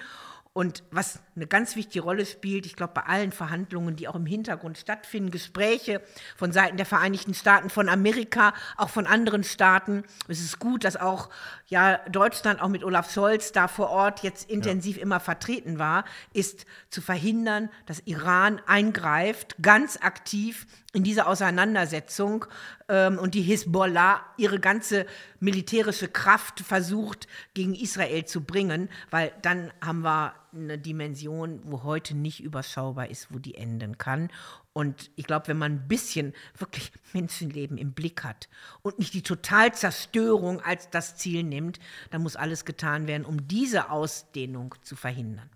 Und 0.54 0.84
was 0.92 1.20
eine 1.36 1.48
ganz 1.48 1.76
wichtige 1.76 2.04
Rolle 2.04 2.28
spielt, 2.28 2.68
ich 2.68 2.76
glaube, 2.76 2.94
bei 2.94 3.02
allen 3.02 3.32
Verhandlungen, 3.32 3.96
die 3.96 4.08
auch 4.08 4.16
im 4.16 4.28
Hintergrund 4.28 4.78
stattfinden, 4.78 5.32
Gespräche 5.32 6.00
von 6.38 6.52
Seiten 6.52 6.78
der 6.78 6.86
Vereinigten 6.86 7.34
Staaten, 7.34 7.72
von 7.72 7.90
Amerika, 7.90 8.54
auch 8.78 8.90
von 8.90 9.08
anderen 9.08 9.44
Staaten. 9.44 10.04
Es 10.28 10.42
ist 10.42 10.60
gut, 10.60 10.84
dass 10.84 10.96
auch 10.96 11.30
ja, 11.74 11.98
Deutschland 12.08 12.62
auch 12.62 12.68
mit 12.68 12.84
Olaf 12.84 13.12
Scholz 13.12 13.52
da 13.52 13.68
vor 13.68 13.90
Ort 13.90 14.22
jetzt 14.22 14.48
intensiv 14.48 14.98
ja. 14.98 15.02
immer 15.02 15.20
vertreten 15.20 15.80
war, 15.80 16.06
ist 16.32 16.68
zu 16.92 17.02
verhindern, 17.02 17.70
dass 17.88 18.04
Iran 18.06 18.62
eingreift, 18.68 19.56
ganz 19.60 19.98
aktiv 19.98 20.68
in 20.94 21.04
diese 21.04 21.26
Auseinandersetzung 21.26 22.46
ähm, 22.90 23.18
und 23.18 23.34
die 23.34 23.42
Hisbollah 23.42 24.22
ihre 24.38 24.60
ganze 24.60 25.08
militärische 25.40 26.10
Kraft 26.10 26.60
versucht 26.60 27.26
gegen 27.56 27.74
Israel 27.74 28.26
zu 28.26 28.42
bringen, 28.42 28.88
weil 29.10 29.32
dann 29.42 29.74
haben 29.82 30.02
wir 30.04 30.36
eine 30.54 30.78
Dimension, 30.78 31.62
wo 31.64 31.84
heute 31.84 32.16
nicht 32.16 32.42
überschaubar 32.42 33.10
ist, 33.10 33.34
wo 33.34 33.40
die 33.40 33.56
enden 33.56 33.98
kann. 33.98 34.30
Und 34.74 35.12
ich 35.16 35.26
glaube, 35.26 35.48
wenn 35.48 35.58
man 35.58 35.74
ein 35.74 35.88
bisschen 35.88 36.34
wirklich 36.58 36.92
Menschenleben 37.14 37.78
im 37.78 37.94
Blick 37.94 38.24
hat 38.24 38.50
und 38.82 39.00
nicht 39.00 39.14
die 39.14 39.22
Totalzerstörung 39.22 40.62
als 40.62 40.90
das 40.90 41.16
Ziel 41.16 41.44
nimmt, 41.44 41.80
dann 42.12 42.24
muss 42.24 42.36
alles 42.36 42.66
getan 42.66 43.08
werden, 43.08 43.26
um 43.26 43.48
diese 43.48 43.90
Ausdehnung 43.90 44.76
zu 44.82 44.96
verhindern. 44.96 45.50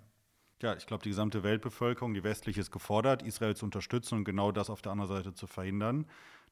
Ja, 0.62 0.76
ich 0.76 0.88
glaube, 0.88 1.04
die 1.04 1.10
gesamte 1.10 1.44
Weltbevölkerung, 1.44 2.16
die 2.16 2.24
westliche, 2.24 2.60
ist 2.60 2.72
gefordert, 2.72 3.22
Israel 3.22 3.56
zu 3.56 3.66
unterstützen 3.66 4.16
und 4.16 4.24
genau 4.24 4.52
das 4.52 4.70
auf 4.70 4.82
der 4.82 4.92
anderen 4.92 5.12
Seite 5.12 5.34
zu 5.34 5.46
verhindern 5.46 6.08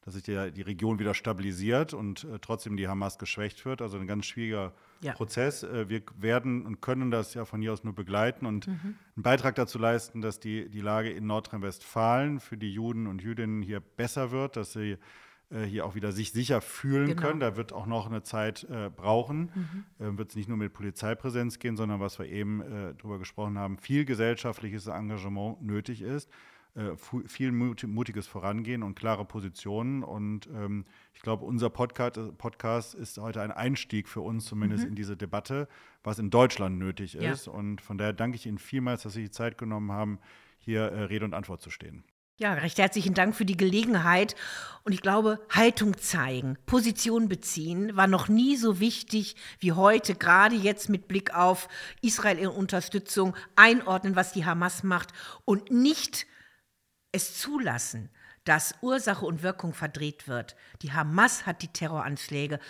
dass 0.06 0.14
sich 0.14 0.22
die, 0.22 0.52
die 0.52 0.62
Region 0.62 1.00
wieder 1.00 1.14
stabilisiert 1.14 1.92
und 1.92 2.24
äh, 2.24 2.38
trotzdem 2.40 2.76
die 2.76 2.86
Hamas 2.86 3.18
geschwächt 3.18 3.64
wird. 3.64 3.82
Also 3.82 3.98
ein 3.98 4.06
ganz 4.06 4.24
schwieriger 4.24 4.72
ja. 5.00 5.12
Prozess. 5.12 5.64
Äh, 5.64 5.88
wir 5.88 6.02
werden 6.16 6.64
und 6.64 6.80
können 6.80 7.10
das 7.10 7.34
ja 7.34 7.44
von 7.44 7.60
hier 7.60 7.72
aus 7.72 7.82
nur 7.82 7.92
begleiten 7.92 8.46
und 8.46 8.68
mhm. 8.68 8.94
einen 9.16 9.22
Beitrag 9.22 9.56
dazu 9.56 9.80
leisten, 9.80 10.20
dass 10.20 10.38
die, 10.38 10.70
die 10.70 10.80
Lage 10.80 11.10
in 11.10 11.26
Nordrhein-Westfalen 11.26 12.38
für 12.38 12.56
die 12.56 12.72
Juden 12.72 13.08
und 13.08 13.20
Jüdinnen 13.20 13.62
hier 13.62 13.80
besser 13.80 14.30
wird, 14.30 14.56
dass 14.56 14.72
sie 14.72 14.96
äh, 15.50 15.62
hier 15.62 15.84
auch 15.84 15.96
wieder 15.96 16.12
sich 16.12 16.30
sicher 16.30 16.60
fühlen 16.60 17.08
genau. 17.08 17.22
können. 17.22 17.40
Da 17.40 17.56
wird 17.56 17.72
auch 17.72 17.86
noch 17.86 18.06
eine 18.06 18.22
Zeit 18.22 18.62
äh, 18.70 18.90
brauchen. 18.90 19.50
Mhm. 19.98 20.06
Äh, 20.06 20.18
wird 20.18 20.30
es 20.30 20.36
nicht 20.36 20.48
nur 20.48 20.56
mit 20.56 20.72
Polizeipräsenz 20.72 21.58
gehen, 21.58 21.76
sondern 21.76 21.98
was 21.98 22.20
wir 22.20 22.26
eben 22.26 22.60
äh, 22.60 22.94
darüber 22.96 23.18
gesprochen 23.18 23.58
haben, 23.58 23.76
viel 23.78 24.04
gesellschaftliches 24.04 24.86
Engagement 24.86 25.62
nötig 25.62 26.00
ist. 26.00 26.30
Äh, 26.76 26.94
viel 27.26 27.52
mutiges 27.52 28.26
Vorangehen 28.26 28.82
und 28.82 28.96
klare 28.96 29.24
Positionen. 29.24 30.02
Und 30.02 30.46
ähm, 30.48 30.84
ich 31.14 31.22
glaube, 31.22 31.46
unser 31.46 31.70
Podcast, 31.70 32.18
Podcast, 32.36 32.94
ist 32.94 33.16
heute 33.16 33.40
ein 33.40 33.50
Einstieg 33.50 34.08
für 34.08 34.20
uns 34.20 34.44
zumindest 34.44 34.84
mhm. 34.84 34.90
in 34.90 34.94
diese 34.94 35.16
Debatte, 35.16 35.68
was 36.04 36.18
in 36.18 36.28
Deutschland 36.28 36.78
nötig 36.78 37.14
ja. 37.14 37.32
ist. 37.32 37.48
Und 37.48 37.80
von 37.80 37.96
daher 37.96 38.12
danke 38.12 38.36
ich 38.36 38.44
Ihnen 38.44 38.58
vielmals, 38.58 39.04
dass 39.04 39.14
Sie 39.14 39.22
die 39.22 39.30
Zeit 39.30 39.56
genommen 39.56 39.90
haben, 39.90 40.18
hier 40.58 40.82
äh, 40.82 41.04
Rede 41.04 41.24
und 41.24 41.32
Antwort 41.32 41.62
zu 41.62 41.70
stehen. 41.70 42.04
Ja, 42.36 42.52
recht 42.52 42.76
herzlichen 42.76 43.14
Dank 43.14 43.34
für 43.34 43.46
die 43.46 43.56
Gelegenheit. 43.56 44.36
Und 44.84 44.92
ich 44.92 45.00
glaube, 45.00 45.40
Haltung 45.48 45.96
zeigen, 45.96 46.58
Position 46.66 47.30
beziehen 47.30 47.96
war 47.96 48.06
noch 48.06 48.28
nie 48.28 48.56
so 48.56 48.80
wichtig 48.80 49.36
wie 49.60 49.72
heute, 49.72 50.14
gerade 50.14 50.54
jetzt 50.54 50.90
mit 50.90 51.08
Blick 51.08 51.34
auf 51.34 51.68
Israel 52.02 52.36
in 52.36 52.48
Unterstützung, 52.48 53.34
einordnen, 53.54 54.14
was 54.14 54.34
die 54.34 54.44
Hamas 54.44 54.82
macht 54.82 55.14
und 55.46 55.70
nicht 55.70 56.26
es 57.16 57.38
zulassen, 57.38 58.10
dass 58.44 58.74
Ursache 58.80 59.26
und 59.26 59.42
Wirkung 59.42 59.74
verdreht 59.74 60.28
wird. 60.28 60.54
Die 60.82 60.92
Hamas 60.92 61.46
hat 61.46 61.62
die 61.62 61.68
Terroranschläge 61.68 62.60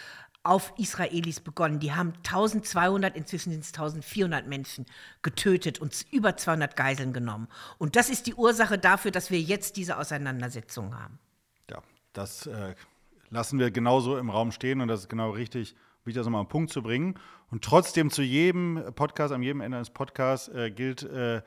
auf 0.47 0.73
Israelis 0.79 1.41
begonnen. 1.41 1.81
Die 1.81 1.93
haben 1.93 2.15
1200, 2.19 3.17
inzwischen 3.17 3.51
sind 3.51 3.65
es 3.65 3.73
1400 3.75 4.47
Menschen 4.47 4.87
getötet 5.23 5.81
und 5.81 6.07
über 6.13 6.37
200 6.37 6.77
Geiseln 6.77 7.13
genommen. 7.13 7.49
Und 7.79 7.97
das 7.97 8.09
ist 8.09 8.27
die 8.27 8.35
Ursache 8.35 8.79
dafür, 8.79 9.11
dass 9.11 9.31
wir 9.31 9.41
jetzt 9.41 9.77
diese 9.77 9.99
Auseinandersetzung 9.99 10.99
haben. 10.99 11.19
Ja, 11.69 11.83
das 12.13 12.47
äh, 12.47 12.75
lassen 13.31 13.59
wir 13.59 13.71
genauso 13.71 14.17
im 14.19 14.31
Raum 14.31 14.53
stehen 14.53 14.81
und 14.81 14.89
das 14.89 15.01
ist 15.01 15.09
genau 15.09 15.31
richtig, 15.31 15.75
um 16.07 16.13
das 16.13 16.25
nochmal 16.25 16.45
den 16.45 16.49
Punkt 16.49 16.73
zu 16.73 16.83
bringen. 16.83 17.19
Und 17.51 17.65
trotzdem 17.65 18.11
zu 18.11 18.23
jedem 18.23 18.83
Podcast, 18.95 19.33
am 19.35 19.43
jedem 19.43 19.61
Ende 19.61 19.79
eines 19.79 19.91
Podcasts 19.91 20.49
äh, 20.49 20.71
gilt, 20.71 21.03
äh, 21.03 21.43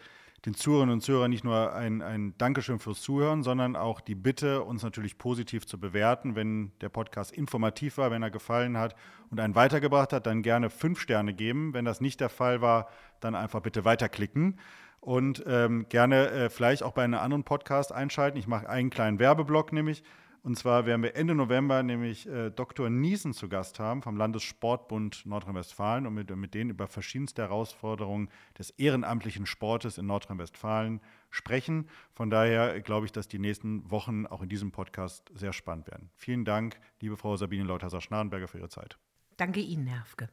den 0.46 0.54
Zuhörerinnen 0.54 0.94
und 0.94 1.02
Zuhörern 1.02 1.30
nicht 1.30 1.44
nur 1.44 1.74
ein, 1.74 2.02
ein 2.02 2.34
Dankeschön 2.38 2.80
fürs 2.80 3.02
Zuhören, 3.02 3.44
sondern 3.44 3.76
auch 3.76 4.02
die 4.02 4.16
Bitte, 4.16 4.64
uns 4.64 4.84
natürlich 4.84 5.18
positiv 5.18 5.66
zu 5.68 5.80
bewerten. 5.80 6.36
Wenn 6.36 6.72
der 6.82 6.90
Podcast 6.90 7.32
informativ 7.32 7.98
war, 7.98 8.12
wenn 8.12 8.24
er 8.24 8.32
gefallen 8.32 8.78
hat 8.78 8.96
und 9.30 9.40
einen 9.40 9.56
weitergebracht 9.56 10.14
hat, 10.14 10.26
dann 10.26 10.42
gerne 10.42 10.70
fünf 10.70 11.00
Sterne 11.00 11.34
geben. 11.34 11.74
Wenn 11.74 11.86
das 11.86 12.02
nicht 12.02 12.20
der 12.22 12.30
Fall 12.30 12.62
war, 12.62 12.88
dann 13.20 13.36
einfach 13.36 13.62
bitte 13.62 13.86
weiterklicken. 13.86 14.60
Und 15.02 15.44
ähm, 15.48 15.88
gerne 15.90 16.30
äh, 16.30 16.50
vielleicht 16.50 16.84
auch 16.84 16.92
bei 16.92 17.04
einem 17.04 17.20
anderen 17.20 17.44
Podcast 17.44 17.92
einschalten. 17.94 18.38
Ich 18.38 18.48
mache 18.48 18.70
einen 18.70 18.90
kleinen 18.90 19.20
Werbeblock 19.20 19.72
nämlich. 19.72 20.04
Und 20.42 20.58
zwar 20.58 20.86
werden 20.86 21.04
wir 21.04 21.16
Ende 21.16 21.36
November 21.36 21.84
nämlich 21.84 22.28
äh, 22.28 22.50
Dr. 22.50 22.90
Niesen 22.90 23.34
zu 23.34 23.50
Gast 23.50 23.80
haben 23.80 24.02
vom 24.02 24.16
Landessportbund 24.16 25.26
Nordrhein-Westfalen 25.26 26.08
und 26.08 26.14
mit, 26.14 26.34
mit 26.36 26.54
denen 26.54 26.70
über 26.70 26.88
verschiedenste 26.88 27.42
Herausforderungen 27.42 28.30
des 28.58 28.70
ehrenamtlichen 28.72 29.46
Sportes 29.46 29.98
in 29.98 30.06
Nordrhein-Westfalen 30.06 31.02
sprechen. 31.30 31.90
Von 32.14 32.30
daher 32.30 32.80
glaube 32.82 33.06
ich, 33.06 33.12
dass 33.12 33.28
die 33.28 33.40
nächsten 33.40 33.90
Wochen 33.92 34.26
auch 34.26 34.42
in 34.42 34.50
diesem 34.50 34.72
Podcast 34.72 35.30
sehr 35.34 35.54
spannend 35.54 35.88
werden. 35.88 36.10
Vielen 36.16 36.46
Dank, 36.46 36.80
liebe 37.02 37.18
Frau 37.18 37.36
Sabine 37.36 37.66
Leuthasser-Schnarenberger, 37.66 38.48
für 38.48 38.60
Ihre 38.60 38.70
Zeit. 38.70 38.98
Danke 39.36 39.60
Ihnen, 39.60 39.88
Herr 39.88 40.02
Hafke. 40.02 40.30